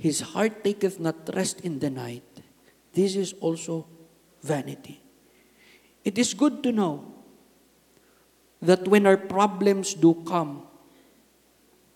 His 0.00 0.32
heart 0.32 0.64
taketh 0.64 0.96
not 0.96 1.28
rest 1.36 1.60
in 1.60 1.76
the 1.76 1.92
night. 1.92 2.24
This 2.96 3.20
is 3.20 3.36
also 3.36 3.84
vanity. 4.40 5.04
It 6.00 6.16
is 6.16 6.32
good 6.32 6.64
to 6.64 6.72
know 6.72 7.04
that 8.64 8.88
when 8.88 9.04
our 9.04 9.20
problems 9.20 9.92
do 9.92 10.16
come, 10.24 10.64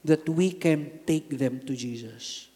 that 0.05 0.29
we 0.29 0.53
can 0.53 1.01
take 1.09 1.33
them 1.41 1.65
to 1.65 1.73
Jesus. 1.73 2.53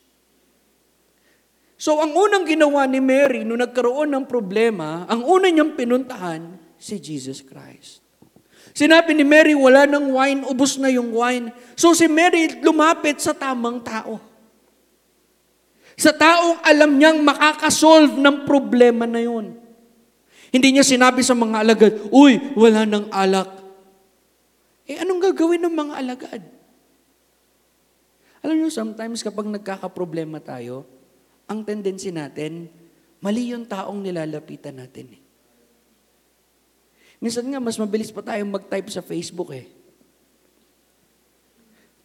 So 1.80 1.96
ang 1.96 2.12
unang 2.12 2.44
ginawa 2.44 2.84
ni 2.84 3.00
Mary 3.00 3.40
nung 3.40 3.64
nagkaroon 3.64 4.12
ng 4.12 4.28
problema, 4.28 5.08
ang 5.08 5.24
una 5.24 5.48
niyang 5.48 5.72
pinuntahan, 5.72 6.60
si 6.76 7.00
Jesus 7.00 7.40
Christ. 7.40 8.04
Sinabi 8.76 9.16
ni 9.16 9.24
Mary, 9.24 9.56
wala 9.56 9.88
ng 9.88 10.12
wine, 10.12 10.40
ubos 10.44 10.76
na 10.76 10.92
yung 10.92 11.10
wine. 11.10 11.48
So 11.72 11.96
si 11.96 12.04
Mary 12.04 12.60
lumapit 12.60 13.18
sa 13.18 13.32
tamang 13.32 13.80
tao. 13.80 14.20
Sa 15.98 16.14
taong 16.14 16.62
alam 16.62 16.94
niyang 16.94 17.18
makakasolve 17.26 18.22
ng 18.22 18.46
problema 18.46 19.02
na 19.02 19.18
yun. 19.18 19.58
Hindi 20.54 20.78
niya 20.78 20.86
sinabi 20.86 21.26
sa 21.26 21.34
mga 21.34 21.66
alagad, 21.66 21.92
Uy, 22.14 22.38
wala 22.54 22.86
nang 22.86 23.10
alak. 23.10 23.50
Eh, 24.86 25.02
anong 25.02 25.34
gagawin 25.34 25.60
ng 25.66 25.74
mga 25.74 25.94
alagad? 25.98 26.42
Alam 28.46 28.54
niyo, 28.62 28.70
sometimes 28.70 29.26
kapag 29.26 29.50
nagkakaproblema 29.50 30.38
tayo, 30.38 30.86
ang 31.50 31.66
tendency 31.66 32.14
natin, 32.14 32.70
mali 33.18 33.50
yung 33.50 33.66
taong 33.66 33.98
nilalapitan 33.98 34.78
natin. 34.78 35.18
Eh. 35.18 35.20
Minsan 37.18 37.50
nga, 37.50 37.58
mas 37.58 37.74
mabilis 37.74 38.14
pa 38.14 38.22
tayong 38.22 38.54
mag-type 38.54 38.86
sa 38.88 39.02
Facebook 39.02 39.50
eh. 39.50 39.66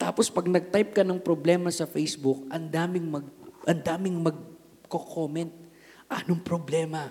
Tapos 0.01 0.33
pag 0.33 0.49
nag-type 0.49 0.91
ka 0.97 1.05
ng 1.05 1.21
problema 1.21 1.69
sa 1.69 1.85
Facebook, 1.85 2.43
ang 2.49 2.65
daming 2.67 3.07
mag 3.07 3.42
ang 3.63 3.81
daming 3.81 4.19
magko-comment. 4.19 5.51
Anong 6.11 6.43
problema? 6.43 7.09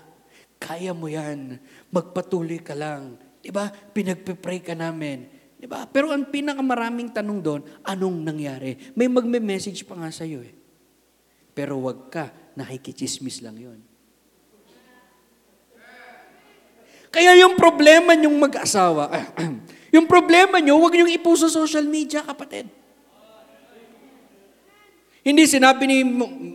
Kaya 0.61 0.95
mo 0.95 1.11
'yan. 1.11 1.59
Magpatuloy 1.91 2.63
ka 2.63 2.77
lang. 2.77 3.19
'Di 3.43 3.51
ba? 3.51 3.67
Pinagpe-pray 3.69 4.63
ka 4.63 4.77
namin. 4.77 5.27
'Di 5.59 5.67
ba? 5.67 5.83
Pero 5.89 6.13
ang 6.13 6.29
pinakamaraming 6.31 7.11
tanong 7.11 7.39
doon, 7.43 7.61
anong 7.83 8.17
nangyari? 8.23 8.79
May 8.95 9.11
magme-message 9.11 9.83
pa 9.83 9.99
nga 9.99 10.13
sa 10.13 10.23
iyo 10.23 10.39
eh. 10.39 10.55
Pero 11.53 11.83
wag 11.83 12.07
ka, 12.07 12.31
nakikichismis 12.55 13.43
lang 13.43 13.59
'yon. 13.59 13.79
Kaya 17.13 17.37
yung 17.37 17.53
problema 17.53 18.17
nyong 18.17 18.37
mag-asawa, 18.41 19.05
yung 19.93 20.09
problema 20.09 20.57
nyo, 20.57 20.81
huwag 20.81 20.97
nyong 20.97 21.13
ipost 21.13 21.45
sa 21.45 21.51
social 21.61 21.85
media, 21.85 22.25
kapatid. 22.25 22.65
Hindi 25.23 25.47
sinabi 25.47 25.87
ni, 25.87 26.03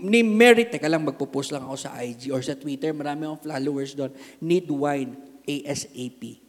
ni 0.04 0.20
Mary, 0.20 0.68
teka 0.68 0.92
lang, 0.92 1.00
magpo-post 1.00 1.56
lang 1.56 1.64
ako 1.64 1.76
sa 1.88 1.96
IG 2.04 2.28
or 2.28 2.44
sa 2.44 2.52
Twitter, 2.52 2.92
marami 2.92 3.24
akong 3.24 3.48
followers 3.48 3.96
doon, 3.96 4.12
need 4.44 4.68
wine, 4.68 5.16
ASAP. 5.48 6.44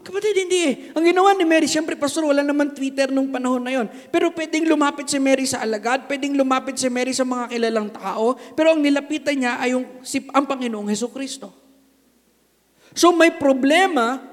Kapatid, 0.00 0.48
hindi 0.48 0.60
eh. 0.64 0.74
Ang 0.96 1.04
ginawa 1.12 1.36
ni 1.36 1.44
Mary, 1.44 1.68
siyempre, 1.68 1.92
pastor, 1.92 2.24
wala 2.24 2.40
naman 2.40 2.72
Twitter 2.72 3.12
nung 3.12 3.28
panahon 3.28 3.60
na 3.60 3.76
yon. 3.76 3.84
Pero 4.08 4.32
pwedeng 4.32 4.64
lumapit 4.64 5.04
si 5.12 5.20
Mary 5.20 5.44
sa 5.44 5.60
alagad, 5.60 6.08
pwedeng 6.08 6.32
lumapit 6.32 6.80
si 6.80 6.88
Mary 6.88 7.12
sa 7.12 7.28
mga 7.28 7.52
kilalang 7.52 7.92
tao, 7.92 8.32
pero 8.56 8.72
ang 8.72 8.80
nilapitan 8.80 9.36
niya 9.36 9.60
ay 9.60 9.76
yung, 9.76 10.00
si, 10.00 10.24
ang 10.32 10.48
Panginoong 10.48 10.88
Heso 10.88 11.12
Kristo. 11.12 11.52
So 12.96 13.12
may 13.12 13.36
problema, 13.36 14.24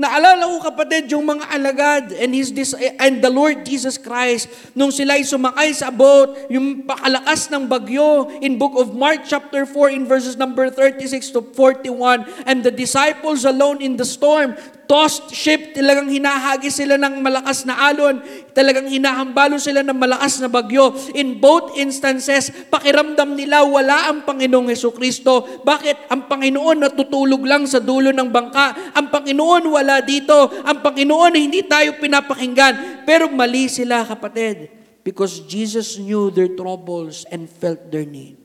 naalala 0.00 0.48
ko 0.48 0.64
kapatid 0.64 1.12
yung 1.12 1.28
mga 1.28 1.44
alagad 1.52 2.04
and, 2.16 2.32
his, 2.32 2.48
and 2.96 3.20
the 3.20 3.28
Lord 3.28 3.68
Jesus 3.68 4.00
Christ, 4.00 4.48
nung 4.72 4.88
sila'y 4.88 5.28
sumakay 5.28 5.76
sa 5.76 5.92
boat, 5.92 6.48
yung 6.48 6.88
pakalakas 6.88 7.52
ng 7.52 7.68
bagyo, 7.68 8.32
in 8.40 8.56
book 8.56 8.80
of 8.80 8.96
Mark 8.96 9.28
chapter 9.28 9.68
4 9.68 9.92
in 9.92 10.08
verses 10.08 10.40
number 10.40 10.72
36 10.72 11.04
to 11.36 11.44
41, 11.52 12.24
and 12.48 12.64
the 12.64 12.72
disciples 12.72 13.44
alone 13.44 13.84
in 13.84 14.00
the 14.00 14.08
storm, 14.08 14.56
tossed 14.90 15.30
ship, 15.30 15.70
talagang 15.70 16.10
hinahagis 16.10 16.82
sila 16.82 16.98
ng 16.98 17.22
malakas 17.22 17.62
na 17.62 17.78
alon, 17.78 18.18
talagang 18.50 18.90
hinahambalo 18.90 19.54
sila 19.62 19.86
ng 19.86 19.94
malakas 19.94 20.42
na 20.42 20.50
bagyo. 20.50 20.90
In 21.14 21.38
both 21.38 21.78
instances, 21.78 22.50
pakiramdam 22.66 23.38
nila 23.38 23.62
wala 23.62 24.10
ang 24.10 24.26
Panginoong 24.26 24.66
Heso 24.66 24.90
Kristo. 24.90 25.62
Bakit? 25.62 26.10
Ang 26.10 26.26
Panginoon 26.26 26.82
natutulog 26.82 27.46
lang 27.46 27.70
sa 27.70 27.78
dulo 27.78 28.10
ng 28.10 28.34
bangka. 28.34 28.98
Ang 28.98 29.14
Panginoon 29.14 29.70
wala 29.70 30.02
dito. 30.02 30.50
Ang 30.66 30.82
Panginoon 30.82 31.38
hindi 31.38 31.62
tayo 31.62 31.94
pinapakinggan. 32.02 33.06
Pero 33.06 33.30
mali 33.30 33.70
sila 33.70 34.02
kapatid. 34.02 34.74
Because 35.06 35.46
Jesus 35.46 36.02
knew 36.02 36.34
their 36.34 36.50
troubles 36.58 37.22
and 37.30 37.46
felt 37.46 37.94
their 37.94 38.04
need. 38.04 38.39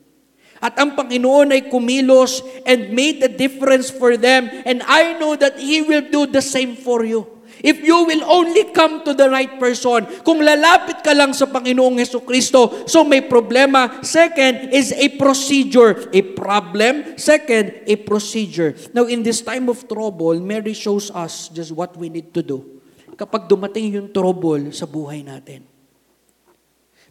At 0.60 0.76
ang 0.80 0.96
Panginoon 0.96 1.52
ay 1.52 1.68
kumilos 1.68 2.40
and 2.64 2.92
made 2.92 3.20
a 3.20 3.30
difference 3.30 3.92
for 3.92 4.16
them. 4.16 4.48
And 4.64 4.80
I 4.88 5.16
know 5.20 5.36
that 5.36 5.60
He 5.60 5.84
will 5.84 6.04
do 6.08 6.24
the 6.24 6.40
same 6.42 6.76
for 6.76 7.04
you. 7.04 7.36
If 7.64 7.80
you 7.80 8.04
will 8.04 8.24
only 8.28 8.68
come 8.76 9.00
to 9.08 9.16
the 9.16 9.32
right 9.32 9.56
person, 9.56 10.04
kung 10.20 10.44
lalapit 10.44 11.00
ka 11.00 11.16
lang 11.16 11.32
sa 11.32 11.48
Panginoong 11.48 11.96
Heso 11.96 12.20
Kristo, 12.20 12.84
so 12.84 13.00
may 13.00 13.24
problema. 13.24 14.04
Second 14.04 14.70
is 14.76 14.92
a 14.92 15.08
procedure. 15.16 16.06
A 16.12 16.22
problem. 16.36 17.16
Second, 17.16 17.72
a 17.88 17.96
procedure. 17.96 18.76
Now, 18.92 19.08
in 19.08 19.24
this 19.24 19.40
time 19.40 19.72
of 19.72 19.88
trouble, 19.88 20.36
Mary 20.38 20.76
shows 20.76 21.08
us 21.10 21.48
just 21.48 21.72
what 21.72 21.96
we 21.96 22.12
need 22.12 22.36
to 22.36 22.44
do. 22.44 22.62
Kapag 23.16 23.48
dumating 23.48 23.88
yung 23.96 24.08
trouble 24.12 24.76
sa 24.76 24.84
buhay 24.84 25.24
natin. 25.24 25.75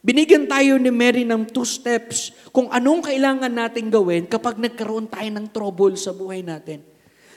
Binigyan 0.06 0.46
tayo 0.46 0.78
ni 0.78 0.94
Mary 0.94 1.26
ng 1.26 1.50
two 1.50 1.66
steps 1.66 2.30
kung 2.54 2.70
anong 2.70 3.10
kailangan 3.10 3.50
natin 3.50 3.90
gawin 3.90 4.30
kapag 4.30 4.62
nagkaroon 4.62 5.10
tayo 5.10 5.26
ng 5.34 5.50
trouble 5.50 5.98
sa 5.98 6.14
buhay 6.14 6.46
natin. 6.46 6.86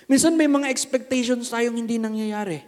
Minsan 0.05 0.37
may 0.37 0.53
mga 0.53 0.69
expectations 0.69 1.49
tayong 1.49 1.81
hindi 1.81 1.97
nangyayari. 1.97 2.61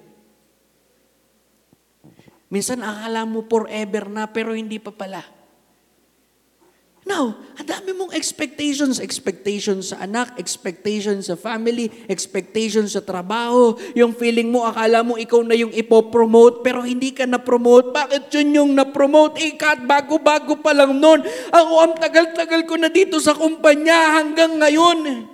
Minsan 2.48 2.80
akala 2.80 3.28
mo 3.28 3.44
forever 3.44 4.08
na 4.08 4.24
pero 4.24 4.56
hindi 4.56 4.80
pa 4.80 4.88
pala. 4.88 5.20
Now, 7.10 7.34
ang 7.58 7.66
dami 7.66 7.90
mong 7.90 8.14
expectations. 8.14 9.02
Expectations 9.02 9.90
sa 9.90 10.06
anak, 10.06 10.38
expectations 10.38 11.26
sa 11.26 11.34
family, 11.34 11.90
expectations 12.06 12.94
sa 12.94 13.02
trabaho. 13.02 13.74
Yung 13.98 14.14
feeling 14.14 14.54
mo, 14.54 14.62
akala 14.62 15.02
mo 15.02 15.18
ikaw 15.18 15.42
na 15.42 15.58
yung 15.58 15.74
ipopromote, 15.74 16.62
pero 16.62 16.86
hindi 16.86 17.10
ka 17.10 17.26
na-promote. 17.26 17.90
Bakit 17.90 18.30
yun 18.38 18.62
yung 18.62 18.70
na-promote? 18.78 19.42
Ikat, 19.42 19.90
bago-bago 19.90 20.62
pa 20.62 20.70
lang 20.70 21.02
nun. 21.02 21.26
Ako, 21.50 21.72
ang 21.82 21.94
tagal-tagal 21.98 22.62
ko 22.62 22.78
na 22.78 22.86
dito 22.86 23.18
sa 23.18 23.34
kumpanya 23.34 24.22
hanggang 24.22 24.62
ngayon. 24.62 25.26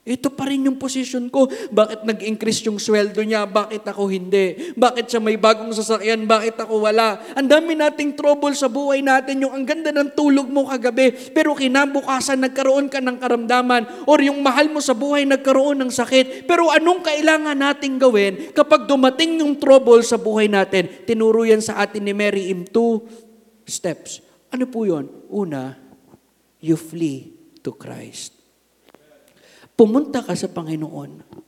Ito 0.00 0.32
pa 0.32 0.48
rin 0.48 0.64
yung 0.64 0.80
position 0.80 1.28
ko. 1.28 1.44
Bakit 1.68 2.08
nag-increase 2.08 2.64
yung 2.64 2.80
sweldo 2.80 3.20
niya? 3.20 3.44
Bakit 3.44 3.84
ako 3.84 4.08
hindi? 4.08 4.72
Bakit 4.72 5.12
siya 5.12 5.20
may 5.20 5.36
bagong 5.36 5.76
sasakyan? 5.76 6.24
Bakit 6.24 6.56
ako 6.64 6.88
wala? 6.88 7.20
Ang 7.36 7.44
dami 7.44 7.76
nating 7.76 8.16
trouble 8.16 8.56
sa 8.56 8.72
buhay 8.72 9.04
natin. 9.04 9.44
Yung 9.44 9.52
ang 9.52 9.68
ganda 9.68 9.92
ng 9.92 10.16
tulog 10.16 10.48
mo 10.48 10.64
kagabi, 10.64 11.12
pero 11.36 11.52
kinabukasan 11.52 12.40
nagkaroon 12.40 12.88
ka 12.88 13.04
ng 13.04 13.20
karamdaman 13.20 14.08
or 14.08 14.24
yung 14.24 14.40
mahal 14.40 14.72
mo 14.72 14.80
sa 14.80 14.96
buhay 14.96 15.28
nagkaroon 15.28 15.84
ng 15.84 15.92
sakit. 15.92 16.48
Pero 16.48 16.72
anong 16.72 17.04
kailangan 17.04 17.60
nating 17.60 18.00
gawin 18.00 18.56
kapag 18.56 18.88
dumating 18.88 19.44
yung 19.44 19.60
trouble 19.60 20.00
sa 20.00 20.16
buhay 20.16 20.48
natin? 20.48 20.88
Tinuro 21.04 21.44
yan 21.44 21.60
sa 21.60 21.76
atin 21.76 22.08
ni 22.08 22.16
Mary 22.16 22.48
in 22.48 22.64
two 22.64 23.04
steps. 23.68 24.24
Ano 24.48 24.64
po 24.64 24.88
yon? 24.88 25.12
Una, 25.28 25.76
you 26.64 26.80
flee 26.80 27.36
to 27.60 27.76
Christ 27.76 28.39
pumunta 29.80 30.20
ka 30.20 30.36
sa 30.36 30.44
Panginoon. 30.44 31.40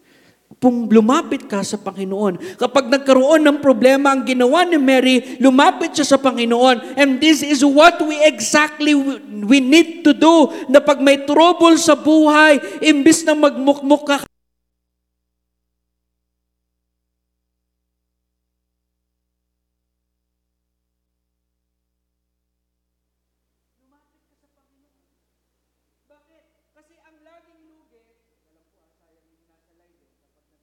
Kung 0.56 0.88
lumapit 0.88 1.44
ka 1.44 1.60
sa 1.60 1.76
Panginoon. 1.76 2.56
Kapag 2.56 2.88
nagkaroon 2.88 3.44
ng 3.44 3.58
problema 3.60 4.16
ang 4.16 4.24
ginawa 4.24 4.64
ni 4.64 4.80
Mary, 4.80 5.36
lumapit 5.36 5.92
siya 5.92 6.16
sa 6.16 6.18
Panginoon. 6.22 6.96
And 6.96 7.20
this 7.20 7.44
is 7.44 7.60
what 7.60 8.00
we 8.00 8.16
exactly 8.24 8.96
we 9.44 9.60
need 9.60 10.00
to 10.08 10.16
do. 10.16 10.48
Na 10.72 10.80
pag 10.80 11.04
may 11.04 11.28
trouble 11.28 11.76
sa 11.76 11.92
buhay, 11.92 12.80
imbis 12.80 13.20
na 13.28 13.36
magmukmuk 13.36 14.06
ka 14.08 14.16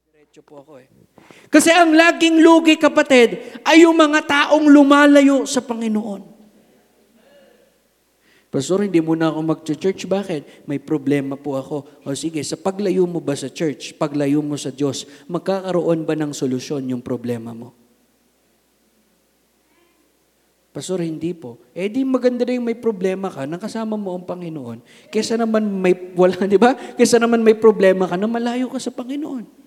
Diretso 0.09 0.41
po 0.41 0.57
ako 0.57 0.81
eh. 0.81 0.89
Kasi 1.53 1.69
ang 1.69 1.93
laging 1.93 2.41
lugi, 2.41 2.81
kapatid, 2.81 3.61
ay 3.61 3.85
yung 3.85 3.93
mga 3.93 4.25
taong 4.25 4.65
lumalayo 4.65 5.45
sa 5.45 5.61
Panginoon. 5.61 6.25
Pastor, 8.49 8.89
hindi 8.89 8.97
mo 9.05 9.13
na 9.13 9.29
ako 9.29 9.39
mag-church. 9.45 10.09
Bakit? 10.09 10.65
May 10.65 10.81
problema 10.81 11.37
po 11.37 11.61
ako. 11.61 11.85
O 12.01 12.17
sige, 12.17 12.41
sa 12.41 12.57
paglayo 12.57 13.05
mo 13.05 13.21
ba 13.21 13.37
sa 13.37 13.53
church, 13.53 13.93
paglayo 14.01 14.41
mo 14.41 14.57
sa 14.57 14.73
Diyos, 14.73 15.05
magkakaroon 15.29 16.09
ba 16.09 16.17
ng 16.17 16.33
solusyon 16.33 16.89
yung 16.89 17.05
problema 17.05 17.53
mo? 17.53 17.77
Pastor, 20.73 21.05
hindi 21.05 21.37
po. 21.37 21.61
Eh 21.77 21.85
di 21.85 22.01
maganda 22.01 22.49
rin 22.49 22.65
may 22.65 22.73
problema 22.73 23.29
ka, 23.29 23.45
nakasama 23.45 23.93
mo 23.93 24.17
ang 24.17 24.25
Panginoon. 24.25 24.81
Kesa 25.13 25.37
naman 25.37 25.69
may, 25.69 25.93
wala, 26.17 26.33
di 26.49 26.57
ba? 26.57 26.73
Kesa 26.97 27.21
naman 27.21 27.45
may 27.45 27.53
problema 27.53 28.09
ka 28.09 28.17
na 28.17 28.25
malayo 28.25 28.73
ka 28.73 28.81
sa 28.81 28.89
Panginoon. 28.89 29.58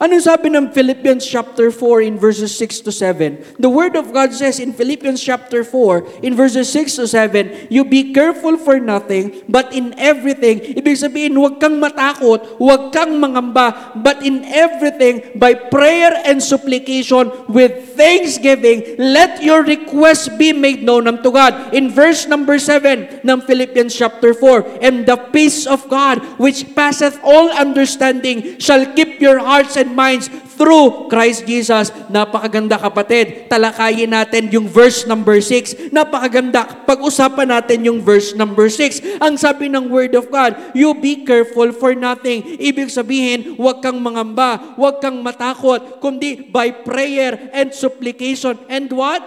Ano 0.00 0.16
sabi 0.16 0.48
ng 0.48 0.72
Philippians 0.72 1.20
chapter 1.20 1.68
4 1.68 2.08
in 2.08 2.16
verses 2.16 2.56
6 2.56 2.88
to 2.88 2.90
7? 2.90 3.60
The 3.60 3.68
Word 3.68 4.00
of 4.00 4.16
God 4.16 4.32
says 4.32 4.56
in 4.56 4.72
Philippians 4.72 5.20
chapter 5.20 5.60
4 5.60 6.24
in 6.24 6.32
verses 6.32 6.72
6 6.72 7.04
to 7.04 7.04
7, 7.04 7.68
You 7.68 7.84
be 7.84 8.16
careful 8.16 8.56
for 8.56 8.80
nothing, 8.80 9.44
but 9.44 9.76
in 9.76 9.92
everything. 10.00 10.72
Ibig 10.72 10.96
sabihin, 10.96 11.36
huwag 11.36 11.60
kang 11.60 11.76
matakot, 11.76 12.56
huwag 12.56 12.96
kang 12.96 13.20
mangamba, 13.20 13.92
but 14.00 14.24
in 14.24 14.40
everything, 14.48 15.36
by 15.36 15.52
prayer 15.52 16.16
and 16.24 16.40
supplication, 16.40 17.28
with 17.52 17.92
thanksgiving, 17.92 18.96
let 18.96 19.44
your 19.44 19.60
requests 19.68 20.32
be 20.32 20.56
made 20.56 20.80
known 20.80 21.12
unto 21.12 21.28
God. 21.28 21.76
In 21.76 21.92
verse 21.92 22.24
number 22.24 22.56
7 22.56 23.20
ng 23.20 23.40
Philippians 23.44 23.92
chapter 23.92 24.32
4, 24.32 24.80
And 24.80 25.04
the 25.04 25.20
peace 25.28 25.68
of 25.68 25.84
God, 25.92 26.24
which 26.40 26.72
passeth 26.72 27.20
all 27.20 27.52
understanding, 27.52 28.56
shall 28.56 28.88
keep 28.96 29.20
your 29.20 29.36
hearts 29.36 29.76
and 29.76 29.89
and 29.90 29.98
minds 29.98 30.30
through 30.54 31.10
Christ 31.10 31.42
Jesus. 31.42 31.90
Napakaganda 32.06 32.78
kapatid. 32.78 33.50
Talakayin 33.50 34.14
natin 34.14 34.46
yung 34.54 34.70
verse 34.70 35.02
number 35.02 35.42
6. 35.42 35.90
Napakaganda. 35.90 36.86
Pag-usapan 36.86 37.50
natin 37.50 37.82
yung 37.90 37.98
verse 37.98 38.38
number 38.38 38.70
6. 38.70 39.18
Ang 39.18 39.34
sabi 39.34 39.66
ng 39.66 39.90
Word 39.90 40.14
of 40.14 40.30
God, 40.30 40.54
you 40.78 40.94
be 40.94 41.26
careful 41.26 41.74
for 41.74 41.98
nothing. 41.98 42.46
Ibig 42.62 42.86
sabihin, 42.86 43.58
huwag 43.58 43.82
kang 43.82 43.98
mangamba, 43.98 44.78
huwag 44.78 45.02
kang 45.02 45.18
matakot, 45.18 45.98
kundi 45.98 46.46
by 46.46 46.70
prayer 46.86 47.50
and 47.50 47.74
supplication. 47.74 48.54
And 48.70 48.86
what? 48.94 49.26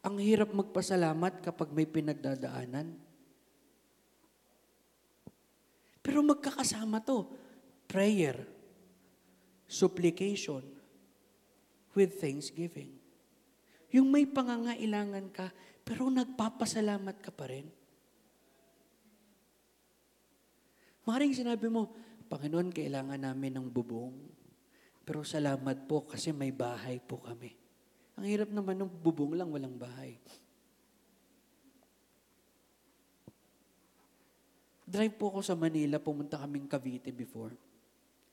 Ang 0.00 0.16
hirap 0.24 0.56
magpasalamat 0.56 1.44
kapag 1.44 1.68
may 1.76 1.84
pinagdadaanan. 1.84 3.07
Pero 6.08 6.24
magkakasama 6.24 7.04
to. 7.04 7.28
Prayer, 7.84 8.48
supplication, 9.68 10.64
with 11.92 12.16
thanksgiving. 12.16 12.96
Yung 13.92 14.08
may 14.08 14.24
pangangailangan 14.24 15.28
ka, 15.28 15.52
pero 15.84 16.08
nagpapasalamat 16.08 17.16
ka 17.20 17.28
pa 17.28 17.52
rin. 17.52 17.68
Maring 21.04 21.36
sinabi 21.36 21.68
mo, 21.68 21.92
Panginoon, 22.28 22.72
kailangan 22.72 23.20
namin 23.20 23.60
ng 23.60 23.68
bubong. 23.68 24.16
Pero 25.04 25.24
salamat 25.24 25.88
po 25.88 26.08
kasi 26.08 26.32
may 26.32 26.52
bahay 26.52 27.00
po 27.00 27.20
kami. 27.20 27.52
Ang 28.20 28.24
hirap 28.28 28.48
naman 28.52 28.80
ng 28.80 28.92
bubong 29.00 29.36
lang, 29.36 29.48
walang 29.48 29.76
bahay. 29.76 30.16
Drive 34.88 35.20
po 35.20 35.28
ako 35.28 35.44
sa 35.44 35.52
Manila, 35.52 36.00
pumunta 36.00 36.40
kaming 36.40 36.64
Cavite 36.64 37.12
before. 37.12 37.52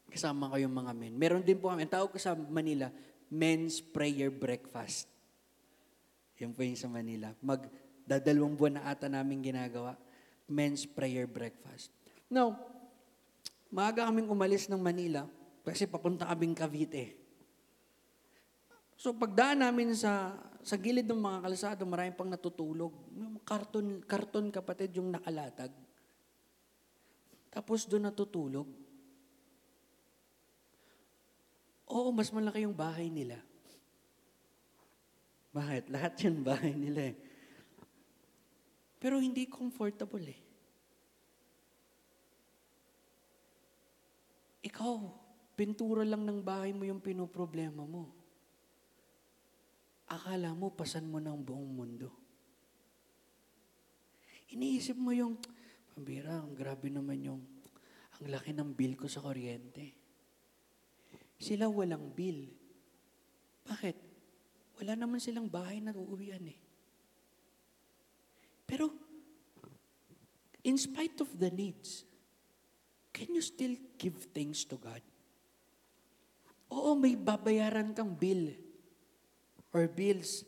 Kasama 0.07 0.47
ko 0.47 0.55
yung 0.55 0.71
mga 0.71 0.95
men. 0.95 1.11
Meron 1.11 1.43
din 1.43 1.59
po 1.59 1.67
kami, 1.67 1.83
ang 1.83 1.91
tawag 1.91 2.15
ko 2.15 2.19
sa 2.19 2.31
Manila, 2.31 2.87
men's 3.27 3.83
prayer 3.83 4.31
breakfast. 4.31 5.11
Yan 6.39 6.55
po 6.55 6.63
yung 6.63 6.79
sa 6.79 6.87
Manila. 6.87 7.35
Mag, 7.43 7.67
dadalawang 8.07 8.55
buwan 8.55 8.79
na 8.79 8.87
ata 8.87 9.11
namin 9.11 9.43
ginagawa. 9.43 9.99
Men's 10.47 10.87
prayer 10.87 11.27
breakfast. 11.27 11.91
Now, 12.31 12.55
maaga 13.67 14.07
kaming 14.07 14.31
umalis 14.31 14.71
ng 14.71 14.79
Manila 14.79 15.27
kasi 15.67 15.83
papunta 15.83 16.23
kaming 16.23 16.55
Cavite. 16.55 17.19
So 18.95 19.11
pagdaan 19.11 19.59
namin 19.59 19.91
sa 19.91 20.39
sa 20.65 20.79
gilid 20.79 21.05
ng 21.05 21.19
mga 21.19 21.39
kalsado, 21.45 21.85
marami 21.85 22.09
pang 22.15 22.31
natutulog. 22.31 22.89
Karton, 23.45 24.01
karton 24.07 24.49
kapatid 24.49 24.97
yung 24.97 25.13
nakalatag. 25.13 25.69
Tapos 27.55 27.87
doon 27.87 28.11
natutulog. 28.11 28.67
Oo, 31.87 32.11
mas 32.11 32.27
malaki 32.35 32.67
yung 32.67 32.75
bahay 32.75 33.07
nila. 33.07 33.39
Bakit? 35.55 35.87
Lahat 35.87 36.19
yan 36.19 36.43
bahay 36.43 36.75
nila 36.75 37.13
eh. 37.13 37.17
Pero 38.99 39.23
hindi 39.23 39.47
comfortable 39.47 40.35
eh. 40.35 40.39
Ikaw, 44.67 44.95
pintura 45.55 46.03
lang 46.03 46.27
ng 46.27 46.43
bahay 46.43 46.75
mo 46.75 46.83
yung 46.83 46.99
pinoproblema 46.99 47.87
mo. 47.87 48.11
Akala 50.11 50.51
mo, 50.51 50.75
pasan 50.75 51.07
mo 51.07 51.23
ng 51.23 51.39
buong 51.39 51.71
mundo. 51.71 52.11
Iniisip 54.51 54.99
mo 54.99 55.15
yung, 55.15 55.39
Pambira, 55.95 56.43
ang 56.43 56.51
grabe 56.51 56.91
naman 56.91 57.23
yung, 57.23 57.41
ang 58.19 58.25
laki 58.27 58.51
ng 58.51 58.75
bill 58.75 58.99
ko 58.99 59.07
sa 59.07 59.23
kuryente. 59.23 59.95
Sila 61.39 61.71
walang 61.71 62.11
bill. 62.11 62.51
Bakit? 63.63 63.95
Wala 64.83 64.99
naman 64.99 65.23
silang 65.23 65.47
bahay 65.47 65.79
na 65.79 65.95
uuwian 65.95 66.43
eh. 66.51 66.59
Pero, 68.67 68.91
in 70.67 70.75
spite 70.75 71.23
of 71.23 71.31
the 71.39 71.47
needs, 71.47 72.03
can 73.15 73.31
you 73.31 73.39
still 73.39 73.79
give 73.95 74.19
thanks 74.35 74.67
to 74.67 74.75
God? 74.75 74.99
Oo, 76.75 76.91
may 76.91 77.15
babayaran 77.15 77.95
kang 77.95 78.19
bill 78.19 78.51
or 79.71 79.87
bills. 79.87 80.43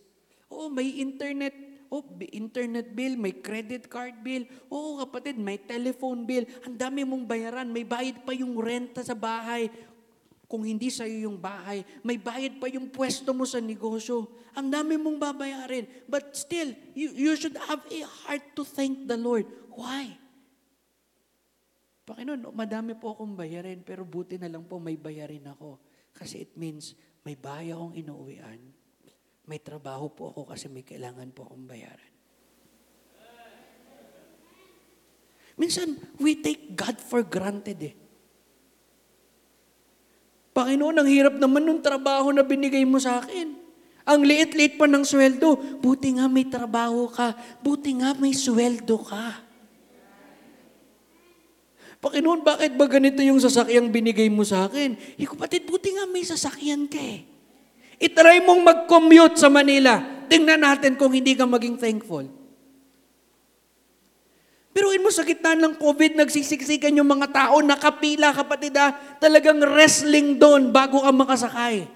Oo, 0.52 0.68
may 0.68 1.00
internet 1.00 1.56
Oh, 1.88 2.04
internet 2.36 2.92
bill, 2.92 3.16
may 3.16 3.32
credit 3.40 3.88
card 3.88 4.20
bill. 4.20 4.44
Oo, 4.68 5.00
kapatid, 5.00 5.40
may 5.40 5.56
telephone 5.56 6.28
bill. 6.28 6.44
Ang 6.68 6.76
dami 6.76 7.08
mong 7.08 7.24
bayaran. 7.24 7.72
May 7.72 7.88
bayad 7.88 8.28
pa 8.28 8.36
yung 8.36 8.60
renta 8.60 9.00
sa 9.04 9.16
bahay. 9.16 9.72
Kung 10.48 10.64
hindi 10.64 10.88
sa'yo 10.88 11.28
yung 11.28 11.40
bahay, 11.40 11.84
may 12.04 12.16
bayad 12.16 12.60
pa 12.60 12.72
yung 12.72 12.88
pwesto 12.88 13.36
mo 13.36 13.44
sa 13.44 13.60
negosyo. 13.60 14.32
Ang 14.56 14.72
dami 14.72 14.96
mong 14.96 15.20
babayarin. 15.20 15.88
But 16.08 16.36
still, 16.36 16.72
you, 16.96 17.12
you 17.12 17.34
should 17.36 17.60
have 17.68 17.84
a 17.84 18.02
heart 18.24 18.56
to 18.56 18.64
thank 18.64 19.08
the 19.08 19.20
Lord. 19.20 19.48
Why? 19.76 20.16
Panginoon, 22.08 22.56
madami 22.56 22.96
po 22.96 23.12
akong 23.12 23.36
bayarin, 23.36 23.84
pero 23.84 24.08
buti 24.08 24.40
na 24.40 24.48
lang 24.48 24.64
po 24.64 24.80
may 24.80 24.96
bayarin 24.96 25.44
ako. 25.52 25.84
Kasi 26.16 26.48
it 26.48 26.56
means 26.56 26.96
may 27.28 27.36
bahay 27.36 27.76
akong 27.76 27.92
inuuwian 27.92 28.77
may 29.48 29.64
trabaho 29.64 30.12
po 30.12 30.36
ako 30.36 30.52
kasi 30.52 30.68
may 30.68 30.84
kailangan 30.84 31.32
po 31.32 31.48
akong 31.48 31.66
bayaran. 31.66 32.12
Minsan, 35.58 35.98
we 36.22 36.38
take 36.38 36.78
God 36.78 37.02
for 37.02 37.26
granted 37.26 37.80
eh. 37.82 37.96
Panginoon, 40.54 41.02
ang 41.02 41.10
hirap 41.10 41.36
naman 41.42 41.66
nung 41.66 41.82
trabaho 41.82 42.30
na 42.30 42.46
binigay 42.46 42.86
mo 42.86 43.02
sa 43.02 43.24
akin. 43.24 43.58
Ang 44.06 44.22
liit-liit 44.24 44.78
pa 44.78 44.86
ng 44.86 45.02
sweldo. 45.02 45.82
Buti 45.82 46.22
nga 46.22 46.30
may 46.30 46.46
trabaho 46.46 47.10
ka. 47.10 47.34
Buti 47.64 47.98
nga 47.98 48.14
may 48.20 48.38
sweldo 48.38 49.02
ka. 49.02 49.48
Panginoon, 51.98 52.46
bakit 52.46 52.78
ba 52.78 52.86
ganito 52.86 53.26
yung 53.26 53.42
sasakyang 53.42 53.90
binigay 53.90 54.30
mo 54.30 54.46
sa 54.46 54.70
akin? 54.70 54.94
Eh, 55.18 55.26
kapatid, 55.26 55.66
buti 55.66 55.98
nga 55.98 56.06
may 56.06 56.22
sasakyan 56.22 56.86
ka 56.86 57.02
eh. 57.02 57.37
Itry 57.98 58.46
mong 58.46 58.62
mag-commute 58.62 59.42
sa 59.42 59.50
Manila. 59.50 59.98
Tingnan 60.30 60.62
natin 60.62 60.94
kung 60.94 61.10
hindi 61.10 61.34
ka 61.34 61.50
maging 61.50 61.82
thankful. 61.82 62.30
Pero 64.78 64.94
in 64.94 65.02
mo 65.02 65.10
sa 65.10 65.26
gitna 65.26 65.58
ng 65.58 65.74
COVID, 65.82 66.22
nagsisiksikan 66.22 66.94
yung 66.94 67.10
mga 67.10 67.34
tao, 67.34 67.66
nakapila 67.66 68.30
kapatid 68.30 68.78
ha, 68.78 68.94
talagang 69.18 69.58
wrestling 69.66 70.38
doon 70.38 70.70
bago 70.70 71.02
ka 71.02 71.10
makasakay. 71.10 71.90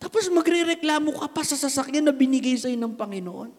Tapos 0.00 0.24
magre-reklamo 0.32 1.12
ka 1.12 1.28
pa 1.28 1.44
sa 1.44 1.60
sasakyan 1.60 2.08
na 2.08 2.14
binigay 2.16 2.56
sa'yo 2.56 2.80
ng 2.80 2.96
Panginoon. 2.96 3.50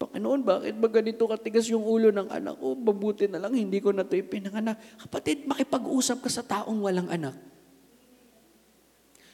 Panginoon, 0.00 0.40
bakit 0.40 0.80
ba 0.80 0.88
ganito 0.88 1.28
katigas 1.28 1.68
yung 1.68 1.84
ulo 1.84 2.08
ng 2.08 2.32
anak 2.32 2.56
ko? 2.56 2.72
Mabuti 2.72 3.28
na 3.28 3.36
lang, 3.36 3.52
hindi 3.52 3.84
ko 3.84 3.92
na 3.92 4.00
ito 4.00 4.16
ipinanganak. 4.16 4.80
Kapatid, 4.96 5.44
makipag-usap 5.44 6.24
ka 6.24 6.30
sa 6.32 6.40
taong 6.40 6.80
walang 6.80 7.12
anak. 7.12 7.49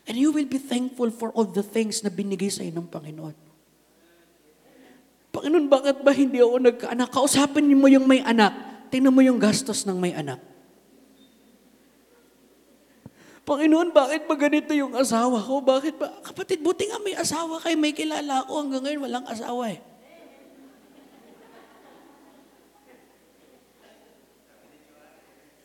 And 0.07 0.15
you 0.15 0.31
will 0.31 0.47
be 0.47 0.63
thankful 0.63 1.11
for 1.11 1.35
all 1.35 1.51
the 1.51 1.67
things 1.67 2.07
na 2.07 2.11
binigay 2.15 2.47
sa 2.47 2.63
ng 2.63 2.87
Panginoon. 2.87 3.35
Panginoon, 5.35 5.67
bakit 5.67 6.01
ba 6.01 6.15
hindi 6.15 6.39
ako 6.41 6.57
nagkaanak? 6.63 7.11
Kausapin 7.11 7.67
mo 7.75 7.91
yung 7.91 8.07
may 8.07 8.23
anak. 8.23 8.55
Tingnan 8.89 9.13
mo 9.13 9.21
yung 9.21 9.43
gastos 9.43 9.83
ng 9.83 9.99
may 9.99 10.15
anak. 10.15 10.39
Panginoon, 13.47 13.95
bakit 13.95 14.27
ba 14.27 14.35
ganito 14.35 14.75
yung 14.75 14.95
asawa 14.95 15.39
ko? 15.39 15.63
Bakit 15.63 15.95
ba? 16.03 16.19
Kapatid, 16.23 16.63
buti 16.67 16.91
nga 16.91 16.99
may 16.99 17.15
asawa 17.15 17.63
kayo, 17.63 17.79
may 17.79 17.95
kilala 17.95 18.43
ako. 18.43 18.53
Hanggang 18.63 18.83
ngayon, 18.87 19.03
walang 19.07 19.27
asawa 19.31 19.71
eh. 19.71 19.79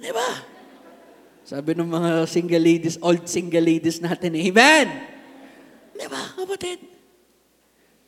Di 0.02 0.10
ba? 0.14 0.30
Sabi 1.52 1.76
ng 1.76 1.84
mga 1.84 2.32
single 2.32 2.64
ladies, 2.64 2.96
old 3.04 3.28
single 3.28 3.60
ladies 3.60 4.00
natin, 4.00 4.40
Amen! 4.40 4.88
Di 5.92 6.08
ba, 6.08 6.32
kapatid? 6.32 6.80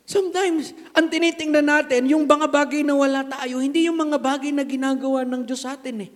Sometimes, 0.08 0.72
ang 0.96 1.12
tinitingnan 1.12 1.68
natin, 1.68 2.08
yung 2.08 2.24
mga 2.24 2.48
bagay 2.48 2.80
na 2.80 2.96
wala 2.96 3.20
tayo, 3.28 3.60
hindi 3.60 3.84
yung 3.84 4.00
mga 4.00 4.16
bagay 4.16 4.48
na 4.48 4.64
ginagawa 4.64 5.28
ng 5.28 5.44
Diyos 5.44 5.60
sa 5.60 5.76
atin 5.76 6.08
eh. 6.08 6.10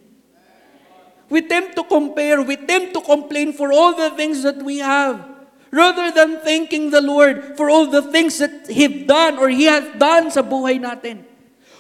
We 1.29 1.45
tend 1.45 1.77
to 1.77 1.85
compare, 1.85 2.41
we 2.41 2.57
tend 2.57 2.97
to 2.97 3.05
complain 3.05 3.53
for 3.53 3.77
all 3.77 3.93
the 3.93 4.09
things 4.17 4.41
that 4.41 4.65
we 4.65 4.81
have, 4.81 5.21
rather 5.69 6.09
than 6.09 6.41
thanking 6.41 6.89
the 6.89 7.05
Lord 7.05 7.61
for 7.61 7.69
all 7.69 7.85
the 7.85 8.09
things 8.09 8.41
that 8.41 8.73
He 8.73 9.05
done 9.05 9.37
or 9.37 9.53
He 9.53 9.69
has 9.69 9.85
done 10.01 10.33
sa 10.33 10.41
buhay 10.41 10.81
natin. 10.81 11.28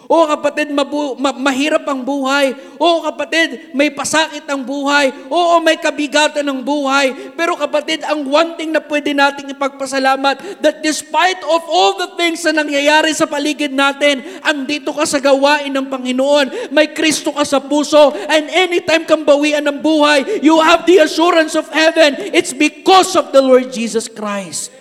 O 0.09 0.25
kapatid, 0.25 0.73
mabu- 0.73 1.21
ma- 1.21 1.37
mahirap 1.37 1.85
ang 1.85 2.01
buhay. 2.01 2.57
O 2.81 3.05
kapatid, 3.05 3.77
may 3.77 3.93
pasakit 3.93 4.41
ang 4.49 4.65
buhay. 4.65 5.13
Oo, 5.29 5.61
may 5.61 5.77
kabigatan 5.77 6.49
ng 6.49 6.65
buhay. 6.65 7.37
Pero 7.37 7.53
kapatid, 7.61 8.01
ang 8.09 8.25
one 8.25 8.57
thing 8.57 8.73
na 8.73 8.81
pwede 8.81 9.13
nating 9.13 9.53
ipagpasalamat, 9.53 10.65
that 10.65 10.81
despite 10.81 11.37
of 11.45 11.61
all 11.69 12.01
the 12.01 12.17
things 12.17 12.41
na 12.49 12.65
nangyayari 12.65 13.13
sa 13.13 13.29
paligid 13.29 13.77
natin, 13.77 14.25
andito 14.41 14.97
ka 14.97 15.05
sa 15.05 15.21
gawain 15.21 15.77
ng 15.77 15.93
Panginoon. 15.93 16.73
May 16.73 16.97
Kristo 16.97 17.37
ka 17.37 17.45
sa 17.45 17.61
puso. 17.61 18.17
And 18.33 18.49
anytime 18.49 19.05
kang 19.05 19.29
bawian 19.29 19.69
ng 19.69 19.85
buhay, 19.85 20.41
you 20.41 20.57
have 20.65 20.89
the 20.89 21.05
assurance 21.05 21.53
of 21.53 21.69
heaven. 21.69 22.17
It's 22.33 22.57
because 22.57 23.13
of 23.13 23.29
the 23.37 23.45
Lord 23.45 23.69
Jesus 23.77 24.09
Christ. 24.09 24.78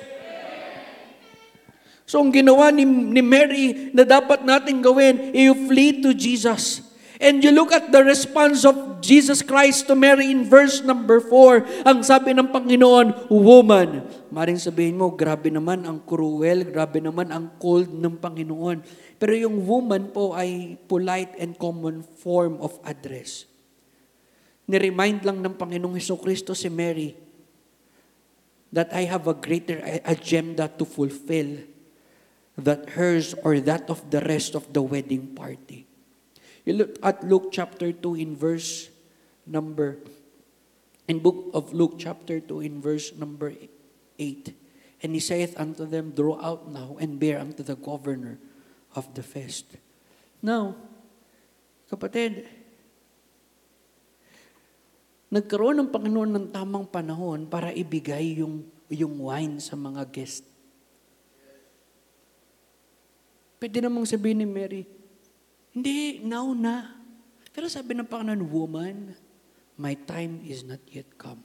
So 2.07 2.23
ang 2.23 2.31
ginawa 2.31 2.71
ni, 2.71 2.87
ni 2.87 3.19
Mary 3.19 3.91
na 3.91 4.07
dapat 4.07 4.47
natin 4.47 4.79
gawin, 4.79 5.35
you 5.35 5.51
flee 5.67 5.99
to 5.99 6.15
Jesus. 6.15 6.79
And 7.19 7.43
you 7.43 7.51
look 7.51 7.75
at 7.75 7.91
the 7.91 7.99
response 7.99 8.63
of 8.63 9.03
Jesus 9.03 9.43
Christ 9.43 9.91
to 9.91 9.97
Mary 9.97 10.31
in 10.31 10.47
verse 10.47 10.79
number 10.85 11.19
4. 11.19 11.83
Ang 11.83 12.07
sabi 12.07 12.31
ng 12.31 12.47
Panginoon, 12.47 13.27
Woman. 13.27 14.07
Maring 14.31 14.61
sabihin 14.61 14.95
mo, 14.95 15.11
grabe 15.11 15.51
naman 15.51 15.83
ang 15.83 15.99
cruel, 16.07 16.63
grabe 16.63 17.03
naman 17.03 17.27
ang 17.27 17.59
cold 17.59 17.91
ng 17.91 18.15
Panginoon. 18.23 18.87
Pero 19.19 19.33
yung 19.35 19.67
woman 19.67 20.07
po 20.13 20.31
ay 20.31 20.79
polite 20.87 21.35
and 21.41 21.59
common 21.59 22.07
form 22.23 22.55
of 22.63 22.79
address. 22.87 23.49
Ni-remind 24.69 25.27
lang 25.27 25.43
ng 25.43 25.59
Panginoong 25.59 25.99
Heso 25.99 26.15
Kristo 26.15 26.55
si 26.55 26.71
Mary 26.71 27.17
that 28.71 28.95
I 28.95 29.09
have 29.09 29.27
a 29.27 29.35
greater 29.35 29.83
agenda 30.07 30.71
to 30.71 30.87
fulfill 30.87 31.75
that 32.57 32.97
hers 32.97 33.37
or 33.45 33.61
that 33.61 33.85
of 33.89 34.01
the 34.09 34.21
rest 34.25 34.57
of 34.57 34.73
the 34.73 34.81
wedding 34.81 35.37
party. 35.37 35.85
You 36.65 36.83
look 36.83 36.97
at 37.05 37.23
Luke 37.23 37.53
chapter 37.53 37.93
2 37.93 38.15
in 38.17 38.35
verse 38.35 38.89
number, 39.45 40.01
in 41.07 41.21
book 41.21 41.53
of 41.53 41.71
Luke 41.71 41.95
chapter 42.01 42.41
2 42.41 42.59
in 42.65 42.81
verse 42.81 43.13
number 43.15 43.53
8. 44.19 44.51
And 45.05 45.13
he 45.13 45.21
saith 45.21 45.53
unto 45.55 45.85
them, 45.85 46.11
Draw 46.17 46.41
out 46.41 46.65
now 46.67 46.97
and 46.99 47.21
bear 47.21 47.37
unto 47.37 47.61
the 47.61 47.77
governor 47.77 48.41
of 48.97 49.05
the 49.13 49.21
feast. 49.21 49.77
Now, 50.41 50.73
kapatid, 51.85 52.49
nagkaroon 55.29 55.77
ng 55.85 55.89
Panginoon 55.93 56.31
ng 56.33 56.47
tamang 56.49 56.89
panahon 56.89 57.45
para 57.45 57.69
ibigay 57.69 58.41
yung, 58.41 58.65
yung 58.89 59.21
wine 59.21 59.61
sa 59.61 59.77
mga 59.77 60.09
guest. 60.09 60.46
Pwede 63.57 63.81
namang 63.81 64.05
sabihin 64.05 64.45
ni 64.45 64.47
Mary, 64.47 64.85
hindi, 65.73 66.21
now 66.25 66.53
na. 66.53 66.93
Pero 67.53 67.65
sabi 67.69 67.97
ng 67.97 68.05
Panginoon, 68.05 68.41
woman, 68.49 69.17
my 69.77 69.93
time 70.05 70.41
is 70.45 70.61
not 70.61 70.81
yet 70.89 71.09
come. 71.17 71.41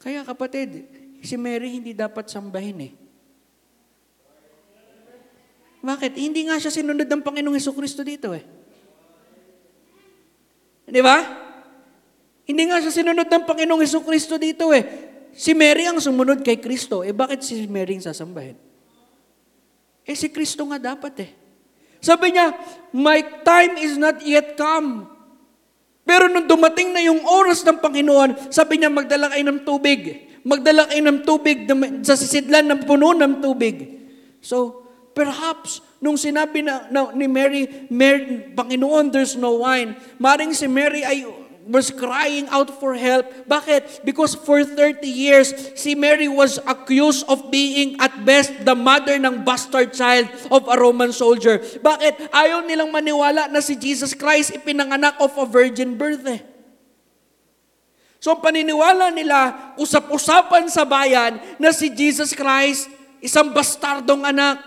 Kaya 0.00 0.24
kapatid, 0.24 0.88
si 1.20 1.36
Mary 1.36 1.76
hindi 1.76 1.92
dapat 1.92 2.28
sambahin 2.32 2.78
eh. 2.88 2.92
Bakit? 5.80 6.12
Hindi 6.16 6.48
nga 6.48 6.60
siya 6.60 6.72
sinunod 6.72 7.08
ng 7.08 7.24
Panginoong 7.24 7.56
Heso 7.56 7.72
Kristo 7.72 8.04
dito 8.04 8.32
eh. 8.36 8.44
Di 10.84 11.00
ba? 11.00 11.20
Hindi 12.44 12.68
nga 12.68 12.80
siya 12.80 12.92
sinunod 12.92 13.28
ng 13.28 13.44
Panginoong 13.48 13.80
Heso 13.84 14.04
Kristo 14.04 14.36
dito 14.36 14.72
eh. 14.76 14.84
Si 15.32 15.56
Mary 15.56 15.88
ang 15.88 15.96
sumunod 16.00 16.44
kay 16.44 16.60
Kristo. 16.60 17.00
Eh 17.00 17.16
bakit 17.16 17.40
si 17.44 17.64
Mary 17.68 17.96
ang 17.96 18.04
sasambahin? 18.04 18.69
Eh 20.04 20.16
si 20.16 20.28
Kristo 20.32 20.66
nga 20.68 20.80
dapat 20.80 21.14
eh. 21.22 21.30
Sabi 22.00 22.32
niya, 22.32 22.56
my 22.96 23.20
time 23.44 23.76
is 23.76 24.00
not 24.00 24.24
yet 24.24 24.56
come. 24.56 25.04
Pero 26.08 26.26
nung 26.26 26.48
dumating 26.48 26.96
na 26.96 27.04
yung 27.04 27.22
oras 27.22 27.60
ng 27.62 27.78
Panginoon, 27.78 28.50
sabi 28.50 28.80
niya, 28.80 28.88
magdala 28.90 29.30
kayo 29.30 29.44
ng 29.46 29.60
tubig. 29.62 30.00
Magdala 30.40 30.88
kayo 30.88 31.02
ng 31.04 31.20
tubig 31.22 31.68
sa 32.00 32.16
sisidlan 32.16 32.66
ng 32.72 32.80
puno 32.88 33.12
ng 33.12 33.44
tubig. 33.44 34.00
So, 34.40 34.88
perhaps, 35.12 35.84
nung 36.00 36.16
sinabi 36.16 36.64
na, 36.64 36.88
na 36.88 37.12
ni 37.12 37.28
Mary, 37.28 37.86
Mary, 37.92 38.48
Panginoon, 38.56 39.12
there's 39.12 39.36
no 39.36 39.60
wine, 39.60 39.92
maring 40.16 40.56
si 40.56 40.64
Mary 40.64 41.04
ay 41.04 41.28
was 41.66 41.92
crying 41.92 42.48
out 42.48 42.72
for 42.80 42.96
help. 42.96 43.28
Bakit? 43.44 44.04
Because 44.04 44.32
for 44.34 44.64
30 44.64 45.04
years, 45.04 45.52
si 45.76 45.94
Mary 45.94 46.28
was 46.28 46.56
accused 46.64 47.28
of 47.28 47.52
being 47.52 48.00
at 48.00 48.12
best 48.24 48.52
the 48.64 48.74
mother 48.74 49.18
ng 49.20 49.44
bastard 49.44 49.92
child 49.92 50.30
of 50.48 50.64
a 50.66 50.76
Roman 50.78 51.12
soldier. 51.12 51.60
Bakit? 51.60 52.32
Ayaw 52.32 52.64
nilang 52.64 52.88
maniwala 52.88 53.50
na 53.52 53.60
si 53.60 53.76
Jesus 53.76 54.16
Christ 54.16 54.56
ipinanganak 54.56 55.20
of 55.20 55.36
a 55.36 55.44
virgin 55.44 56.00
birth 56.00 56.24
eh. 56.26 56.40
So 58.20 58.36
paniniwala 58.36 59.08
nila, 59.16 59.72
usap-usapan 59.80 60.68
sa 60.68 60.84
bayan 60.84 61.40
na 61.56 61.72
si 61.72 61.88
Jesus 61.88 62.36
Christ, 62.36 62.92
isang 63.24 63.48
bastardong 63.56 64.28
anak, 64.28 64.60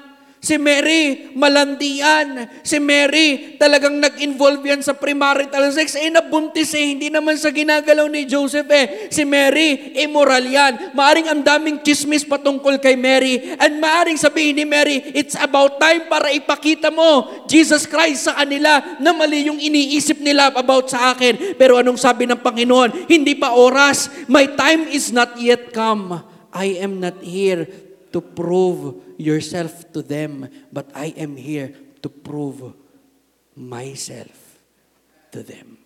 Si 0.44 0.60
Mary, 0.60 1.32
malandian. 1.40 2.52
Si 2.68 2.76
Mary, 2.76 3.56
talagang 3.56 3.96
nag-involve 3.96 4.76
yan 4.76 4.84
sa 4.84 4.92
premarital 4.92 5.72
sex. 5.72 5.96
Eh, 5.96 6.12
nabuntis 6.12 6.76
eh. 6.76 6.92
Hindi 6.92 7.08
naman 7.08 7.40
sa 7.40 7.48
ginagalaw 7.48 8.12
ni 8.12 8.28
Joseph 8.28 8.68
eh. 8.68 9.08
Si 9.08 9.24
Mary, 9.24 9.96
immoral 10.04 10.44
yan. 10.44 10.92
Maaring 10.92 11.32
ang 11.32 11.48
daming 11.48 11.80
chismis 11.80 12.28
patungkol 12.28 12.76
kay 12.84 13.00
Mary. 13.00 13.56
And 13.56 13.80
maaring 13.80 14.20
sabihin 14.20 14.60
ni 14.60 14.68
Mary, 14.68 15.16
it's 15.16 15.40
about 15.40 15.80
time 15.80 16.12
para 16.12 16.28
ipakita 16.36 16.92
mo 16.92 17.48
Jesus 17.48 17.88
Christ 17.88 18.28
sa 18.28 18.36
kanila 18.36 19.00
na 19.00 19.16
mali 19.16 19.48
yung 19.48 19.64
iniisip 19.64 20.20
nila 20.20 20.52
about 20.52 20.92
sa 20.92 21.16
akin. 21.16 21.56
Pero 21.56 21.80
anong 21.80 21.96
sabi 21.96 22.28
ng 22.28 22.44
Panginoon? 22.44 23.08
Hindi 23.08 23.40
pa 23.40 23.56
oras. 23.56 24.12
My 24.28 24.44
time 24.60 24.92
is 24.92 25.08
not 25.16 25.40
yet 25.40 25.72
come. 25.72 26.20
I 26.52 26.84
am 26.84 27.00
not 27.00 27.24
here 27.24 27.93
to 28.14 28.22
prove 28.22 29.02
yourself 29.18 29.92
to 29.92 30.02
them, 30.02 30.48
but 30.72 30.88
I 30.94 31.12
am 31.18 31.36
here 31.36 31.74
to 32.02 32.10
prove 32.10 32.74
myself 33.58 34.62
to 35.34 35.42
them. 35.42 35.82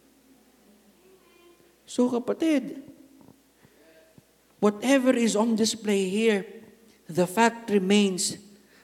So 1.87 2.11
kapatid, 2.11 2.83
whatever 4.59 5.15
is 5.15 5.39
on 5.39 5.55
display 5.55 6.11
here, 6.11 6.43
the 7.07 7.25
fact 7.25 7.71
remains 7.71 8.35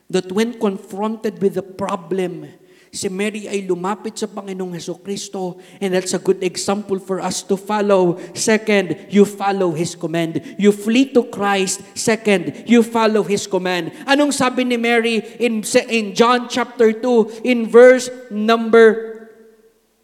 that 0.09 0.31
when 0.31 0.55
confronted 0.55 1.43
with 1.43 1.59
the 1.59 1.67
problem, 1.67 2.47
si 2.93 3.09
Mary 3.09 3.49
ay 3.49 3.65
lumapit 3.65 4.13
sa 4.13 4.29
Panginoong 4.29 4.77
Heso 4.77 4.93
Kristo 5.01 5.57
and 5.81 5.97
that's 5.97 6.13
a 6.13 6.21
good 6.21 6.45
example 6.45 7.01
for 7.01 7.17
us 7.17 7.41
to 7.41 7.57
follow. 7.57 8.21
Second, 8.37 9.09
you 9.09 9.25
follow 9.25 9.73
His 9.73 9.97
command. 9.97 10.37
You 10.61 10.69
flee 10.69 11.09
to 11.17 11.25
Christ. 11.25 11.81
Second, 11.97 12.69
you 12.69 12.85
follow 12.85 13.25
His 13.25 13.49
command. 13.49 13.89
Anong 14.05 14.29
sabi 14.29 14.69
ni 14.69 14.77
Mary 14.77 15.25
in, 15.41 15.65
in 15.89 16.13
John 16.13 16.45
chapter 16.45 16.93
2 16.93 17.41
in 17.41 17.65
verse 17.65 18.13
number 18.29 19.09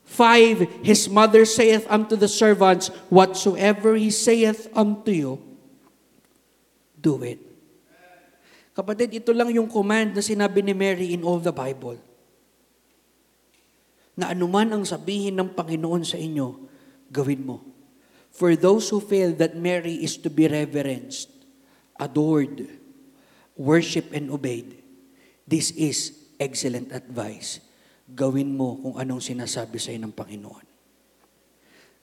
5, 0.10 0.82
His 0.82 1.06
mother 1.06 1.46
saith 1.46 1.86
unto 1.86 2.18
the 2.18 2.28
servants, 2.28 2.90
Whatsoever 3.14 3.94
He 3.94 4.10
saith 4.10 4.66
unto 4.74 5.14
you, 5.14 5.38
do 6.98 7.22
it. 7.22 7.38
Kapatid, 8.74 9.14
ito 9.14 9.30
lang 9.30 9.54
yung 9.54 9.70
command 9.70 10.18
na 10.18 10.26
sinabi 10.26 10.66
ni 10.66 10.74
Mary 10.74 11.14
in 11.14 11.22
all 11.22 11.38
the 11.38 11.54
Bible 11.54 12.09
na 14.20 14.36
anuman 14.36 14.68
ang 14.68 14.84
sabihin 14.84 15.40
ng 15.40 15.56
Panginoon 15.56 16.04
sa 16.04 16.20
inyo, 16.20 16.68
gawin 17.08 17.48
mo. 17.48 17.64
For 18.36 18.60
those 18.60 18.92
who 18.92 19.00
feel 19.00 19.32
that 19.40 19.56
Mary 19.56 20.04
is 20.04 20.20
to 20.20 20.30
be 20.30 20.46
reverenced, 20.46 21.32
adored, 21.96 22.68
worship 23.56 24.12
and 24.12 24.28
obeyed, 24.28 24.84
this 25.48 25.72
is 25.80 26.20
excellent 26.36 26.92
advice. 26.92 27.64
Gawin 28.12 28.54
mo 28.60 28.76
kung 28.84 28.96
anong 29.00 29.24
sinasabi 29.24 29.80
sa 29.80 29.96
ng 29.96 30.12
Panginoon. 30.12 30.68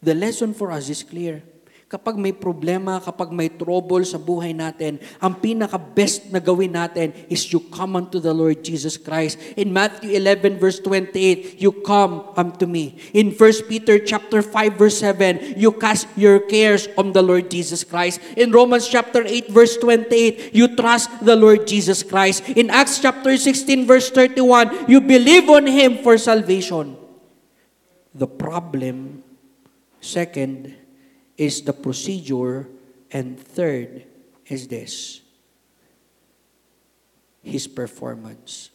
The 0.01 0.17
lesson 0.17 0.57
for 0.57 0.73
us 0.73 0.89
is 0.89 1.05
clear. 1.05 1.45
Kapag 1.87 2.19
may 2.19 2.35
problema, 2.35 2.99
kapag 2.99 3.31
may 3.31 3.47
trouble 3.47 4.03
sa 4.03 4.19
buhay 4.19 4.51
natin, 4.51 4.99
ang 5.23 5.39
pinaka-best 5.39 6.35
na 6.35 6.43
gawin 6.43 6.75
natin 6.75 7.15
is 7.31 7.47
you 7.55 7.63
come 7.71 7.95
unto 7.95 8.19
the 8.19 8.35
Lord 8.35 8.59
Jesus 8.59 8.99
Christ. 8.99 9.39
In 9.55 9.71
Matthew 9.71 10.11
11 10.19 10.59
verse 10.59 10.83
28, 10.83 11.63
you 11.63 11.71
come 11.87 12.27
unto 12.35 12.67
me. 12.67 12.99
In 13.15 13.31
1 13.31 13.71
Peter 13.71 14.03
chapter 14.03 14.43
5 14.43 14.75
verse 14.75 14.99
7, 14.99 15.55
you 15.55 15.71
cast 15.79 16.11
your 16.19 16.43
cares 16.51 16.91
on 16.99 17.15
the 17.15 17.23
Lord 17.23 17.55
Jesus 17.55 17.87
Christ. 17.87 18.19
In 18.35 18.51
Romans 18.51 18.91
chapter 18.91 19.23
8 19.23 19.55
verse 19.55 19.79
28, 19.79 20.59
you 20.59 20.75
trust 20.75 21.07
the 21.23 21.39
Lord 21.39 21.71
Jesus 21.71 22.03
Christ. 22.03 22.43
In 22.59 22.67
Acts 22.67 22.99
chapter 22.99 23.39
16 23.39 23.87
verse 23.87 24.11
31, 24.11 24.91
you 24.91 24.99
believe 24.99 25.47
on 25.47 25.71
Him 25.71 26.03
for 26.03 26.19
salvation. 26.19 26.99
The 28.11 28.27
problem, 28.27 29.23
second, 30.03 30.75
is 31.37 31.63
the 31.63 31.73
procedure. 31.73 32.69
And 33.13 33.39
third 33.39 34.05
is 34.51 34.67
this 34.67 35.23
His 37.47 37.71
performance. 37.71 38.75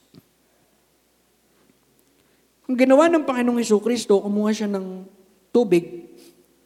Ang 2.71 2.79
ginawa 2.79 3.11
ng 3.11 3.27
Panginoong 3.27 3.59
Heso 3.59 3.83
Kristo, 3.83 4.23
kumuha 4.23 4.55
siya 4.55 4.71
ng 4.71 5.03
tubig, 5.51 6.07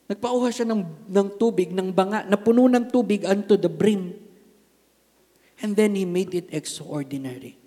nagpauha 0.06 0.54
siya 0.54 0.70
ng, 0.70 0.86
ng 1.10 1.28
tubig, 1.41 1.74
ng 1.74 1.89
banga, 1.89 2.22
na 2.30 2.38
puno 2.38 2.70
ng 2.70 2.93
tubig 2.93 3.26
unto 3.26 3.58
the 3.58 3.72
brim. 3.72 4.14
And 5.66 5.74
then 5.74 5.98
He 5.98 6.06
made 6.06 6.38
it 6.38 6.54
extraordinary. 6.54 7.58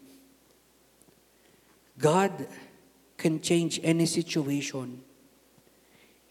God 1.99 2.47
can 3.19 3.43
change 3.43 3.83
any 3.83 4.07
situation 4.07 5.03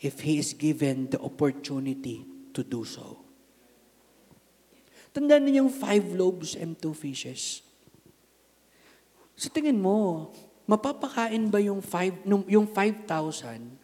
if 0.02 0.22
He 0.22 0.38
is 0.38 0.54
given 0.54 1.10
the 1.10 1.20
opportunity 1.20 2.26
to 2.54 2.62
do 2.62 2.86
so. 2.86 3.28
Tandaan 5.18 5.50
niyo 5.50 5.66
yung 5.66 5.74
five 5.74 6.06
loaves 6.14 6.54
and 6.54 6.78
two 6.78 6.93
fishes. 6.93 7.66
Sa 9.34 9.50
tingin 9.50 9.82
mo, 9.82 10.30
mapapakain 10.70 11.50
ba 11.50 11.58
yung, 11.58 11.82
five, 11.82 12.14
yung 12.45 12.70
5,000 12.70 13.82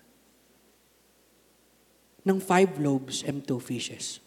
ng 2.24 2.38
five 2.38 2.78
loaves 2.78 3.26
and 3.26 3.42
two 3.42 3.58
fishes? 3.58 4.22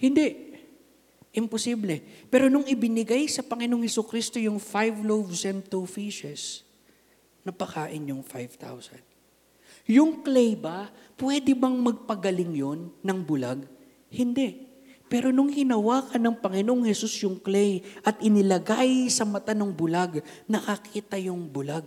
Hindi. 0.00 0.56
Imposible. 1.36 2.00
Pero 2.32 2.48
nung 2.48 2.64
ibinigay 2.64 3.28
sa 3.28 3.44
Panginoong 3.44 3.84
Heso 3.84 4.04
Kristo 4.04 4.40
yung 4.40 4.56
five 4.56 4.96
loaves 5.04 5.44
and 5.44 5.60
two 5.64 5.84
fishes, 5.84 6.64
napakain 7.44 8.08
yung 8.08 8.24
5,000. 8.24 9.11
Yung 9.90 10.22
clay 10.22 10.54
ba, 10.54 10.90
pwede 11.18 11.54
bang 11.58 11.74
magpagaling 11.74 12.54
yon 12.54 12.80
ng 13.02 13.18
bulag? 13.22 13.66
Hindi. 14.12 14.70
Pero 15.12 15.28
nung 15.28 15.52
hinawakan 15.52 16.16
ng 16.16 16.36
Panginoong 16.40 16.88
Hesus 16.88 17.12
yung 17.28 17.36
clay 17.36 17.84
at 18.00 18.16
inilagay 18.24 19.12
sa 19.12 19.28
mata 19.28 19.52
ng 19.52 19.68
bulag, 19.68 20.24
nakakita 20.48 21.20
yung 21.20 21.44
bulag. 21.52 21.84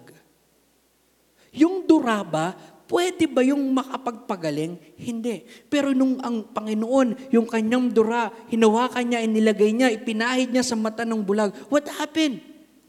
Yung 1.50 1.88
duraba, 1.90 2.54
pwede 2.86 3.26
ba 3.26 3.42
yung 3.42 3.74
makapagpagaling? 3.74 4.78
Hindi. 5.00 5.42
Pero 5.72 5.96
nung 5.96 6.22
ang 6.22 6.46
Panginoon, 6.54 7.34
yung 7.34 7.50
kanyang 7.50 7.90
dura, 7.90 8.30
hinawakan 8.52 9.10
niya, 9.10 9.26
inilagay 9.26 9.72
niya, 9.74 9.90
ipinahid 9.90 10.54
niya 10.54 10.62
sa 10.62 10.78
mata 10.78 11.02
ng 11.02 11.26
bulag, 11.26 11.50
what 11.72 11.88
happened? 11.98 12.44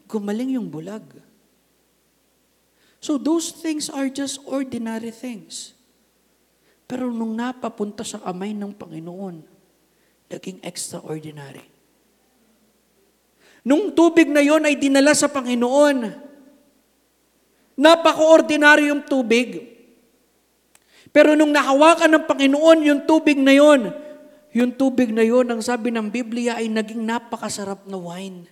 Gumaling 0.05 0.59
yung 0.59 0.69
bulag. 0.69 1.26
So 2.97 3.21
those 3.21 3.53
things 3.53 3.87
are 3.93 4.09
just 4.09 4.41
ordinary 4.45 5.13
things. 5.13 5.77
Pero 6.87 7.11
nung 7.11 7.35
napapunta 7.35 8.01
sa 8.01 8.17
kamay 8.17 8.55
ng 8.55 8.71
Panginoon, 8.71 9.43
naging 10.31 10.59
extraordinary. 10.63 11.67
Nung 13.67 13.91
tubig 13.91 14.31
na 14.31 14.39
yon 14.39 14.63
ay 14.63 14.79
dinala 14.79 15.11
sa 15.11 15.27
Panginoon, 15.27 16.15
napaka-ordinary 17.75 18.87
yung 18.87 19.03
tubig. 19.03 19.75
Pero 21.11 21.35
nung 21.35 21.51
nahawakan 21.51 22.15
ng 22.15 22.23
Panginoon 22.23 22.79
yung 22.87 23.01
tubig 23.03 23.35
na 23.35 23.51
yon, 23.51 23.91
yung 24.55 24.71
tubig 24.71 25.11
na 25.11 25.27
yon, 25.27 25.43
ang 25.51 25.59
sabi 25.59 25.91
ng 25.91 26.07
Biblia 26.07 26.55
ay 26.55 26.71
naging 26.71 27.03
napakasarap 27.03 27.83
na 27.83 27.99
wine. 27.99 28.47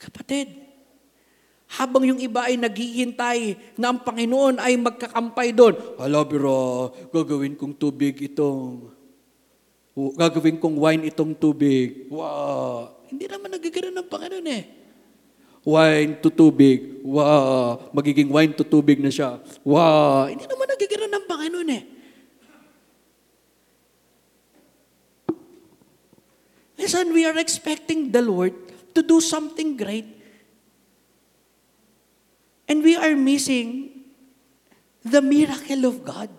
Kapatid, 0.00 0.63
habang 1.74 2.06
yung 2.06 2.20
iba 2.22 2.46
ay 2.46 2.54
naghihintay 2.54 3.38
na 3.74 3.90
ang 3.90 3.98
Panginoon 4.02 4.62
ay 4.62 4.78
magkakampay 4.78 5.50
doon, 5.50 5.74
Hala, 5.98 6.22
biro, 6.22 6.94
gagawin 7.10 7.58
kong 7.58 7.74
tubig 7.74 8.14
itong 8.22 8.94
Gagawin 9.94 10.58
kong 10.58 10.74
wine 10.74 11.06
itong 11.06 11.38
tubig. 11.38 12.10
Wow! 12.10 12.98
Hindi 13.06 13.30
naman 13.30 13.54
nagigano 13.54 13.94
ng 13.94 14.08
Panginoon 14.10 14.48
eh. 14.50 14.62
Wine 15.62 16.18
to 16.18 16.34
tubig. 16.34 16.98
Wow! 17.06 17.94
Magiging 17.94 18.26
wine 18.26 18.50
to 18.58 18.66
tubig 18.66 18.98
na 18.98 19.08
siya. 19.08 19.38
Wow! 19.62 20.26
Hindi 20.26 20.50
naman 20.50 20.66
nagigano 20.66 21.06
ng 21.06 21.24
Panginoon 21.30 21.70
eh. 21.70 21.82
Listen, 26.74 27.14
we 27.14 27.22
are 27.22 27.38
expecting 27.38 28.10
the 28.10 28.20
Lord 28.20 28.52
to 28.92 29.00
do 29.00 29.22
something 29.22 29.78
great. 29.78 30.10
And 32.64 32.80
we 32.80 32.96
are 32.96 33.12
missing 33.12 33.92
the 35.04 35.20
miracle 35.20 35.84
of 35.84 36.00
God. 36.00 36.32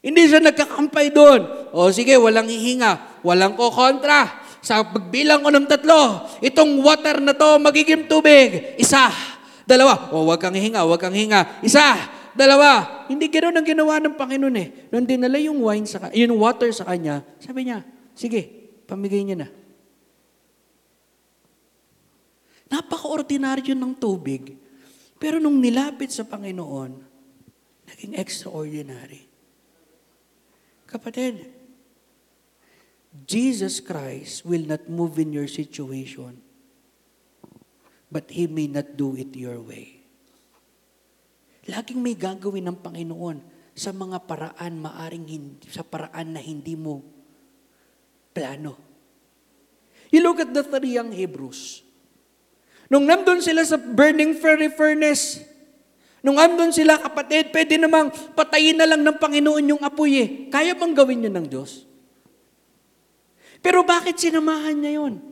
Hindi 0.00 0.30
siya 0.30 0.40
nagkakampay 0.40 1.12
doon. 1.12 1.44
O 1.74 1.92
sige, 1.92 2.16
walang 2.16 2.48
hihinga, 2.48 3.20
walang 3.20 3.58
kokontra. 3.58 4.46
Sa 4.64 4.82
pagbilang 4.82 5.44
ko 5.44 5.52
ng 5.52 5.68
tatlo, 5.68 6.26
itong 6.42 6.82
water 6.82 7.20
na 7.20 7.36
to 7.36 7.60
magiging 7.60 8.08
tubig. 8.08 8.74
Isa, 8.80 9.12
dalawa. 9.68 10.10
O 10.16 10.24
wag 10.26 10.40
kang 10.40 10.56
hihinga, 10.56 10.82
wag 10.88 11.02
kang 11.02 11.14
hinga. 11.14 11.60
Isa, 11.60 11.94
dalawa. 12.32 13.04
Hindi 13.10 13.28
ganoon 13.28 13.58
ang 13.58 13.66
ginawa 13.66 14.00
ng 14.00 14.14
Panginoon 14.14 14.56
eh. 14.56 14.68
Nung 14.94 15.04
dinala 15.04 15.36
yung 15.42 15.60
wine 15.60 15.84
sa 15.84 16.08
yung 16.14 16.38
water 16.38 16.70
sa 16.70 16.86
kanya, 16.86 17.26
sabi 17.42 17.68
niya, 17.68 17.84
sige, 18.14 18.46
pamigay 18.86 19.26
niya 19.26 19.44
na. 19.44 19.48
Napaka-ordinaryo 22.68 23.72
ng 23.72 23.92
tubig. 23.96 24.56
Pero 25.18 25.40
nung 25.42 25.58
nilapit 25.58 26.12
sa 26.12 26.22
Panginoon, 26.22 26.92
naging 27.88 28.14
extraordinary. 28.14 29.26
Kapatid, 30.88 31.48
Jesus 33.28 33.80
Christ 33.80 34.44
will 34.44 34.64
not 34.68 34.86
move 34.86 35.16
in 35.18 35.32
your 35.32 35.48
situation, 35.48 36.38
but 38.12 38.28
He 38.28 38.46
may 38.46 38.68
not 38.68 38.96
do 38.96 39.16
it 39.16 39.32
your 39.34 39.58
way. 39.60 40.04
Laging 41.68 42.00
may 42.00 42.16
gagawin 42.16 42.64
ng 42.68 42.78
Panginoon 42.80 43.44
sa 43.76 43.92
mga 43.92 44.24
paraan 44.24 44.80
maaring 44.80 45.26
hindi, 45.28 45.68
sa 45.68 45.84
paraan 45.84 46.32
na 46.32 46.40
hindi 46.40 46.72
mo 46.72 47.04
plano. 48.32 48.80
You 50.08 50.24
look 50.24 50.40
at 50.40 50.56
the 50.56 50.64
three 50.64 50.96
young 50.96 51.12
Hebrews. 51.12 51.84
Nung 52.88 53.04
nandun 53.04 53.44
sila 53.44 53.64
sa 53.64 53.76
burning 53.76 54.36
fiery 54.36 54.72
furnace, 54.72 55.48
Nung 56.18 56.34
andun 56.34 56.74
sila, 56.74 56.98
kapatid, 56.98 57.54
pwede 57.54 57.78
namang 57.78 58.10
patayin 58.34 58.74
na 58.74 58.90
lang 58.90 59.06
ng 59.06 59.16
Panginoon 59.22 59.70
yung 59.70 59.82
apoy 59.86 60.18
eh. 60.18 60.28
Kaya 60.50 60.74
bang 60.74 60.90
gawin 60.90 61.24
yun 61.30 61.34
ng 61.34 61.46
Diyos? 61.46 61.86
Pero 63.62 63.86
bakit 63.86 64.18
sinamahan 64.18 64.74
niya 64.74 64.98
yun? 64.98 65.22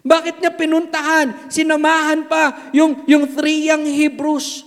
Bakit 0.00 0.40
niya 0.40 0.52
pinuntahan, 0.54 1.50
sinamahan 1.52 2.24
pa 2.30 2.72
yung, 2.72 3.04
yung 3.04 3.28
three 3.28 3.68
young 3.68 3.84
Hebrews? 3.84 4.64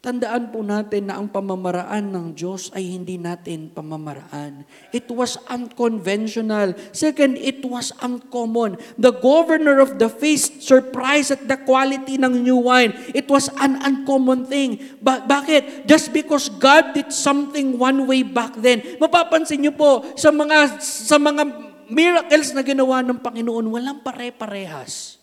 Tandaan 0.00 0.48
po 0.48 0.64
natin 0.64 1.12
na 1.12 1.20
ang 1.20 1.28
pamamaraan 1.28 2.08
ng 2.08 2.26
Diyos 2.32 2.72
ay 2.72 2.96
hindi 2.96 3.20
natin 3.20 3.68
pamamaraan. 3.68 4.64
It 4.96 5.04
was 5.12 5.36
unconventional. 5.44 6.72
Second, 6.96 7.36
it 7.36 7.60
was 7.68 7.92
uncommon. 8.00 8.80
The 8.96 9.12
governor 9.12 9.76
of 9.76 10.00
the 10.00 10.08
feast 10.08 10.64
surprised 10.64 11.36
at 11.36 11.44
the 11.44 11.60
quality 11.68 12.16
ng 12.16 12.32
new 12.32 12.64
wine. 12.64 12.96
It 13.12 13.28
was 13.28 13.52
an 13.60 13.76
uncommon 13.84 14.48
thing. 14.48 14.80
Ba- 15.04 15.20
bakit? 15.28 15.84
Just 15.84 16.16
because 16.16 16.48
God 16.48 16.96
did 16.96 17.12
something 17.12 17.76
one 17.76 18.08
way 18.08 18.24
back 18.24 18.56
then. 18.56 18.80
Mapapansin 18.96 19.68
niyo 19.68 19.76
po, 19.76 20.00
sa 20.16 20.32
mga, 20.32 20.80
sa 20.80 21.20
mga 21.20 21.44
miracles 21.92 22.56
na 22.56 22.64
ginawa 22.64 23.04
ng 23.04 23.20
Panginoon, 23.20 23.68
walang 23.68 24.00
pare-parehas. 24.00 25.19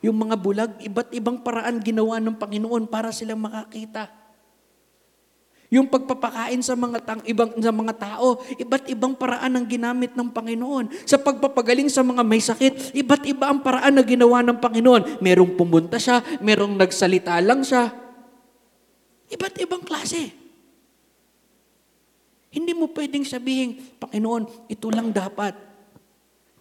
Yung 0.00 0.16
mga 0.16 0.36
bulag, 0.40 0.72
iba't 0.80 1.12
ibang 1.12 1.44
paraan 1.44 1.76
ginawa 1.84 2.16
ng 2.20 2.36
Panginoon 2.40 2.88
para 2.88 3.12
silang 3.12 3.44
makakita. 3.44 4.08
Yung 5.70 5.86
pagpapakain 5.86 6.58
sa 6.66 6.74
mga 6.74 6.98
tang, 7.06 7.22
ibang 7.22 7.54
sa 7.62 7.70
mga 7.70 7.94
tao, 7.94 8.42
iba't 8.58 8.90
ibang 8.90 9.14
paraan 9.14 9.54
ang 9.54 9.62
ginamit 9.70 10.18
ng 10.18 10.26
Panginoon. 10.34 11.06
Sa 11.06 11.14
pagpapagaling 11.14 11.86
sa 11.86 12.02
mga 12.02 12.26
may 12.26 12.42
sakit, 12.42 12.90
iba't 12.98 13.22
iba 13.30 13.46
ang 13.46 13.62
paraan 13.62 13.94
na 13.94 14.02
ginawa 14.02 14.42
ng 14.42 14.58
Panginoon. 14.58 15.22
Merong 15.22 15.54
pumunta 15.54 15.94
siya, 15.94 16.26
merong 16.42 16.74
nagsalita 16.74 17.38
lang 17.38 17.62
siya. 17.62 17.86
Iba't 19.30 19.54
ibang 19.62 19.86
klase. 19.86 20.34
Hindi 22.50 22.74
mo 22.74 22.90
pwedeng 22.90 23.22
sabihin, 23.22 23.78
Panginoon, 24.02 24.66
ito 24.66 24.90
lang 24.90 25.14
dapat. 25.14 25.54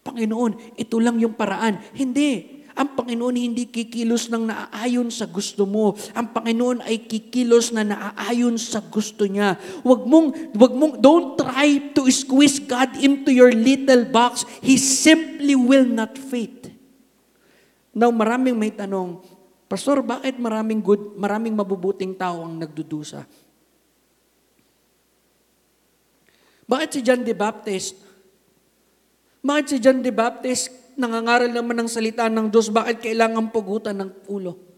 Panginoon, 0.05 0.77
ito 0.77 1.01
lang 1.01 1.17
yung 1.17 1.33
paraan. 1.33 1.81
Hindi. 1.97 2.58
Ang 2.79 2.95
Panginoon 2.95 3.35
hindi 3.35 3.67
kikilos 3.67 4.31
ng 4.31 4.47
naaayon 4.47 5.11
sa 5.11 5.27
gusto 5.27 5.67
mo. 5.67 5.99
Ang 6.15 6.31
Panginoon 6.31 6.79
ay 6.79 7.03
kikilos 7.03 7.75
na 7.75 7.83
naaayon 7.83 8.55
sa 8.55 8.79
gusto 8.79 9.27
niya. 9.27 9.59
Wag 9.83 10.07
mong, 10.07 10.55
wag 10.55 10.73
mong, 10.79 10.93
don't 11.03 11.35
try 11.35 11.91
to 11.91 12.07
squeeze 12.07 12.63
God 12.63 12.95
into 12.95 13.35
your 13.35 13.51
little 13.51 14.07
box. 14.07 14.47
He 14.63 14.79
simply 14.79 15.59
will 15.59 15.83
not 15.83 16.15
fit. 16.15 16.71
Now, 17.91 18.15
maraming 18.15 18.55
may 18.55 18.71
tanong, 18.71 19.27
Pastor, 19.67 19.99
bakit 19.99 20.39
maraming 20.39 20.79
good, 20.79 21.19
maraming 21.19 21.59
mabubuting 21.59 22.15
tao 22.15 22.47
ang 22.47 22.63
nagdudusa? 22.63 23.27
Bakit 26.63 26.89
si 26.95 26.99
John 27.03 27.27
the 27.27 27.35
Baptist, 27.35 28.07
Bakit 29.39 29.65
si 29.71 29.77
John 29.79 30.03
the 30.03 30.11
Baptist, 30.11 30.67
nangangaral 30.99 31.47
naman 31.47 31.79
ng 31.79 31.89
salita 31.89 32.27
ng 32.27 32.51
Diyos, 32.51 32.67
bakit 32.67 32.99
kailangan 32.99 33.49
pugutan 33.49 33.95
ng 34.03 34.11
ulo? 34.27 34.69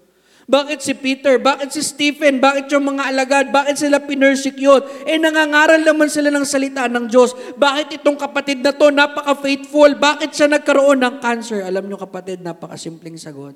Bakit 0.51 0.80
si 0.84 0.93
Peter? 0.97 1.39
Bakit 1.39 1.69
si 1.72 1.80
Stephen? 1.80 2.43
Bakit 2.43 2.67
yung 2.76 2.84
mga 2.91 3.07
alagad? 3.07 3.45
Bakit 3.55 3.88
sila 3.88 4.03
pinersecute? 4.03 5.07
Eh 5.07 5.15
nangangaral 5.15 5.80
naman 5.80 6.11
sila 6.11 6.28
ng 6.28 6.43
salita 6.43 6.91
ng 6.91 7.07
Diyos. 7.07 7.32
Bakit 7.55 8.01
itong 8.01 8.19
kapatid 8.19 8.59
na 8.59 8.76
to 8.76 8.91
napaka-faithful? 8.91 9.95
Bakit 9.95 10.30
siya 10.36 10.51
nagkaroon 10.51 10.99
ng 11.07 11.15
cancer? 11.24 11.63
Alam 11.63 11.88
nyo 11.88 11.95
kapatid, 11.95 12.43
napaka-simpleng 12.43 13.15
sagot. 13.15 13.55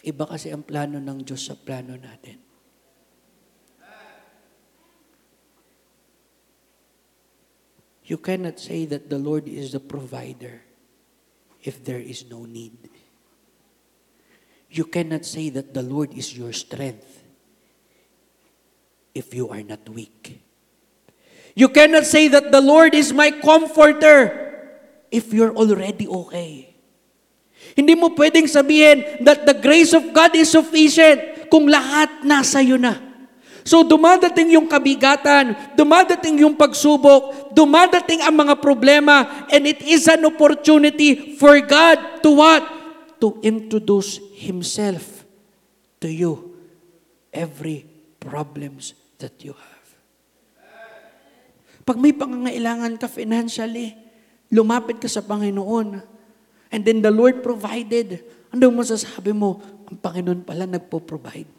Iba 0.00 0.24
kasi 0.24 0.48
ang 0.48 0.64
plano 0.64 0.96
ng 0.96 1.18
Diyos 1.28 1.44
sa 1.44 1.58
plano 1.58 1.92
natin. 1.92 2.47
You 8.08 8.16
cannot 8.16 8.56
say 8.56 8.88
that 8.88 9.12
the 9.12 9.20
Lord 9.20 9.44
is 9.44 9.76
the 9.76 9.84
provider 9.84 10.64
if 11.60 11.84
there 11.84 12.00
is 12.00 12.24
no 12.24 12.48
need. 12.48 12.88
You 14.72 14.88
cannot 14.88 15.28
say 15.28 15.52
that 15.52 15.76
the 15.76 15.84
Lord 15.84 16.16
is 16.16 16.32
your 16.32 16.56
strength 16.56 17.04
if 19.12 19.36
you 19.36 19.52
are 19.52 19.60
not 19.60 19.84
weak. 19.92 20.40
You 21.52 21.68
cannot 21.68 22.08
say 22.08 22.28
that 22.32 22.48
the 22.48 22.64
Lord 22.64 22.96
is 22.96 23.12
my 23.12 23.28
comforter 23.28 24.32
if 25.12 25.32
you're 25.36 25.52
already 25.52 26.08
okay. 26.08 26.72
Hindi 27.76 27.92
mo 27.92 28.08
pwedeng 28.16 28.48
sabihin 28.48 29.20
that 29.20 29.44
the 29.44 29.52
grace 29.52 29.92
of 29.92 30.16
God 30.16 30.32
is 30.32 30.48
sufficient 30.48 31.52
kung 31.52 31.68
lahat 31.68 32.24
nasa 32.24 32.64
iyo 32.64 32.80
na. 32.80 33.07
So 33.68 33.84
dumadating 33.84 34.56
yung 34.56 34.64
kabigatan, 34.64 35.76
dumadating 35.76 36.40
yung 36.40 36.56
pagsubok, 36.56 37.52
dumadating 37.52 38.24
ang 38.24 38.32
mga 38.32 38.56
problema, 38.64 39.44
and 39.52 39.68
it 39.68 39.84
is 39.84 40.08
an 40.08 40.24
opportunity 40.24 41.36
for 41.36 41.60
God 41.60 42.24
to 42.24 42.32
what? 42.32 42.64
To 43.20 43.36
introduce 43.44 44.24
Himself 44.40 45.28
to 46.00 46.08
you. 46.08 46.56
Every 47.28 47.84
problems 48.16 48.96
that 49.20 49.36
you 49.44 49.52
have. 49.52 49.86
Pag 51.84 52.00
may 52.00 52.16
pangangailangan 52.16 52.96
ka 52.96 53.04
financially, 53.04 53.92
lumapit 54.48 54.96
ka 54.96 55.12
sa 55.12 55.20
Panginoon. 55.20 56.00
And 56.72 56.80
then 56.88 57.04
the 57.04 57.12
Lord 57.12 57.44
provided. 57.44 58.24
Ano 58.48 58.72
masasabi 58.72 59.36
mo? 59.36 59.60
Ang 59.92 60.00
Panginoon 60.00 60.40
pala 60.40 60.64
nagpo-provide. 60.64 61.57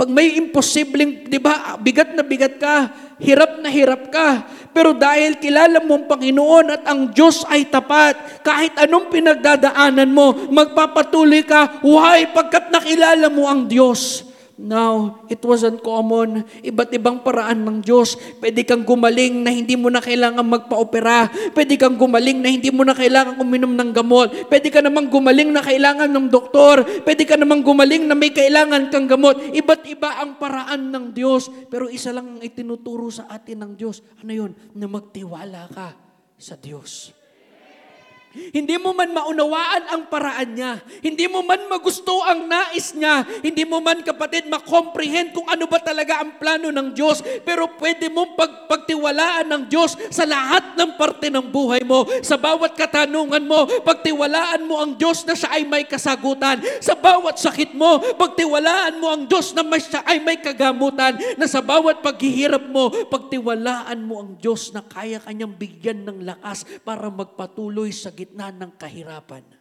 Pag 0.00 0.08
may 0.08 0.32
imposibleng, 0.40 1.28
di 1.28 1.36
ba, 1.36 1.76
bigat 1.76 2.16
na 2.16 2.24
bigat 2.24 2.56
ka, 2.56 2.88
hirap 3.20 3.60
na 3.60 3.68
hirap 3.68 4.08
ka, 4.08 4.48
pero 4.72 4.96
dahil 4.96 5.36
kilala 5.36 5.84
mo 5.84 6.00
ang 6.00 6.08
Panginoon 6.08 6.72
at 6.72 6.88
ang 6.88 7.12
Diyos 7.12 7.44
ay 7.44 7.68
tapat, 7.68 8.40
kahit 8.40 8.80
anong 8.80 9.12
pinagdadaanan 9.12 10.08
mo, 10.08 10.48
magpapatuloy 10.48 11.44
ka. 11.44 11.84
Why? 11.84 12.32
Pagkat 12.32 12.72
nakilala 12.72 13.28
mo 13.28 13.44
ang 13.44 13.68
Diyos. 13.68 14.29
Now, 14.60 15.24
it 15.32 15.40
wasn't 15.40 15.80
common. 15.80 16.44
Iba't 16.60 16.92
ibang 16.92 17.24
paraan 17.24 17.64
ng 17.64 17.80
Diyos. 17.80 18.12
Pwede 18.44 18.60
kang 18.68 18.84
gumaling 18.84 19.40
na 19.40 19.48
hindi 19.48 19.72
mo 19.72 19.88
na 19.88 20.04
kailangan 20.04 20.44
magpa-opera. 20.44 21.32
Pwede 21.56 21.80
kang 21.80 21.96
gumaling 21.96 22.44
na 22.44 22.52
hindi 22.52 22.68
mo 22.68 22.84
na 22.84 22.92
kailangan 22.92 23.40
uminom 23.40 23.72
ng 23.72 23.90
gamot. 23.96 24.52
Pwede 24.52 24.68
ka 24.68 24.84
namang 24.84 25.08
gumaling 25.08 25.48
na 25.48 25.64
kailangan 25.64 26.12
ng 26.12 26.28
doktor. 26.28 26.84
Pwede 27.08 27.24
ka 27.24 27.40
namang 27.40 27.64
gumaling 27.64 28.04
na 28.04 28.12
may 28.12 28.36
kailangan 28.36 28.92
kang 28.92 29.08
gamot. 29.08 29.40
Iba't 29.48 29.88
iba 29.88 30.20
ang 30.20 30.36
paraan 30.36 30.92
ng 30.92 31.16
Diyos. 31.16 31.48
Pero 31.72 31.88
isa 31.88 32.12
lang 32.12 32.36
ang 32.36 32.40
itinuturo 32.44 33.08
sa 33.08 33.32
atin 33.32 33.64
ng 33.64 33.72
Diyos. 33.80 34.04
Ano 34.20 34.28
yun? 34.36 34.52
Na 34.76 34.84
magtiwala 34.84 35.72
ka 35.72 35.96
sa 36.36 36.60
Diyos. 36.60 37.19
Hindi 38.30 38.78
mo 38.78 38.94
man 38.94 39.10
maunawaan 39.10 39.90
ang 39.90 40.02
paraan 40.06 40.54
niya. 40.54 40.78
Hindi 41.02 41.26
mo 41.26 41.42
man 41.42 41.66
magusto 41.66 42.22
ang 42.22 42.46
nais 42.46 42.94
niya. 42.94 43.26
Hindi 43.42 43.66
mo 43.66 43.82
man 43.82 44.06
kapatid 44.06 44.46
makomprehend 44.46 45.34
kung 45.34 45.50
ano 45.50 45.66
ba 45.66 45.82
talaga 45.82 46.22
ang 46.22 46.38
plano 46.38 46.70
ng 46.70 46.94
Diyos. 46.94 47.26
Pero 47.42 47.74
pwede 47.82 48.06
mong 48.06 48.38
pag 48.38 48.52
pagtiwalaan 48.70 49.50
ng 49.50 49.62
Diyos 49.66 49.98
sa 50.14 50.22
lahat 50.22 50.78
ng 50.78 50.94
parte 50.94 51.26
ng 51.26 51.42
buhay 51.50 51.82
mo. 51.82 52.06
Sa 52.22 52.38
bawat 52.38 52.78
katanungan 52.78 53.42
mo, 53.42 53.66
pagtiwalaan 53.82 54.62
mo 54.62 54.78
ang 54.78 54.94
Diyos 54.94 55.26
na 55.26 55.34
siya 55.34 55.50
ay 55.50 55.66
may 55.66 55.82
kasagutan. 55.90 56.62
Sa 56.78 56.94
bawat 56.94 57.42
sakit 57.42 57.74
mo, 57.74 57.98
pagtiwalaan 58.14 59.02
mo 59.02 59.10
ang 59.10 59.26
Diyos 59.26 59.50
na 59.58 59.66
may 59.66 59.82
siya 59.82 60.06
ay 60.06 60.22
may 60.22 60.38
kagamutan. 60.38 61.18
Na 61.34 61.50
sa 61.50 61.58
bawat 61.58 61.98
paghihirap 61.98 62.70
mo, 62.70 62.94
pagtiwalaan 63.10 63.98
mo 64.06 64.22
ang 64.22 64.38
Diyos 64.38 64.70
na 64.70 64.86
kaya 64.86 65.18
kanyang 65.18 65.50
bigyan 65.50 66.06
ng 66.06 66.22
lakas 66.22 66.62
para 66.86 67.10
magpatuloy 67.10 67.90
sa 67.90 68.14
gitna 68.20 68.52
ng 68.52 68.76
kahirapan. 68.76 69.59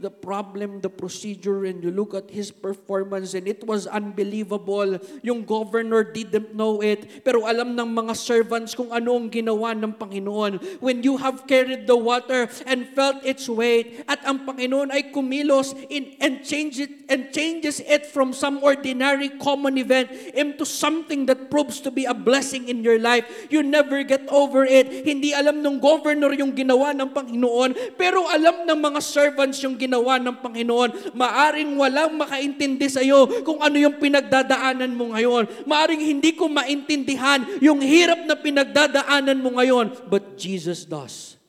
The 0.00 0.08
problem, 0.08 0.80
the 0.80 0.88
procedure, 0.88 1.68
and 1.68 1.84
you 1.84 1.92
look 1.92 2.16
at 2.16 2.32
his 2.32 2.48
performance 2.48 3.36
and 3.36 3.44
it 3.44 3.60
was 3.68 3.84
unbelievable. 3.84 4.96
Yung 5.20 5.44
governor 5.44 6.08
didn't 6.08 6.56
know 6.56 6.80
it, 6.80 7.20
pero 7.20 7.44
alam 7.44 7.76
ng 7.76 7.84
mga 7.84 8.16
servants 8.16 8.72
kung 8.72 8.88
ano 8.88 9.20
ang 9.20 9.28
ginawa 9.28 9.76
ng 9.76 9.92
Panginoon. 10.00 10.80
When 10.80 11.04
you 11.04 11.20
have 11.20 11.44
carried 11.44 11.84
the 11.84 12.00
water 12.00 12.48
and 12.64 12.88
felt 12.96 13.20
its 13.28 13.44
weight, 13.44 14.00
at 14.08 14.24
ang 14.24 14.48
Panginoon 14.48 14.88
ay 14.88 15.12
kumilos 15.12 15.76
in, 15.92 16.16
and, 16.16 16.40
change 16.48 16.80
it, 16.80 17.04
and 17.12 17.28
changes 17.28 17.84
it 17.84 18.08
from 18.08 18.32
some 18.32 18.64
ordinary 18.64 19.28
common 19.36 19.76
event 19.76 20.08
into 20.32 20.64
something 20.64 21.28
that 21.28 21.52
proves 21.52 21.76
to 21.84 21.92
be 21.92 22.08
a 22.08 22.16
blessing 22.16 22.72
in 22.72 22.80
your 22.80 22.96
life, 22.96 23.28
you 23.52 23.60
never 23.60 24.00
get 24.00 24.24
over 24.32 24.64
it. 24.64 25.04
Hindi 25.04 25.36
alam 25.36 25.60
ng 25.60 25.76
governor 25.76 26.32
yung 26.32 26.56
ginawa 26.56 26.96
ng 26.96 27.12
Panginoon, 27.12 28.00
pero 28.00 28.24
alam 28.32 28.64
ng 28.64 28.80
mga 28.80 29.00
servants 29.04 29.60
yung 29.60 29.76
ginawa 29.76 29.89
ng 29.98 30.38
Panginoon. 30.38 31.18
Maaring 31.18 31.74
walang 31.74 32.14
makaintindi 32.14 32.86
sa 32.86 33.02
iyo 33.02 33.26
kung 33.42 33.58
ano 33.58 33.74
yung 33.74 33.98
pinagdadaanan 33.98 34.94
mo 34.94 35.10
ngayon. 35.10 35.50
Maaring 35.66 36.06
hindi 36.06 36.38
ko 36.38 36.46
maintindihan 36.46 37.42
yung 37.58 37.82
hirap 37.82 38.22
na 38.28 38.38
pinagdadaanan 38.38 39.42
mo 39.42 39.58
ngayon. 39.58 40.06
But 40.06 40.38
Jesus 40.38 40.86
does. 40.86 41.40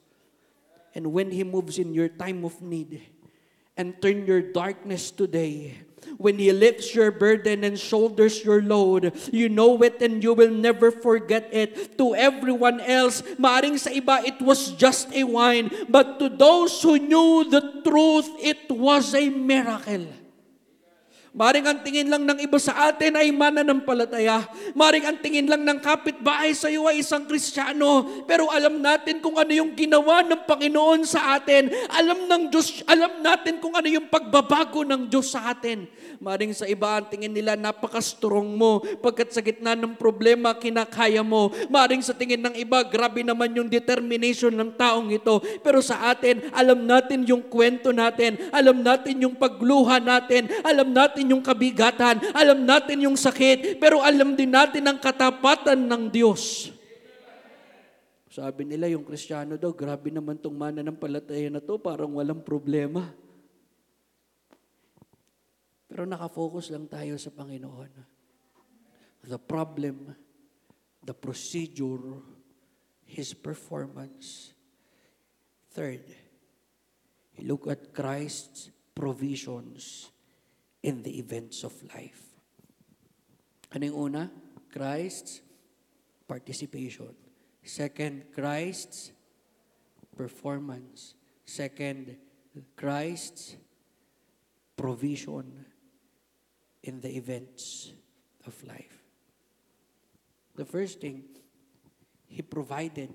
And 0.98 1.14
when 1.14 1.30
He 1.30 1.46
moves 1.46 1.78
in 1.78 1.94
your 1.94 2.10
time 2.10 2.42
of 2.44 2.58
need 2.60 3.00
and 3.78 3.96
turn 4.02 4.26
your 4.26 4.42
darkness 4.42 5.14
today, 5.14 5.78
when 6.22 6.38
He 6.38 6.54
lifts 6.54 6.94
your 6.94 7.10
burden 7.10 7.66
and 7.66 7.74
shoulders 7.74 8.46
your 8.46 8.62
load, 8.62 9.12
you 9.34 9.50
know 9.50 9.82
it 9.82 9.98
and 10.06 10.22
you 10.22 10.38
will 10.38 10.54
never 10.54 10.94
forget 10.94 11.50
it. 11.50 11.98
To 11.98 12.14
everyone 12.14 12.80
else, 12.86 13.26
maaring 13.42 13.82
sa 13.82 13.90
iba, 13.90 14.22
it 14.22 14.38
was 14.38 14.78
just 14.78 15.10
a 15.18 15.26
wine. 15.26 15.74
But 15.90 16.22
to 16.22 16.30
those 16.30 16.78
who 16.86 17.02
knew 17.02 17.50
the 17.50 17.82
truth, 17.82 18.30
it 18.38 18.70
was 18.70 19.18
a 19.18 19.34
miracle. 19.34 20.22
Maring 21.32 21.64
ang 21.64 21.80
tingin 21.80 22.12
lang 22.12 22.28
ng 22.28 22.44
iba 22.44 22.60
sa 22.60 22.92
atin 22.92 23.16
ay 23.16 23.32
mananampalataya. 23.32 24.52
Maring 24.76 25.08
ang 25.08 25.18
tingin 25.24 25.48
lang 25.48 25.64
ng 25.64 25.80
kapitbahay 25.80 26.52
sa 26.52 26.68
iyo 26.68 26.92
ay 26.92 27.00
isang 27.00 27.24
kristyano. 27.24 28.04
Pero 28.28 28.52
alam 28.52 28.84
natin 28.84 29.24
kung 29.24 29.40
ano 29.40 29.48
yung 29.56 29.72
ginawa 29.72 30.28
ng 30.28 30.44
Panginoon 30.44 31.08
sa 31.08 31.40
atin. 31.40 31.72
Alam 31.88 32.28
ng 32.28 32.44
Diyos, 32.52 32.84
alam 32.84 33.24
natin 33.24 33.64
kung 33.64 33.72
ano 33.72 33.88
yung 33.88 34.12
pagbabago 34.12 34.84
ng 34.84 35.08
Diyos 35.08 35.32
sa 35.32 35.56
atin. 35.56 35.88
Maring 36.22 36.54
sa 36.54 36.70
iba 36.70 37.02
ang 37.02 37.10
tingin 37.10 37.34
nila 37.34 37.58
napaka-strong 37.58 38.54
mo. 38.54 38.86
Pagkat 39.02 39.34
sa 39.34 39.42
gitna 39.42 39.74
ng 39.74 39.98
problema, 39.98 40.54
kinakaya 40.54 41.26
mo. 41.26 41.50
Maring 41.66 42.06
sa 42.06 42.14
tingin 42.14 42.46
ng 42.46 42.62
iba, 42.62 42.86
grabe 42.86 43.26
naman 43.26 43.50
yung 43.58 43.66
determination 43.66 44.54
ng 44.54 44.78
taong 44.78 45.10
ito. 45.10 45.42
Pero 45.66 45.82
sa 45.82 46.14
atin, 46.14 46.46
alam 46.54 46.86
natin 46.86 47.26
yung 47.26 47.42
kwento 47.42 47.90
natin. 47.90 48.38
Alam 48.54 48.86
natin 48.86 49.18
yung 49.26 49.34
pagluha 49.34 49.98
natin. 49.98 50.46
Alam 50.62 50.94
natin 50.94 51.26
yung 51.34 51.42
kabigatan, 51.42 52.22
alam 52.38 52.60
natin 52.62 53.02
yung 53.02 53.18
sakit, 53.18 53.82
pero 53.82 54.06
alam 54.06 54.38
din 54.38 54.54
natin 54.54 54.86
ang 54.86 55.02
katapatan 55.02 55.90
ng 55.90 56.04
Diyos. 56.14 56.70
Sabi 58.32 58.64
nila 58.64 58.88
yung 58.88 59.04
kristyano 59.04 59.60
daw, 59.60 59.76
grabe 59.76 60.08
naman 60.08 60.40
tong 60.40 60.56
mana 60.56 60.80
ng 60.80 60.96
palataya 60.96 61.52
na 61.52 61.60
to, 61.60 61.76
parang 61.76 62.16
walang 62.16 62.40
problema. 62.40 63.12
Pero 65.92 66.08
nakafocus 66.08 66.72
lang 66.72 66.88
tayo 66.88 67.20
sa 67.20 67.36
Panginoon. 67.36 67.92
The 69.28 69.36
problem, 69.36 70.16
the 71.04 71.12
procedure, 71.12 72.24
His 73.04 73.36
performance. 73.36 74.56
Third, 75.76 76.08
look 77.44 77.68
at 77.68 77.92
Christ's 77.92 78.72
provisions 78.96 80.08
in 80.80 81.04
the 81.04 81.12
events 81.20 81.68
of 81.68 81.76
life. 81.92 82.40
Ano 83.76 83.92
yung 83.92 84.16
una? 84.16 84.32
Christ's 84.72 85.44
participation. 86.24 87.12
Second, 87.68 88.32
Christ's 88.32 89.12
performance. 90.16 91.20
Second, 91.44 92.16
Christ's 92.80 93.60
provision 94.80 95.71
in 96.84 97.02
the 97.02 97.10
events 97.10 97.94
of 98.46 98.56
life. 98.66 99.04
The 100.56 100.66
first 100.66 101.00
thing, 101.00 101.24
He 102.28 102.42
provided 102.42 103.12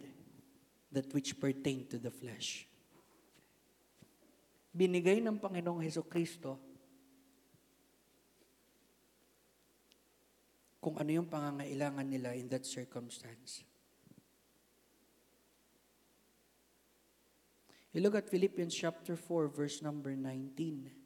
that 0.92 1.12
which 1.12 1.40
pertained 1.40 1.88
to 1.90 1.98
the 1.98 2.12
flesh. 2.12 2.68
Binigay 4.76 5.24
ng 5.24 5.40
Panginoong 5.40 5.80
Heso 5.80 6.04
Kristo 6.04 6.60
kung 10.84 11.00
ano 11.00 11.10
yung 11.10 11.26
pangangailangan 11.26 12.06
nila 12.06 12.36
in 12.36 12.46
that 12.52 12.68
circumstance. 12.68 13.64
You 17.96 18.04
look 18.04 18.14
at 18.14 18.28
Philippians 18.28 18.76
chapter 18.76 19.16
4, 19.16 19.48
verse 19.48 19.80
number 19.80 20.12
19. 20.12 21.05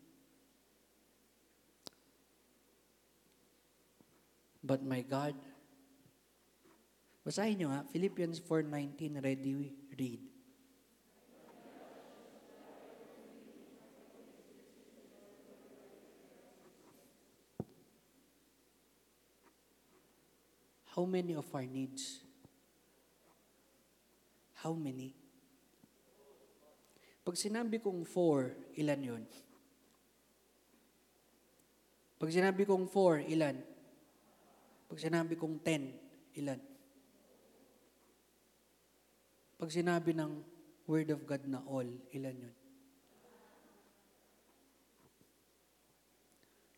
But 4.60 4.84
my 4.84 5.00
God, 5.00 5.32
basahin 7.24 7.64
nyo 7.64 7.68
ha, 7.72 7.80
Philippians 7.88 8.44
4.19, 8.44 9.24
ready, 9.24 9.72
read. 9.96 10.20
How 20.92 21.08
many 21.08 21.32
of 21.32 21.48
our 21.56 21.64
needs? 21.64 22.20
How 24.60 24.76
many? 24.76 25.16
Pag 27.24 27.32
sinabi 27.38 27.80
kong 27.80 28.04
four, 28.04 28.52
ilan 28.76 29.00
yun? 29.00 29.24
Pag 32.20 32.28
sinabi 32.28 32.68
kong 32.68 32.84
four, 32.84 33.24
ilan? 33.24 33.69
Pag 34.90 34.98
sinabi 34.98 35.38
kong 35.38 35.62
ten, 35.62 35.94
ilan? 36.34 36.58
Pag 39.54 39.70
sinabi 39.70 40.10
ng 40.18 40.42
Word 40.90 41.14
of 41.14 41.22
God 41.22 41.46
na 41.46 41.62
all, 41.62 41.86
ilan 42.10 42.34
yun? 42.34 42.56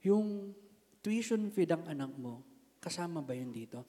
Yung 0.05 0.53
tuition 1.01 1.49
fee 1.49 1.65
ng 1.65 1.89
anak 1.89 2.13
mo, 2.21 2.45
kasama 2.85 3.25
ba 3.25 3.33
yun 3.33 3.49
dito? 3.49 3.81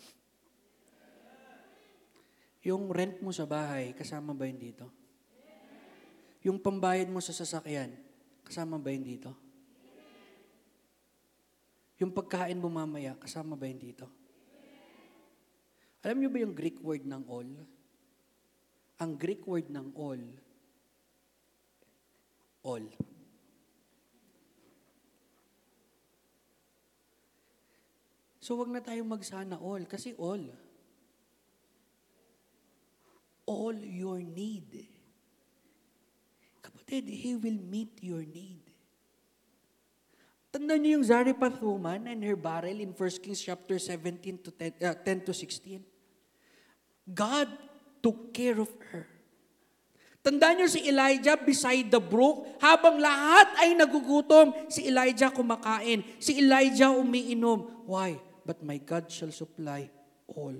Yung 2.63 2.95
rent 2.95 3.19
mo 3.19 3.35
sa 3.35 3.43
bahay, 3.43 3.91
kasama 3.91 4.31
ba 4.31 4.47
yun 4.47 4.55
dito? 4.55 4.87
Yung 6.47 6.63
pambayad 6.63 7.11
mo 7.11 7.19
sa 7.19 7.35
sasakyan, 7.35 7.91
kasama 8.47 8.79
ba 8.79 8.87
yun 8.87 9.03
dito? 9.03 9.42
Yung 12.03 12.11
pagkain 12.11 12.59
mo 12.59 12.67
mamaya, 12.67 13.15
kasama 13.15 13.55
ba 13.55 13.63
yun 13.63 13.79
dito? 13.79 14.03
Alam 16.03 16.19
niyo 16.19 16.29
ba 16.35 16.43
yung 16.43 16.51
Greek 16.51 16.83
word 16.83 17.07
ng 17.07 17.23
all? 17.31 17.47
Ang 18.99 19.11
Greek 19.15 19.47
word 19.47 19.71
ng 19.71 19.87
all, 19.95 20.19
all. 22.59 22.83
So 28.43 28.59
wag 28.59 28.67
na 28.67 28.83
tayong 28.83 29.07
magsana 29.07 29.55
all, 29.63 29.87
kasi 29.87 30.11
all. 30.19 30.43
All 33.47 33.79
your 33.79 34.19
need. 34.19 34.91
Kapatid, 36.59 37.07
He 37.07 37.39
will 37.39 37.63
meet 37.63 37.95
your 38.03 38.27
need. 38.27 38.62
Tandaan 40.53 40.85
niyo 40.85 41.01
yung 41.01 41.07
Zarephath 41.09 41.57
woman 41.65 42.05
and 42.05 42.21
her 42.21 42.37
barrel 42.37 42.77
in 42.77 42.93
1 42.93 43.25
Kings 43.25 43.41
chapter 43.41 43.81
17 43.81 44.21
to 44.45 44.53
10, 44.53 44.85
uh, 44.85 44.93
10 45.01 45.25
to 45.25 45.33
16. 45.33 45.81
God 47.09 47.49
took 48.05 48.29
care 48.29 48.61
of 48.61 48.69
her. 48.93 49.09
Tandaan 50.21 50.61
niyo 50.61 50.69
si 50.69 50.85
Elijah 50.85 51.35
beside 51.41 51.89
the 51.89 51.97
brook, 51.97 52.45
habang 52.61 53.01
lahat 53.01 53.49
ay 53.65 53.73
nagugutom, 53.73 54.53
si 54.69 54.85
Elijah 54.85 55.33
kumakain, 55.33 56.05
si 56.21 56.37
Elijah 56.37 56.93
umiinom. 56.93 57.89
Why? 57.89 58.21
But 58.45 58.61
my 58.61 58.77
God 58.77 59.09
shall 59.09 59.33
supply 59.33 59.89
all. 60.29 60.55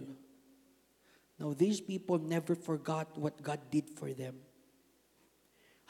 Now 1.37 1.53
these 1.53 1.79
people 1.79 2.17
never 2.17 2.57
forgot 2.57 3.13
what 3.13 3.37
God 3.45 3.61
did 3.69 3.93
for 3.93 4.09
them. 4.09 4.41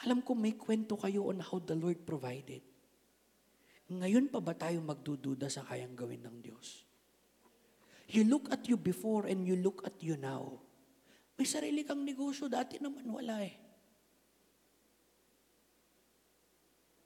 Alam 0.04 0.20
ko 0.20 0.36
may 0.36 0.60
kwento 0.60 1.00
kayo 1.00 1.32
on 1.32 1.40
how 1.40 1.64
the 1.64 1.80
Lord 1.80 2.04
provided. 2.04 2.73
Ngayon 4.00 4.32
pa 4.32 4.40
ba 4.40 4.56
tayo 4.58 4.80
magdududa 4.82 5.52
sa 5.52 5.62
kayang 5.68 5.94
gawin 5.94 6.24
ng 6.24 6.38
Diyos? 6.42 6.88
You 8.10 8.26
look 8.26 8.50
at 8.54 8.66
you 8.70 8.78
before 8.78 9.26
and 9.30 9.46
you 9.46 9.58
look 9.58 9.84
at 9.86 9.98
you 10.02 10.18
now. 10.18 10.62
May 11.38 11.50
sarili 11.50 11.82
kang 11.82 12.06
negosyo, 12.06 12.46
dati 12.46 12.78
naman 12.78 13.10
wala 13.10 13.42
eh. 13.42 13.58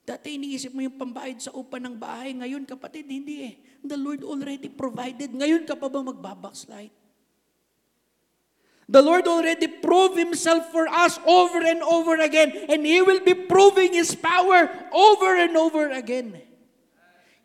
Dati 0.08 0.40
iniisip 0.40 0.72
mo 0.72 0.80
yung 0.80 0.96
pambayad 0.96 1.44
sa 1.44 1.52
upa 1.52 1.84
ng 1.84 2.00
bahay, 2.00 2.32
ngayon 2.32 2.64
kapatid, 2.64 3.12
hindi 3.12 3.44
eh. 3.44 3.54
The 3.84 4.00
Lord 4.00 4.24
already 4.24 4.72
provided. 4.72 5.36
Ngayon 5.36 5.68
ka 5.68 5.76
pa 5.76 5.92
ba 5.92 6.00
magbabackslide? 6.00 6.96
The 8.88 9.04
Lord 9.04 9.28
already 9.28 9.68
proved 9.68 10.16
Himself 10.16 10.72
for 10.72 10.88
us 10.88 11.20
over 11.28 11.60
and 11.60 11.84
over 11.84 12.16
again, 12.24 12.56
and 12.72 12.88
He 12.88 13.04
will 13.04 13.20
be 13.20 13.36
proving 13.36 13.92
His 13.92 14.16
power 14.16 14.72
over 14.96 15.36
and 15.36 15.60
over 15.60 15.92
again. 15.92 16.47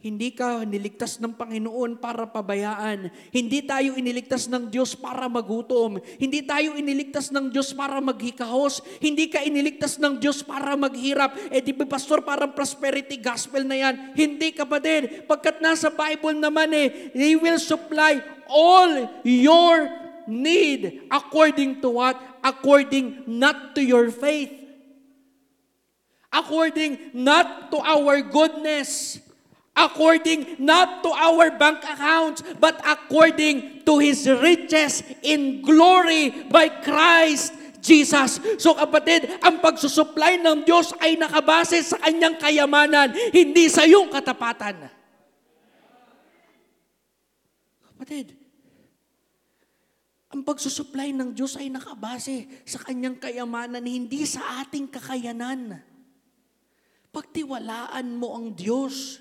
Hindi 0.03 0.34
ka 0.34 0.66
niligtas 0.66 1.22
ng 1.22 1.30
Panginoon 1.38 1.94
para 2.03 2.26
pabayaan. 2.26 3.07
Hindi 3.30 3.62
tayo 3.62 3.94
iniligtas 3.94 4.50
ng 4.50 4.66
Diyos 4.66 4.98
para 4.98 5.30
magutom. 5.30 6.03
Hindi 6.18 6.42
tayo 6.42 6.74
iniligtas 6.74 7.30
ng 7.30 7.55
Diyos 7.55 7.70
para 7.70 8.03
maghikahos. 8.03 8.82
Hindi 8.98 9.30
ka 9.30 9.46
iniligtas 9.46 10.03
ng 10.03 10.18
Diyos 10.18 10.42
para 10.42 10.74
maghirap. 10.74 11.55
Eh 11.55 11.62
di 11.62 11.70
ba 11.70 11.86
pastor, 11.86 12.26
parang 12.26 12.50
prosperity 12.50 13.14
gospel 13.14 13.62
na 13.62 13.78
yan. 13.78 13.94
Hindi 14.18 14.50
kapatid. 14.50 15.22
Pagkat 15.30 15.62
nasa 15.62 15.86
Bible 15.86 16.34
naman 16.34 16.74
eh, 16.74 17.14
He 17.14 17.38
will 17.38 17.62
supply 17.62 18.18
all 18.50 19.07
your 19.22 19.86
need 20.26 21.07
according 21.14 21.78
to 21.78 22.03
what? 22.03 22.18
According 22.42 23.22
not 23.30 23.78
to 23.78 23.80
your 23.86 24.11
faith. 24.11 24.50
According 26.34 27.14
not 27.14 27.70
to 27.70 27.78
our 27.78 28.18
goodness 28.18 29.22
according 29.72 30.60
not 30.60 31.00
to 31.00 31.10
our 31.12 31.52
bank 31.56 31.80
accounts, 31.84 32.44
but 32.60 32.76
according 32.84 33.84
to 33.88 33.98
His 33.98 34.28
riches 34.28 35.00
in 35.24 35.64
glory 35.64 36.44
by 36.52 36.68
Christ 36.68 37.56
Jesus. 37.82 38.38
So 38.62 38.78
kapatid, 38.78 39.42
ang 39.42 39.58
pagsusupply 39.58 40.38
ng 40.38 40.62
Diyos 40.62 40.94
ay 41.02 41.18
nakabase 41.18 41.82
sa 41.82 41.98
kanyang 41.98 42.38
kayamanan, 42.38 43.10
hindi 43.34 43.66
sa 43.66 43.82
iyong 43.82 44.12
katapatan. 44.12 44.86
Kapatid, 47.82 48.38
ang 50.32 50.40
pagsusupply 50.42 51.12
ng 51.12 51.36
Diyos 51.36 51.60
ay 51.60 51.68
nakabase 51.68 52.48
sa 52.64 52.80
kanyang 52.80 53.20
kayamanan, 53.20 53.84
hindi 53.84 54.24
sa 54.24 54.64
ating 54.64 54.88
kakayanan. 54.88 55.76
Pagtiwalaan 57.12 58.16
mo 58.16 58.32
ang 58.32 58.56
Diyos. 58.56 59.20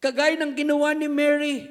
Kagaya 0.00 0.36
ng 0.40 0.52
ginawa 0.54 0.92
ni 0.92 1.08
Mary, 1.08 1.70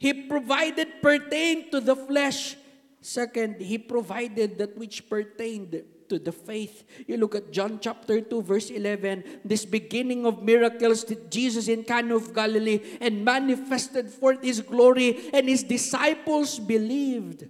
He 0.00 0.16
provided 0.16 1.04
pertain 1.04 1.68
to 1.68 1.78
the 1.78 1.92
flesh. 1.94 2.56
Second, 3.04 3.60
He 3.60 3.76
provided 3.76 4.56
that 4.56 4.72
which 4.76 5.08
pertained 5.08 5.84
to 6.08 6.18
the 6.18 6.32
faith. 6.32 6.84
You 7.06 7.16
look 7.16 7.36
at 7.36 7.52
John 7.52 7.78
chapter 7.80 8.20
2 8.20 8.42
verse 8.42 8.68
11, 8.68 9.44
this 9.44 9.64
beginning 9.64 10.26
of 10.26 10.42
miracles 10.42 11.04
that 11.04 11.30
Jesus 11.30 11.68
in 11.68 11.84
Cana 11.84 12.16
of 12.16 12.34
Galilee 12.34 12.80
and 13.00 13.24
manifested 13.24 14.10
forth 14.10 14.42
His 14.42 14.60
glory 14.60 15.30
and 15.32 15.48
His 15.48 15.62
disciples 15.62 16.58
believed 16.58 17.46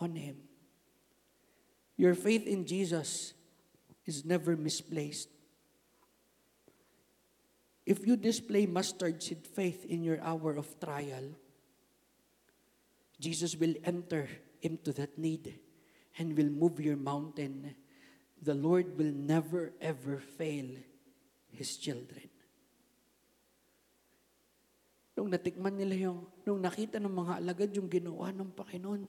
on 0.00 0.16
Him. 0.16 0.36
Your 1.96 2.14
faith 2.14 2.46
in 2.48 2.66
Jesus 2.66 3.32
is 4.04 4.24
never 4.24 4.56
misplaced. 4.56 5.33
If 7.84 8.08
you 8.08 8.16
display 8.16 8.64
mustard 8.64 9.20
seed 9.20 9.44
faith 9.44 9.84
in 9.84 10.00
your 10.00 10.16
hour 10.24 10.56
of 10.56 10.72
trial, 10.80 11.36
Jesus 13.20 13.52
will 13.60 13.76
enter 13.84 14.28
into 14.64 14.92
that 14.96 15.20
need 15.20 15.52
and 16.16 16.32
will 16.32 16.48
move 16.48 16.80
your 16.80 16.96
mountain. 16.96 17.76
The 18.40 18.56
Lord 18.56 18.96
will 18.96 19.12
never 19.12 19.76
ever 19.84 20.16
fail 20.40 20.80
His 21.52 21.76
children. 21.76 22.32
Nung 25.14 25.30
natikman 25.30 25.78
nila 25.78 26.10
yung, 26.10 26.26
nung 26.42 26.58
nakita 26.58 26.98
ng 26.98 27.12
mga 27.12 27.32
alagad 27.38 27.70
yung 27.76 27.86
ginawa 27.86 28.34
ng 28.34 28.50
Panginoon, 28.50 29.02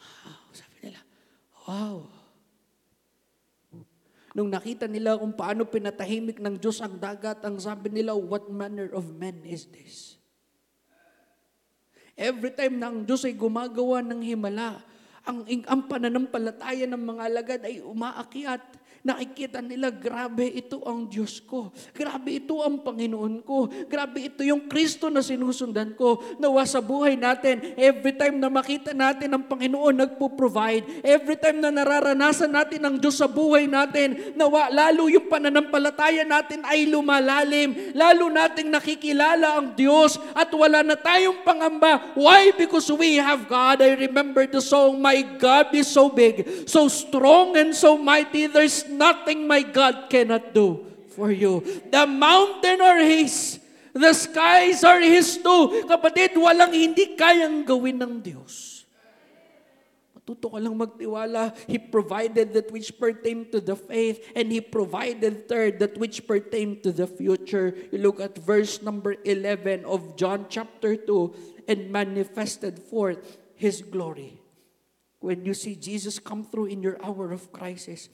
wow, 0.00 0.44
sabi 0.50 0.76
nila, 0.90 1.00
wow, 1.68 2.23
Nung 4.34 4.50
nakita 4.50 4.90
nila 4.90 5.14
kung 5.14 5.30
paano 5.30 5.62
pinatahimik 5.62 6.42
ng 6.42 6.58
Diyos 6.58 6.82
ang 6.82 6.98
dagat, 6.98 7.38
ang 7.46 7.54
sabi 7.62 7.86
nila, 7.86 8.18
what 8.18 8.50
manner 8.50 8.90
of 8.90 9.06
man 9.14 9.38
is 9.46 9.70
this? 9.70 10.18
Every 12.18 12.50
time 12.50 12.82
na 12.82 12.90
ang 12.90 13.06
Diyos 13.06 13.22
ay 13.22 13.38
gumagawa 13.38 14.02
ng 14.02 14.26
himala, 14.26 14.82
ang, 15.22 15.46
ang 15.46 15.82
pananampalataya 15.86 16.84
ng 16.90 16.98
mga 16.98 17.22
alagad 17.30 17.60
ay 17.62 17.78
umaakyat 17.78 18.62
nakikita 19.04 19.60
nila, 19.60 19.92
grabe 19.92 20.48
ito 20.48 20.80
ang 20.88 21.04
Diyos 21.04 21.44
ko. 21.44 21.68
Grabe 21.92 22.40
ito 22.40 22.64
ang 22.64 22.80
Panginoon 22.80 23.44
ko. 23.44 23.68
Grabe 23.84 24.32
ito 24.32 24.40
yung 24.40 24.64
Kristo 24.64 25.12
na 25.12 25.20
sinusundan 25.20 25.92
ko. 25.92 26.24
Nawa 26.40 26.64
sa 26.64 26.80
buhay 26.80 27.12
natin, 27.12 27.76
every 27.76 28.16
time 28.16 28.40
na 28.40 28.48
makita 28.48 28.96
natin 28.96 29.28
ang 29.36 29.44
Panginoon 29.44 30.08
nagpo-provide, 30.08 31.04
every 31.04 31.36
time 31.36 31.60
na 31.60 31.68
nararanasan 31.68 32.48
natin 32.48 32.80
ang 32.80 32.96
Diyos 32.96 33.20
sa 33.20 33.28
buhay 33.28 33.68
natin, 33.68 34.32
nawa 34.40 34.72
lalo 34.72 35.12
yung 35.12 35.28
pananampalataya 35.28 36.24
natin 36.24 36.64
ay 36.64 36.88
lumalalim. 36.88 37.92
Lalo 37.92 38.32
nating 38.32 38.72
nakikilala 38.72 39.60
ang 39.60 39.76
Diyos 39.76 40.16
at 40.32 40.48
wala 40.48 40.80
na 40.80 40.96
tayong 40.96 41.44
pangamba. 41.44 42.16
Why? 42.16 42.56
Because 42.56 42.88
we 42.88 43.20
have 43.20 43.44
God. 43.52 43.84
I 43.84 44.00
remember 44.00 44.48
the 44.48 44.64
song, 44.64 44.96
My 44.96 45.20
God 45.20 45.76
is 45.76 45.92
so 45.92 46.08
big, 46.08 46.64
so 46.64 46.88
strong 46.88 47.52
and 47.60 47.76
so 47.76 48.00
mighty, 48.00 48.48
there's 48.48 48.93
nothing 48.96 49.46
my 49.46 49.62
God 49.62 50.08
cannot 50.08 50.54
do 50.54 50.86
for 51.14 51.30
you. 51.30 51.62
The 51.90 52.06
mountain 52.06 52.80
are 52.80 53.02
His. 53.02 53.60
The 53.94 54.10
skies 54.10 54.82
are 54.82 54.98
His 54.98 55.38
too. 55.38 55.86
Kapatid, 55.86 56.34
walang 56.34 56.74
hindi 56.74 57.14
kayang 57.14 57.62
gawin 57.62 58.02
ng 58.02 58.18
Diyos. 58.18 58.82
Matuto 60.24 60.50
ka 60.50 60.58
lang 60.58 60.74
magtiwala. 60.74 61.54
He 61.70 61.78
provided 61.78 62.56
that 62.56 62.72
which 62.74 62.96
pertain 62.98 63.46
to 63.52 63.60
the 63.60 63.76
faith 63.76 64.18
and 64.34 64.50
He 64.50 64.58
provided 64.58 65.46
third 65.46 65.78
that 65.78 65.94
which 65.94 66.26
pertain 66.26 66.82
to 66.82 66.90
the 66.90 67.06
future. 67.06 67.76
You 67.92 68.02
look 68.02 68.18
at 68.18 68.34
verse 68.40 68.82
number 68.82 69.14
11 69.22 69.84
of 69.86 70.16
John 70.16 70.50
chapter 70.50 70.96
2 70.96 71.68
and 71.68 71.92
manifested 71.92 72.80
forth 72.80 73.20
His 73.54 73.84
glory. 73.84 74.40
When 75.20 75.44
you 75.44 75.54
see 75.54 75.76
Jesus 75.76 76.18
come 76.18 76.44
through 76.44 76.68
in 76.68 76.82
your 76.82 76.98
hour 77.00 77.32
of 77.32 77.52
crisis, 77.52 78.08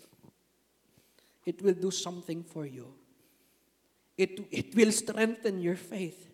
it 1.44 1.62
will 1.62 1.76
do 1.76 1.90
something 1.90 2.44
for 2.44 2.66
you. 2.66 2.92
It, 4.16 4.36
it 4.50 4.76
will 4.76 4.92
strengthen 4.92 5.60
your 5.60 5.76
faith 5.76 6.28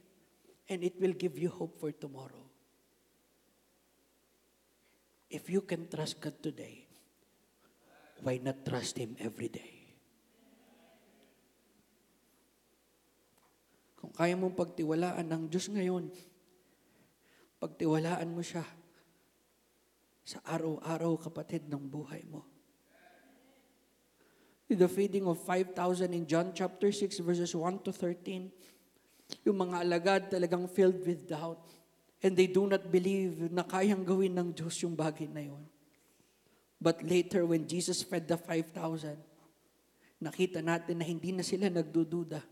and 0.69 0.83
it 0.83 0.99
will 0.99 1.15
give 1.15 1.39
you 1.39 1.49
hope 1.49 1.79
for 1.79 1.93
tomorrow. 1.93 2.43
If 5.31 5.51
you 5.51 5.61
can 5.63 5.87
trust 5.87 6.19
God 6.21 6.43
today, 6.43 6.87
why 8.23 8.39
not 8.43 8.67
trust 8.67 8.99
Him 8.99 9.15
every 9.19 9.47
day? 9.47 9.95
Kung 13.99 14.11
kaya 14.11 14.35
mong 14.35 14.55
pagtiwalaan 14.55 15.27
ng 15.27 15.43
Diyos 15.51 15.71
ngayon, 15.71 16.11
pagtiwalaan 17.63 18.31
mo 18.31 18.43
siya 18.43 18.67
sa 20.27 20.43
araw-araw 20.43 21.15
kapatid 21.23 21.71
ng 21.71 21.87
buhay 21.87 22.27
mo 22.27 22.56
the 24.75 24.91
feeding 24.91 25.31
of 25.31 25.39
5,000 25.47 26.11
in 26.11 26.27
John 26.27 26.51
chapter 26.51 26.91
6 26.91 27.23
verses 27.23 27.55
1 27.55 27.87
to 27.87 27.95
13. 27.95 28.51
Yung 29.47 29.59
mga 29.63 29.87
alagad 29.87 30.23
talagang 30.27 30.67
filled 30.67 31.07
with 31.07 31.31
doubt. 31.31 31.63
And 32.19 32.35
they 32.35 32.51
do 32.51 32.67
not 32.67 32.91
believe 32.91 33.53
na 33.55 33.63
kayang 33.63 34.03
gawin 34.03 34.35
ng 34.35 34.51
Diyos 34.51 34.75
yung 34.83 34.99
bagay 34.99 35.31
na 35.31 35.47
yun. 35.47 35.63
But 36.83 37.07
later 37.07 37.47
when 37.47 37.71
Jesus 37.71 38.03
fed 38.03 38.27
the 38.27 38.35
5,000, 38.35 39.15
nakita 40.19 40.59
natin 40.65 40.99
na 40.99 41.07
hindi 41.07 41.31
na 41.31 41.47
sila 41.47 41.71
nagdududa. 41.71 42.43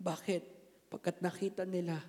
Bakit? 0.00 0.42
Pagkat 0.88 1.20
nakita 1.20 1.68
nila 1.68 2.00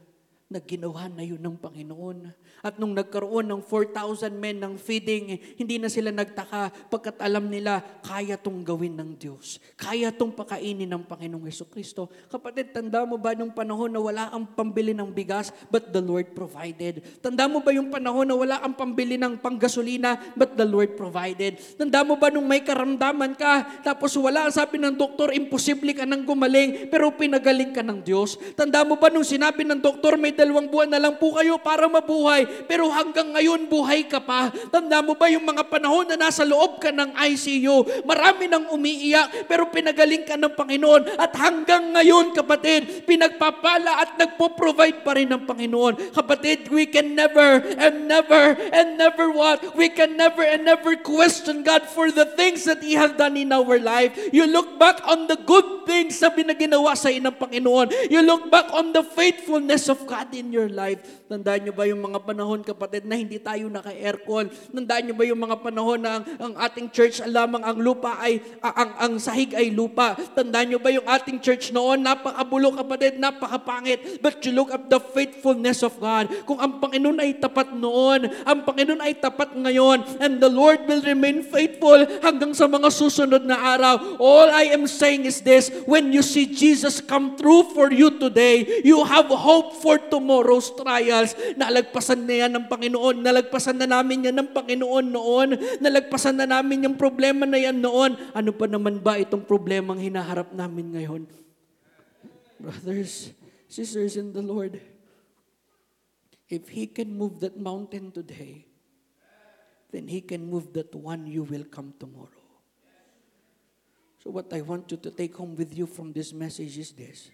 na 0.49 0.57
ginawa 0.57 1.05
na 1.05 1.21
yun 1.21 1.37
ng 1.37 1.61
Panginoon. 1.61 2.25
At 2.65 2.81
nung 2.81 2.97
nagkaroon 2.97 3.45
ng 3.53 3.61
4,000 3.61 4.33
men 4.33 4.57
ng 4.57 4.81
feeding, 4.81 5.37
hindi 5.61 5.77
na 5.77 5.93
sila 5.93 6.09
nagtaka 6.09 6.89
pagkat 6.89 7.21
alam 7.21 7.53
nila, 7.53 7.85
kaya 8.01 8.33
tong 8.33 8.65
gawin 8.65 8.97
ng 8.97 9.13
Diyos. 9.13 9.61
Kaya 9.77 10.09
tong 10.09 10.33
pakainin 10.33 10.89
ng 10.89 11.05
Panginoong 11.05 11.45
Yeso 11.45 11.69
Kristo. 11.69 12.09
Kapatid, 12.33 12.73
tanda 12.73 13.05
mo 13.05 13.21
ba 13.21 13.37
nung 13.37 13.53
panahon 13.53 13.93
na 13.93 14.01
wala 14.01 14.33
ang 14.33 14.49
pambili 14.57 14.89
ng 14.97 15.13
bigas, 15.13 15.53
but 15.69 15.93
the 15.93 16.01
Lord 16.01 16.33
provided? 16.33 17.05
Tanda 17.21 17.45
mo 17.45 17.61
ba 17.61 17.69
yung 17.69 17.93
panahon 17.93 18.25
na 18.25 18.33
wala 18.33 18.57
ang 18.65 18.73
pambili 18.73 19.21
ng 19.21 19.37
panggasolina, 19.37 20.17
but 20.33 20.57
the 20.57 20.65
Lord 20.65 20.97
provided? 20.97 21.61
Tanda 21.77 22.01
mo 22.01 22.17
ba 22.17 22.33
nung 22.33 22.49
may 22.49 22.65
karamdaman 22.65 23.37
ka, 23.37 23.85
tapos 23.85 24.17
wala, 24.17 24.49
sabi 24.49 24.81
ng 24.81 24.97
doktor, 24.97 25.29
imposible 25.29 25.93
ka 25.93 26.09
nang 26.09 26.25
gumaling, 26.25 26.89
pero 26.89 27.13
pinagaling 27.13 27.69
ka 27.69 27.85
ng 27.85 28.01
Diyos? 28.01 28.33
Tanda 28.57 28.81
mo 28.81 28.97
ba 28.97 29.13
nung 29.13 29.21
sinabi 29.21 29.61
ng 29.61 29.77
doktor, 29.77 30.17
may 30.17 30.38
dalawang 30.39 30.71
buwan 30.71 30.87
na 30.87 31.03
lang 31.03 31.19
po 31.19 31.35
kayo 31.35 31.59
para 31.59 31.91
mabuhay, 31.91 32.47
pero 32.63 32.87
hanggang 32.87 33.35
ngayon 33.35 33.67
buhay 33.67 34.07
ka 34.07 34.23
pa. 34.23 34.47
Tanda 34.71 35.03
mo 35.03 35.19
ba 35.19 35.27
yung 35.27 35.43
mga 35.43 35.67
panahon 35.67 36.07
na 36.07 36.15
nasa 36.15 36.47
loob 36.47 36.79
ka 36.79 36.95
ng 36.95 37.11
ICU, 37.11 38.07
marami 38.07 38.47
nang 38.47 38.71
umiiyak, 38.71 39.51
pero 39.51 39.67
pinagaling 39.67 40.23
ka 40.23 40.39
ng 40.39 40.55
Panginoon. 40.55 41.19
At 41.19 41.35
hanggang 41.35 41.91
ngayon, 41.91 42.31
kapatid, 42.31 43.03
pinagpapala 43.03 44.07
at 44.07 44.15
nagpo-provide 44.15 45.03
pa 45.03 45.19
rin 45.19 45.27
ng 45.27 45.43
Panginoon. 45.43 46.15
Kapatid, 46.15 46.71
we 46.71 46.87
can 46.87 47.11
never 47.11 47.59
and 47.75 48.07
never 48.07 48.55
and 48.71 48.95
never 48.95 49.27
what? 49.27 49.75
We 49.75 49.91
can 49.91 50.15
never 50.15 50.45
and 50.45 50.63
never 50.63 50.95
question 50.95 51.67
God 51.67 51.83
for 51.83 52.13
the 52.15 52.31
things 52.39 52.63
that 52.63 52.79
He 52.79 52.95
has 52.95 53.11
done 53.19 53.35
in 53.35 53.51
our 53.51 53.75
life. 53.81 54.15
You 54.31 54.47
look 54.47 54.79
back 54.79 55.03
on 55.03 55.27
the 55.27 55.35
good 55.43 55.83
things 55.89 56.21
na 56.21 56.31
binaginawa 56.31 56.95
sa 56.95 57.09
inang 57.09 57.35
Panginoon. 57.35 58.13
You 58.13 58.21
look 58.21 58.47
back 58.53 58.69
on 58.71 58.93
the 58.95 59.01
faithfulness 59.01 59.89
of 59.89 60.05
God 60.05 60.28
God 60.29 60.37
in 60.37 60.53
your 60.53 60.69
life. 60.69 61.01
Tandaan 61.25 61.65
nyo 61.65 61.73
ba 61.73 61.89
yung 61.89 62.05
mga 62.05 62.21
panahon, 62.21 62.61
kapatid, 62.61 63.09
na 63.09 63.17
hindi 63.17 63.41
tayo 63.41 63.65
naka-aircon? 63.65 64.53
Tandaan 64.69 65.09
nyo 65.09 65.15
ba 65.17 65.25
yung 65.25 65.41
mga 65.41 65.57
panahon 65.57 65.97
na 65.97 66.21
ang, 66.21 66.23
ang 66.37 66.53
ating 66.69 66.93
church 66.93 67.17
lamang 67.25 67.65
ang 67.65 67.81
lupa 67.81 68.21
ay, 68.21 68.37
ang, 68.61 68.73
ang, 68.77 68.91
ang 69.01 69.13
sahig 69.17 69.57
ay 69.57 69.73
lupa? 69.73 70.13
Tandaan 70.37 70.69
nyo 70.69 70.77
ba 70.77 70.93
yung 70.93 71.09
ating 71.09 71.41
church 71.41 71.73
noon, 71.73 72.05
napakabulo 72.05 72.77
kapatid, 72.77 73.17
napakapangit. 73.17 74.21
But 74.21 74.37
you 74.45 74.53
look 74.53 74.69
at 74.69 74.85
the 74.85 75.01
faithfulness 75.01 75.81
of 75.81 75.97
God. 75.97 76.29
Kung 76.45 76.61
ang 76.61 76.77
Panginoon 76.77 77.17
ay 77.17 77.41
tapat 77.41 77.73
noon, 77.73 78.29
ang 78.45 78.59
Panginoon 78.69 79.01
ay 79.01 79.17
tapat 79.17 79.57
ngayon, 79.57 80.21
and 80.21 80.37
the 80.37 80.51
Lord 80.51 80.85
will 80.85 81.01
remain 81.01 81.41
faithful 81.41 82.05
hanggang 82.21 82.53
sa 82.53 82.69
mga 82.69 82.93
susunod 82.93 83.49
na 83.49 83.57
araw. 83.57 84.21
All 84.21 84.53
I 84.53 84.69
am 84.77 84.85
saying 84.85 85.25
is 85.25 85.41
this, 85.41 85.73
when 85.89 86.13
you 86.13 86.21
see 86.21 86.45
Jesus 86.45 87.01
come 87.01 87.33
through 87.33 87.73
for 87.73 87.89
you 87.89 88.13
today, 88.21 88.85
you 88.85 89.01
have 89.01 89.25
hope 89.33 89.81
for 89.81 89.97
tomorrow 89.97 90.18
tomorrow's 90.19 90.75
trials. 90.75 91.31
Nalagpasan 91.55 92.27
na 92.27 92.35
yan 92.45 92.51
ng 92.59 92.67
Panginoon. 92.67 93.23
Nalagpasan 93.23 93.79
na 93.79 93.87
namin 93.87 94.27
yan 94.27 94.35
ng 94.35 94.51
Panginoon 94.51 95.07
noon. 95.07 95.49
Nalagpasan 95.79 96.35
na 96.35 96.45
namin 96.45 96.83
yung 96.83 96.99
problema 96.99 97.47
na 97.47 97.55
yan 97.55 97.79
noon. 97.79 98.19
Ano 98.35 98.51
pa 98.51 98.67
naman 98.67 98.99
ba 98.99 99.15
itong 99.15 99.47
problemang 99.47 100.03
hinaharap 100.03 100.51
namin 100.51 100.91
ngayon? 100.91 101.23
Brothers, 102.59 103.31
sisters 103.71 104.19
in 104.19 104.35
the 104.35 104.43
Lord, 104.43 104.83
if 106.51 106.67
He 106.67 106.83
can 106.91 107.15
move 107.15 107.39
that 107.39 107.55
mountain 107.55 108.11
today, 108.11 108.67
then 109.95 110.11
He 110.11 110.19
can 110.19 110.43
move 110.43 110.75
that 110.75 110.91
one 110.91 111.23
you 111.23 111.47
will 111.47 111.63
come 111.63 111.95
tomorrow. 111.95 112.43
So 114.19 114.35
what 114.35 114.51
I 114.51 114.59
want 114.59 114.91
you 114.91 114.99
to 114.99 115.09
take 115.15 115.39
home 115.39 115.55
with 115.55 115.71
you 115.71 115.87
from 115.87 116.11
this 116.11 116.35
message 116.35 116.75
is 116.75 116.91
this. 116.91 117.31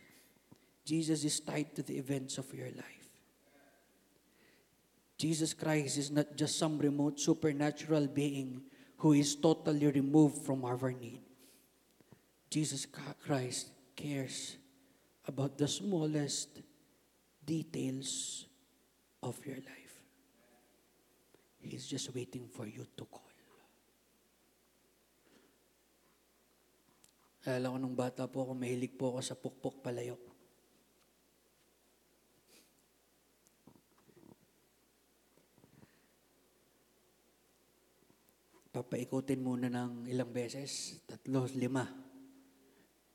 Jesus 0.85 1.25
is 1.25 1.41
tied 1.41 1.73
to 1.75 1.81
the 1.81 1.97
events 1.97 2.37
of 2.37 2.45
your 2.53 2.69
life. 2.69 3.09
Jesus 5.17 5.53
Christ 5.53 5.97
is 5.97 6.11
not 6.11 6.37
just 6.37 6.59
some 6.59 6.77
remote 6.77 7.19
supernatural 7.19 8.05
being 8.07 8.61
who 8.97 9.13
is 9.13 9.35
totally 9.35 9.87
removed 9.87 10.45
from 10.45 10.63
our 10.63 10.91
need. 10.91 11.21
Jesus 12.49 12.85
Christ 13.25 13.71
cares 13.95 14.57
about 15.27 15.57
the 15.57 15.67
smallest 15.67 16.61
details 17.43 18.45
of 19.23 19.39
your 19.45 19.57
life. 19.57 19.95
He's 21.61 21.87
just 21.87 22.13
waiting 22.13 22.45
for 22.45 22.67
you 22.67 22.85
to 22.95 23.05
call. 23.09 23.25
Alam 27.45 27.77
ko 27.77 27.77
nung 27.77 27.93
bata 27.93 28.25
po 28.25 28.41
ako, 28.41 28.57
mahilig 28.57 28.97
po 28.97 29.13
ako 29.13 29.21
sa 29.21 29.37
pukpok 29.37 29.85
palayok. 29.85 30.24
Papaikutin 38.75 39.39
muna 39.39 39.71
ng 39.71 40.11
ilang 40.11 40.27
beses, 40.35 40.99
tatlo, 41.07 41.47
lima. 41.55 41.87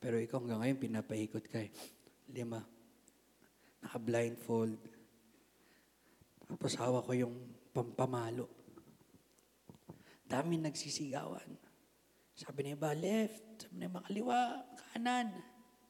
Pero 0.01 0.17
ikaw 0.17 0.41
hanggang 0.41 0.65
ngayon, 0.65 0.81
pinapaikot 0.81 1.45
ka 1.45 1.61
eh. 1.61 1.69
Lima. 2.33 2.57
Naka-blindfold. 3.85 4.81
Tapos 6.49 6.73
hawa 6.81 7.05
ko 7.05 7.13
yung 7.13 7.35
pampamalo. 7.69 8.49
Dami 10.25 10.57
nagsisigawan. 10.57 11.53
Sabi 12.33 12.65
niya 12.65 12.81
ba, 12.81 12.97
left. 12.97 13.61
Sabi 13.61 13.85
niya 13.85 13.93
makaliwa, 13.93 14.65
kanan. 14.89 15.29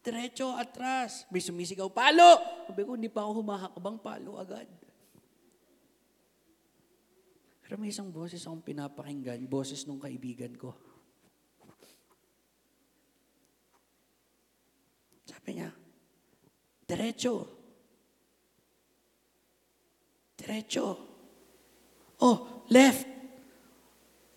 Diretso, 0.03 0.52
atras. 0.52 1.23
May 1.31 1.39
sumisigaw, 1.39 1.88
palo! 1.88 2.43
Sabi 2.68 2.84
ko, 2.84 2.99
hindi 2.99 3.07
pa 3.07 3.23
ako 3.23 3.39
humahakbang 3.39 3.98
palo 4.03 4.35
agad. 4.35 4.68
Pero 7.72 7.80
may 7.80 7.95
isang 7.95 8.11
boses 8.11 8.43
akong 8.43 8.68
pinapakinggan, 8.68 9.48
boses 9.48 9.88
nung 9.88 9.95
kaibigan 9.95 10.52
ko. 10.60 10.76
Sabi 15.23 15.56
niya, 15.56 15.72
Diretso. 16.84 17.48
Diretso. 20.35 20.85
Oh, 22.19 22.68
left. 22.68 23.07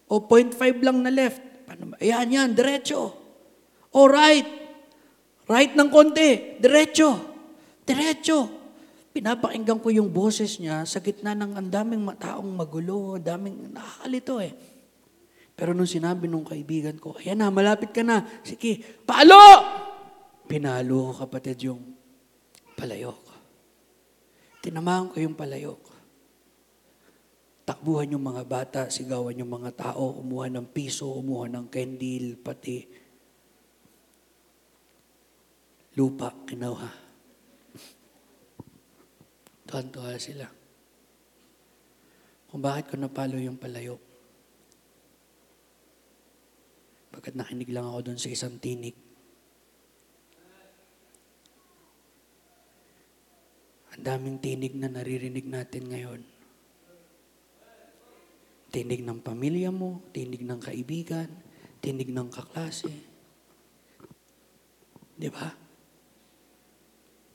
O, 0.07 0.23
0.5 0.31 0.87
lang 0.87 1.03
na 1.03 1.11
left. 1.11 1.43
Paano 1.67 1.91
ba? 1.91 1.99
Ayan, 1.99 2.31
yan, 2.31 2.51
diretso. 2.55 3.19
O, 3.91 4.07
right. 4.07 4.47
Right 5.51 5.75
ng 5.75 5.91
konti. 5.91 6.63
Diretso. 6.63 7.19
Diretso. 7.83 8.64
Pinapakinggan 9.15 9.79
ko 9.79 9.95
yung 9.95 10.11
boses 10.11 10.59
niya 10.59 10.83
sa 10.83 10.99
gitna 10.99 11.39
ng 11.39 11.55
ang 11.55 11.69
daming 11.71 12.03
taong 12.19 12.51
magulo, 12.51 13.15
daming 13.23 13.71
nakakalito 13.71 14.43
eh. 14.43 14.51
Pero 15.55 15.71
nung 15.71 15.87
sinabi 15.87 16.27
nung 16.27 16.43
kaibigan 16.43 16.99
ko, 16.99 17.15
ayan 17.23 17.39
na, 17.39 17.47
malapit 17.47 17.95
ka 17.95 18.03
na. 18.03 18.27
Sige, 18.43 18.83
palo! 19.07 19.39
Pinalo 20.51 21.15
ko 21.15 21.23
kapatid 21.23 21.63
yung 21.63 21.95
palayok. 22.75 23.23
Tinamahan 24.59 25.15
ko 25.15 25.23
yung 25.23 25.39
palayok. 25.39 25.83
Takbuhan 27.63 28.11
yung 28.11 28.27
mga 28.27 28.43
bata, 28.45 28.81
sigawan 28.91 29.39
yung 29.39 29.63
mga 29.63 29.95
tao, 29.95 30.19
umuha 30.21 30.51
ng 30.51 30.67
piso, 30.75 31.07
umuha 31.07 31.47
ng 31.49 31.71
kendil, 31.71 32.35
pati 32.43 32.83
lupa, 35.95 36.35
kinuha. 36.51 37.04
Tuwan-tuwa 39.65 40.17
sila. 40.21 40.47
Kung 42.49 42.63
bakit 42.63 42.93
ko 42.93 42.95
napalo 43.01 43.41
yung 43.41 43.59
palayok. 43.59 43.99
Pagkat 47.15 47.35
nakinig 47.35 47.71
lang 47.73 47.89
ako 47.89 48.11
doon 48.11 48.21
sa 48.21 48.31
isang 48.31 48.59
tinig. 48.61 48.95
Ang 53.95 54.03
daming 54.03 54.39
tinig 54.43 54.75
na 54.75 54.91
naririnig 54.91 55.47
natin 55.47 55.87
ngayon. 55.87 56.21
Tinig 58.75 59.07
ng 59.07 59.23
pamilya 59.23 59.71
mo, 59.71 60.03
tinig 60.11 60.43
ng 60.43 60.59
kaibigan, 60.59 61.31
tinig 61.79 62.11
ng 62.11 62.27
kaklase. 62.27 62.91
Di 65.15 65.31
ba? 65.31 65.64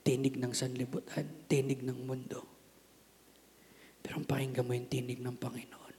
Tinig 0.06 0.40
ng 0.40 0.54
sanlibutan, 0.56 1.28
tinig 1.46 1.84
ng 1.84 2.00
mundo. 2.08 2.46
Pero 4.00 4.24
ang 4.24 4.28
pakinggan 4.28 4.66
mo 4.66 4.74
yung 4.74 4.90
tinig 4.90 5.20
ng 5.20 5.36
Panginoon. 5.36 5.96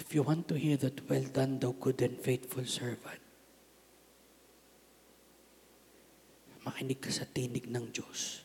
If 0.00 0.16
you 0.16 0.24
want 0.24 0.48
to 0.48 0.56
hear 0.56 0.80
that, 0.80 1.04
well 1.06 1.28
done, 1.28 1.60
thou 1.60 1.76
good 1.76 2.00
and 2.00 2.16
faithful 2.16 2.64
servant. 2.64 3.20
Makinig 6.64 7.04
ka 7.04 7.12
sa 7.12 7.28
tinig 7.28 7.68
ng 7.68 7.92
Diyos 7.92 8.42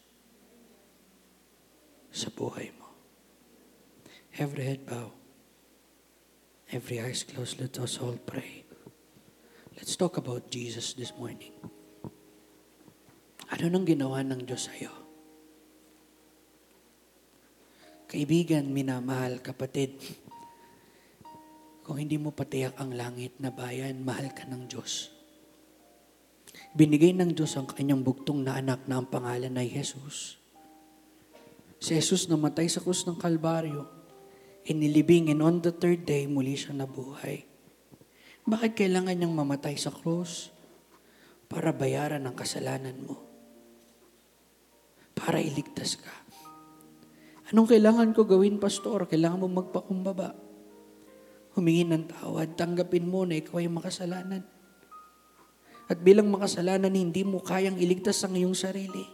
sa 2.11 2.27
buhay 2.31 2.71
mo. 2.75 2.91
Every 4.35 4.67
head 4.67 4.83
bow. 4.83 5.15
Every 6.71 6.99
eyes 6.99 7.23
closed. 7.23 7.63
Let 7.63 7.79
us 7.79 8.03
all 8.03 8.19
pray. 8.19 8.64
Let's 9.75 9.99
talk 9.99 10.15
about 10.15 10.47
Jesus 10.47 10.95
this 10.95 11.11
morning. 11.19 11.51
Ano 13.51 13.65
nang 13.67 13.83
ginawa 13.83 14.23
ng 14.23 14.47
Diyos 14.47 14.71
sa'yo? 14.71 14.91
Kaibigan, 18.07 18.71
minamahal, 18.71 19.43
kapatid, 19.43 19.99
kung 21.83 21.99
hindi 21.99 22.15
mo 22.15 22.31
patiyak 22.31 22.79
ang 22.79 22.95
langit 22.95 23.35
na 23.43 23.51
bayan, 23.51 23.99
mahal 24.01 24.31
ka 24.31 24.47
ng 24.47 24.71
Diyos. 24.71 25.11
Binigay 26.71 27.11
ng 27.11 27.35
Diyos 27.35 27.59
ang 27.59 27.67
kanyang 27.67 28.01
bugtong 28.01 28.47
na 28.47 28.55
anak 28.55 28.87
na 28.87 29.03
ang 29.03 29.11
pangalan 29.11 29.59
ay 29.59 29.67
Jesus. 29.67 30.39
Si 31.83 31.91
Jesus 31.91 32.31
namatay 32.31 32.71
sa 32.71 32.79
krus 32.79 33.03
ng 33.03 33.19
Kalbaryo 33.19 33.95
inilibing 34.65 35.29
and 35.29 35.45
on 35.45 35.61
the 35.61 35.69
third 35.69 36.09
day, 36.09 36.25
muli 36.25 36.57
siya 36.57 36.73
nabuhay. 36.73 37.45
Bakit 38.45 38.77
kailangan 38.77 39.17
niyang 39.17 39.33
mamatay 39.33 39.73
sa 39.73 39.89
krus? 39.89 40.53
Para 41.49 41.73
bayaran 41.73 42.21
ang 42.25 42.37
kasalanan 42.37 42.93
mo. 43.01 43.17
Para 45.17 45.41
iligtas 45.41 45.97
ka. 45.97 46.13
Anong 47.49 47.73
kailangan 47.73 48.13
ko 48.13 48.25
gawin, 48.25 48.61
pastor? 48.61 49.09
Kailangan 49.09 49.41
mo 49.41 49.49
magpakumbaba. 49.49 50.37
Humingi 51.57 51.89
ng 51.89 52.05
tawad. 52.05 52.53
Tanggapin 52.53 53.09
mo 53.09 53.25
na 53.25 53.41
ikaw 53.41 53.61
ay 53.61 53.69
makasalanan. 53.69 54.45
At 55.89 56.01
bilang 56.01 56.29
makasalanan, 56.29 56.93
hindi 56.93 57.25
mo 57.25 57.41
kayang 57.41 57.77
iligtas 57.81 58.21
ang 58.25 58.37
iyong 58.37 58.57
sarili. 58.57 59.05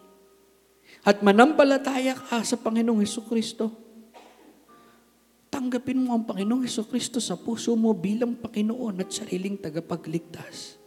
At 1.08 1.24
manampalataya 1.24 2.16
ka 2.20 2.44
sa 2.44 2.60
Panginoong 2.60 3.04
Heso 3.04 3.24
Kristo 3.24 3.91
tanggapin 5.62 6.02
mo 6.02 6.18
ang 6.18 6.26
Panginoong 6.26 6.66
Heso 6.66 6.82
Kristo 6.82 7.22
sa 7.22 7.38
puso 7.38 7.78
mo 7.78 7.94
bilang 7.94 8.34
Panginoon 8.34 8.98
at 8.98 9.14
sariling 9.14 9.62
tagapagligtas. 9.62 10.82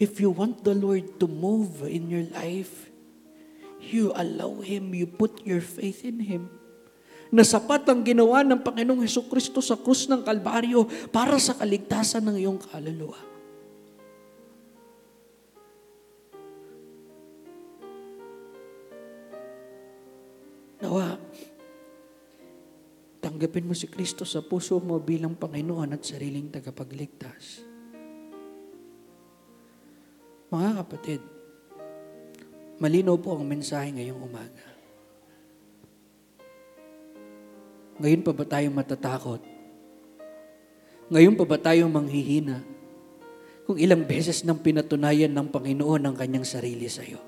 If 0.00 0.16
you 0.24 0.32
want 0.32 0.64
the 0.64 0.72
Lord 0.72 1.20
to 1.20 1.28
move 1.28 1.84
in 1.84 2.08
your 2.08 2.24
life, 2.32 2.88
you 3.84 4.16
allow 4.16 4.64
Him, 4.64 4.96
you 4.96 5.04
put 5.04 5.44
your 5.44 5.60
faith 5.60 6.00
in 6.00 6.24
Him. 6.24 6.48
Na 7.28 7.44
sapat 7.44 7.84
ang 7.92 8.00
ginawa 8.00 8.40
ng 8.40 8.64
Panginoong 8.64 9.04
Heso 9.04 9.20
Kristo 9.28 9.60
sa 9.60 9.76
krus 9.76 10.08
ng 10.08 10.24
Kalbaryo 10.24 10.88
para 11.12 11.36
sa 11.36 11.52
kaligtasan 11.52 12.24
ng 12.24 12.36
iyong 12.40 12.56
kaluluwa. 12.56 13.20
Nawa, 20.80 21.20
Tanggapin 23.36 23.68
mo 23.68 23.76
si 23.76 23.84
Kristo 23.84 24.24
sa 24.24 24.40
puso 24.40 24.80
mo 24.80 24.96
bilang 24.96 25.36
Panginoon 25.36 25.92
at 25.92 26.00
sariling 26.00 26.48
tagapagligtas. 26.48 27.60
Mga 30.48 30.70
kapatid, 30.80 31.20
malinaw 32.80 33.20
po 33.20 33.36
ang 33.36 33.44
mensahe 33.44 33.92
ngayong 33.92 34.24
umaga. 34.24 34.64
Ngayon 38.00 38.24
pa 38.24 38.32
ba 38.32 38.44
tayo 38.48 38.72
matatakot? 38.72 39.44
Ngayon 41.12 41.36
pa 41.36 41.44
ba 41.44 41.60
tayo 41.60 41.92
manghihina? 41.92 42.64
Kung 43.68 43.76
ilang 43.76 44.08
beses 44.08 44.48
nang 44.48 44.64
pinatunayan 44.64 45.36
ng 45.36 45.52
Panginoon 45.52 46.08
ang 46.08 46.16
kanyang 46.16 46.48
sarili 46.48 46.88
sa 46.88 47.04
iyo. 47.04 47.20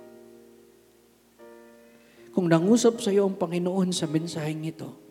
Kung 2.33 2.49
nangusap 2.49 2.97
sa 3.05 3.13
iyo 3.13 3.29
ang 3.29 3.37
Panginoon 3.37 3.93
sa 3.93 4.09
mensaheng 4.09 4.65
ito, 4.65 5.08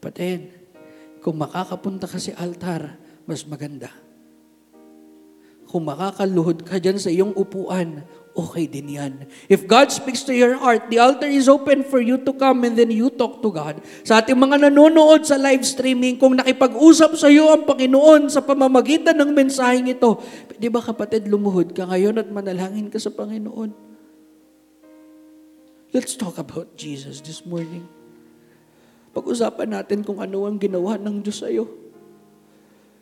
Kapatid, 0.00 0.48
kung 1.20 1.36
makakapunta 1.36 2.08
ka 2.08 2.16
sa 2.16 2.32
altar, 2.40 2.96
mas 3.28 3.44
maganda. 3.44 3.92
Kung 5.68 5.84
makakaluhod 5.84 6.64
ka 6.64 6.80
dyan 6.80 6.96
sa 6.96 7.12
iyong 7.12 7.36
upuan, 7.36 8.00
okay 8.32 8.64
din 8.64 8.96
yan. 8.96 9.28
If 9.44 9.68
God 9.68 9.92
speaks 9.92 10.24
to 10.24 10.32
your 10.32 10.56
heart, 10.56 10.88
the 10.88 10.96
altar 10.96 11.28
is 11.28 11.52
open 11.52 11.84
for 11.84 12.00
you 12.00 12.16
to 12.16 12.32
come 12.32 12.64
and 12.64 12.80
then 12.80 12.88
you 12.88 13.12
talk 13.12 13.44
to 13.44 13.52
God. 13.52 13.84
Sa 14.00 14.24
ating 14.24 14.40
mga 14.40 14.72
nanonood 14.72 15.28
sa 15.28 15.36
live 15.36 15.68
streaming, 15.68 16.16
kung 16.16 16.32
nakipag-usap 16.32 17.20
sa 17.20 17.28
iyo 17.28 17.52
ang 17.52 17.68
Panginoon 17.68 18.32
sa 18.32 18.40
pamamagitan 18.40 19.20
ng 19.20 19.36
mensaheng 19.36 19.84
ito, 19.84 20.16
di 20.56 20.72
ba 20.72 20.80
kapatid, 20.80 21.28
lumuhod 21.28 21.76
ka 21.76 21.84
ngayon 21.84 22.24
at 22.24 22.32
manalangin 22.32 22.88
ka 22.88 22.96
sa 22.96 23.12
Panginoon? 23.12 23.92
Let's 25.92 26.16
talk 26.16 26.40
about 26.40 26.80
Jesus 26.80 27.20
this 27.20 27.44
morning. 27.44 27.99
Pag-usapan 29.10 29.74
natin 29.74 30.06
kung 30.06 30.22
ano 30.22 30.46
ang 30.46 30.56
ginawa 30.58 30.94
ng 30.94 31.18
Diyos 31.18 31.42
sa 31.42 31.50
iyo. 31.50 31.66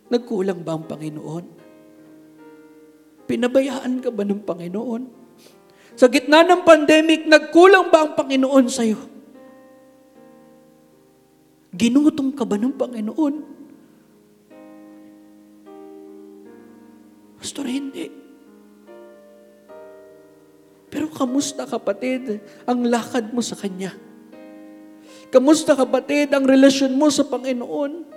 Nagkulang 0.09 0.65
ba 0.65 0.73
ang 0.73 0.89
Panginoon? 0.89 1.45
Pinabayaan 3.29 4.01
ka 4.01 4.09
ba 4.09 4.25
ng 4.25 4.41
Panginoon? 4.41 5.03
Sa 5.93 6.09
gitna 6.09 6.41
ng 6.49 6.65
pandemic, 6.65 7.29
nagkulang 7.29 7.93
ba 7.93 8.09
ang 8.09 8.13
Panginoon 8.17 8.67
sa 8.73 8.89
iyo? 8.89 8.97
Ginutom 11.77 12.33
ka 12.33 12.49
ba 12.49 12.57
ng 12.57 12.73
Panginoon? 12.73 13.35
Pastor, 17.37 17.69
hindi. 17.69 18.09
Pero 20.89 21.13
kamusta 21.13 21.69
kapatid 21.69 22.41
ang 22.65 22.89
lakad 22.89 23.29
mo 23.37 23.45
sa 23.45 23.61
Kanya? 23.61 24.08
Kamusta 25.29 25.77
kapatid 25.77 26.33
ang 26.33 26.49
relasyon 26.49 26.97
mo 26.97 27.13
sa 27.13 27.21
Panginoon? 27.21 28.09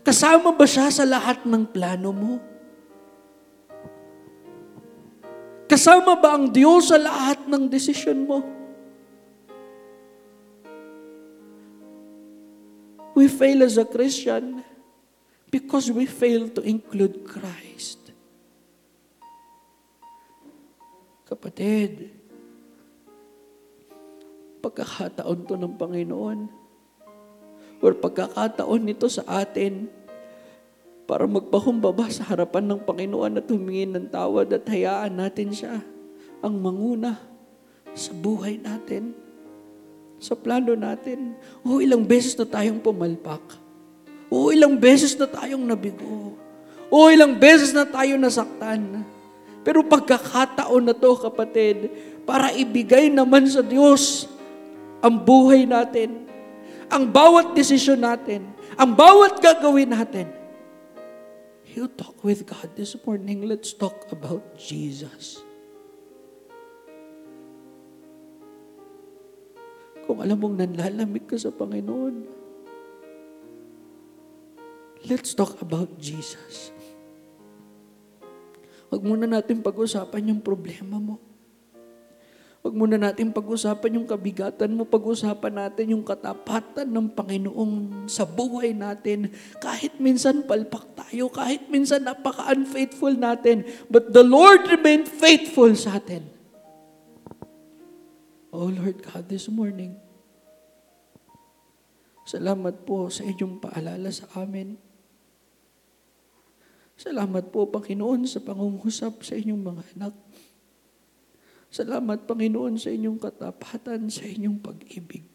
Kasama 0.00 0.52
ba 0.52 0.64
siya 0.64 0.88
sa 0.88 1.04
lahat 1.04 1.44
ng 1.44 1.64
plano 1.68 2.10
mo? 2.12 2.34
Kasama 5.68 6.16
ba 6.16 6.36
ang 6.36 6.48
Diyos 6.48 6.92
sa 6.92 7.00
lahat 7.00 7.44
ng 7.44 7.68
desisyon 7.68 8.24
mo? 8.24 8.40
We 13.16 13.28
fail 13.28 13.64
as 13.64 13.76
a 13.76 13.84
Christian 13.88 14.64
because 15.48 15.92
we 15.92 16.04
fail 16.04 16.48
to 16.52 16.60
include 16.64 17.24
Christ. 17.24 18.12
Kapatid, 21.24 22.23
pagkakataon 24.64 25.44
to 25.44 25.60
ng 25.60 25.76
Panginoon, 25.76 26.48
or 27.84 27.92
pagkakataon 27.92 28.80
nito 28.80 29.04
sa 29.12 29.44
atin, 29.44 29.92
para 31.04 31.28
magpahumbaba 31.28 32.08
sa 32.08 32.24
harapan 32.32 32.64
ng 32.64 32.80
Panginoon 32.80 33.36
at 33.36 33.44
humingi 33.52 33.84
ng 33.84 34.08
tawad 34.08 34.48
at 34.56 34.64
hayaan 34.64 35.20
natin 35.20 35.52
siya 35.52 35.84
ang 36.40 36.54
manguna 36.56 37.20
sa 37.92 38.16
buhay 38.16 38.56
natin, 38.56 39.12
sa 40.16 40.32
plano 40.32 40.72
natin. 40.72 41.36
O 41.60 41.84
ilang 41.84 42.08
beses 42.08 42.32
na 42.40 42.48
tayong 42.48 42.80
pumalpak. 42.80 43.44
O 44.32 44.48
ilang 44.48 44.80
beses 44.80 45.12
na 45.20 45.28
tayong 45.28 45.60
nabigo. 45.60 46.32
O 46.88 47.12
ilang 47.12 47.36
beses 47.36 47.76
na 47.76 47.84
tayo 47.84 48.16
nasaktan. 48.16 49.04
Pero 49.60 49.84
pagkakataon 49.84 50.84
na 50.88 50.96
to, 50.96 51.16
kapatid, 51.20 51.92
para 52.24 52.52
ibigay 52.56 53.12
naman 53.12 53.44
sa 53.44 53.60
Diyos 53.60 54.28
ang 55.04 55.20
buhay 55.20 55.68
natin, 55.68 56.24
ang 56.88 57.04
bawat 57.12 57.52
desisyon 57.52 58.00
natin, 58.00 58.48
ang 58.80 58.96
bawat 58.96 59.36
gagawin 59.44 59.92
natin, 59.92 60.32
You 61.74 61.90
talk 61.90 62.22
with 62.22 62.46
God 62.46 62.70
this 62.78 62.94
morning. 63.02 63.50
Let's 63.50 63.74
talk 63.74 64.06
about 64.14 64.54
Jesus. 64.54 65.42
Kung 70.06 70.22
alam 70.22 70.38
mong 70.38 70.62
nanlalamig 70.62 71.26
ka 71.26 71.34
sa 71.34 71.50
Panginoon, 71.50 72.30
let's 75.10 75.34
talk 75.34 75.58
about 75.66 75.90
Jesus. 75.98 76.70
Huwag 78.94 79.02
muna 79.02 79.26
natin 79.26 79.58
pag-usapan 79.58 80.30
yung 80.30 80.38
problema 80.46 81.02
mo. 81.02 81.18
Huwag 82.64 82.80
muna 82.80 82.96
natin 82.96 83.28
pag-usapan 83.28 84.00
yung 84.00 84.08
kabigatan 84.08 84.72
mo, 84.72 84.88
pag-usapan 84.88 85.52
natin 85.52 85.92
yung 85.92 86.00
katapatan 86.00 86.88
ng 86.88 87.12
Panginoong 87.12 88.08
sa 88.08 88.24
buhay 88.24 88.72
natin. 88.72 89.28
Kahit 89.60 90.00
minsan 90.00 90.48
palpak 90.48 90.96
tayo, 90.96 91.28
kahit 91.28 91.68
minsan 91.68 92.08
napaka-unfaithful 92.08 93.20
natin, 93.20 93.68
but 93.92 94.16
the 94.16 94.24
Lord 94.24 94.64
remained 94.64 95.04
faithful 95.04 95.76
sa 95.76 96.00
atin. 96.00 96.24
Oh 98.48 98.72
Lord 98.72 98.96
God, 99.12 99.28
this 99.28 99.44
morning, 99.52 100.00
salamat 102.24 102.88
po 102.88 103.12
sa 103.12 103.28
inyong 103.28 103.60
paalala 103.60 104.08
sa 104.08 104.24
amin. 104.40 104.80
Salamat 106.96 107.52
po, 107.52 107.68
Panginoon, 107.68 108.24
sa 108.24 108.40
pangungusap 108.40 109.20
sa 109.20 109.36
inyong 109.36 109.62
mga 109.68 109.82
anak. 110.00 110.14
Salamat, 111.74 112.22
Panginoon, 112.22 112.78
sa 112.78 112.94
inyong 112.94 113.18
katapatan, 113.18 114.06
sa 114.06 114.22
inyong 114.22 114.62
pag-ibig. 114.62 115.26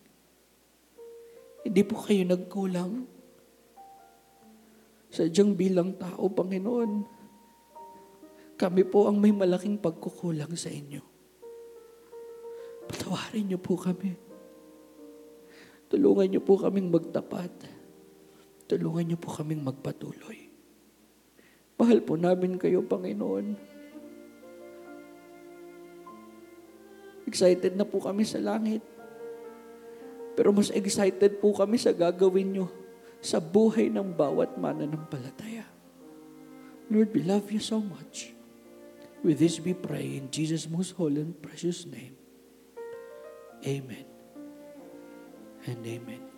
Hindi 1.67 1.81
po 1.83 1.99
kayo 1.99 2.23
nagkulang. 2.23 3.03
Sadyang 5.11 5.59
bilang 5.59 5.99
tao, 5.99 6.31
Panginoon, 6.31 6.91
kami 8.55 8.87
po 8.87 9.11
ang 9.11 9.19
may 9.19 9.35
malaking 9.35 9.83
pagkukulang 9.83 10.55
sa 10.55 10.71
inyo. 10.71 11.03
Patawarin 12.87 13.51
niyo 13.51 13.59
po 13.59 13.75
kami. 13.75 14.15
Tulungan 15.91 16.27
niyo 16.31 16.39
po 16.39 16.55
kaming 16.55 16.87
magtapat. 16.87 17.51
Tulungan 18.63 19.11
niyo 19.11 19.19
po 19.19 19.35
kaming 19.35 19.59
magpatuloy. 19.59 20.47
Mahal 21.75 21.99
po 21.99 22.15
namin 22.15 22.55
kayo, 22.55 22.79
Panginoon. 22.79 23.68
Excited 27.29 27.77
na 27.77 27.85
po 27.85 28.01
kami 28.01 28.25
sa 28.25 28.41
langit. 28.41 28.81
Pero 30.33 30.49
mas 30.49 30.73
excited 30.73 31.37
po 31.37 31.53
kami 31.53 31.77
sa 31.77 31.93
gagawin 31.93 32.57
nyo 32.57 32.67
sa 33.21 33.37
buhay 33.37 33.93
ng 33.93 34.15
bawat 34.17 34.57
mananampalataya. 34.57 35.67
Lord, 36.89 37.13
we 37.13 37.21
love 37.21 37.53
you 37.53 37.61
so 37.61 37.77
much. 37.77 38.33
With 39.21 39.37
this 39.37 39.61
we 39.61 39.75
pray 39.75 40.17
in 40.17 40.31
Jesus' 40.31 40.65
most 40.65 40.97
holy 40.97 41.21
and 41.21 41.35
precious 41.37 41.85
name. 41.85 42.15
Amen 43.67 44.07
and 45.67 45.83
amen. 45.83 46.28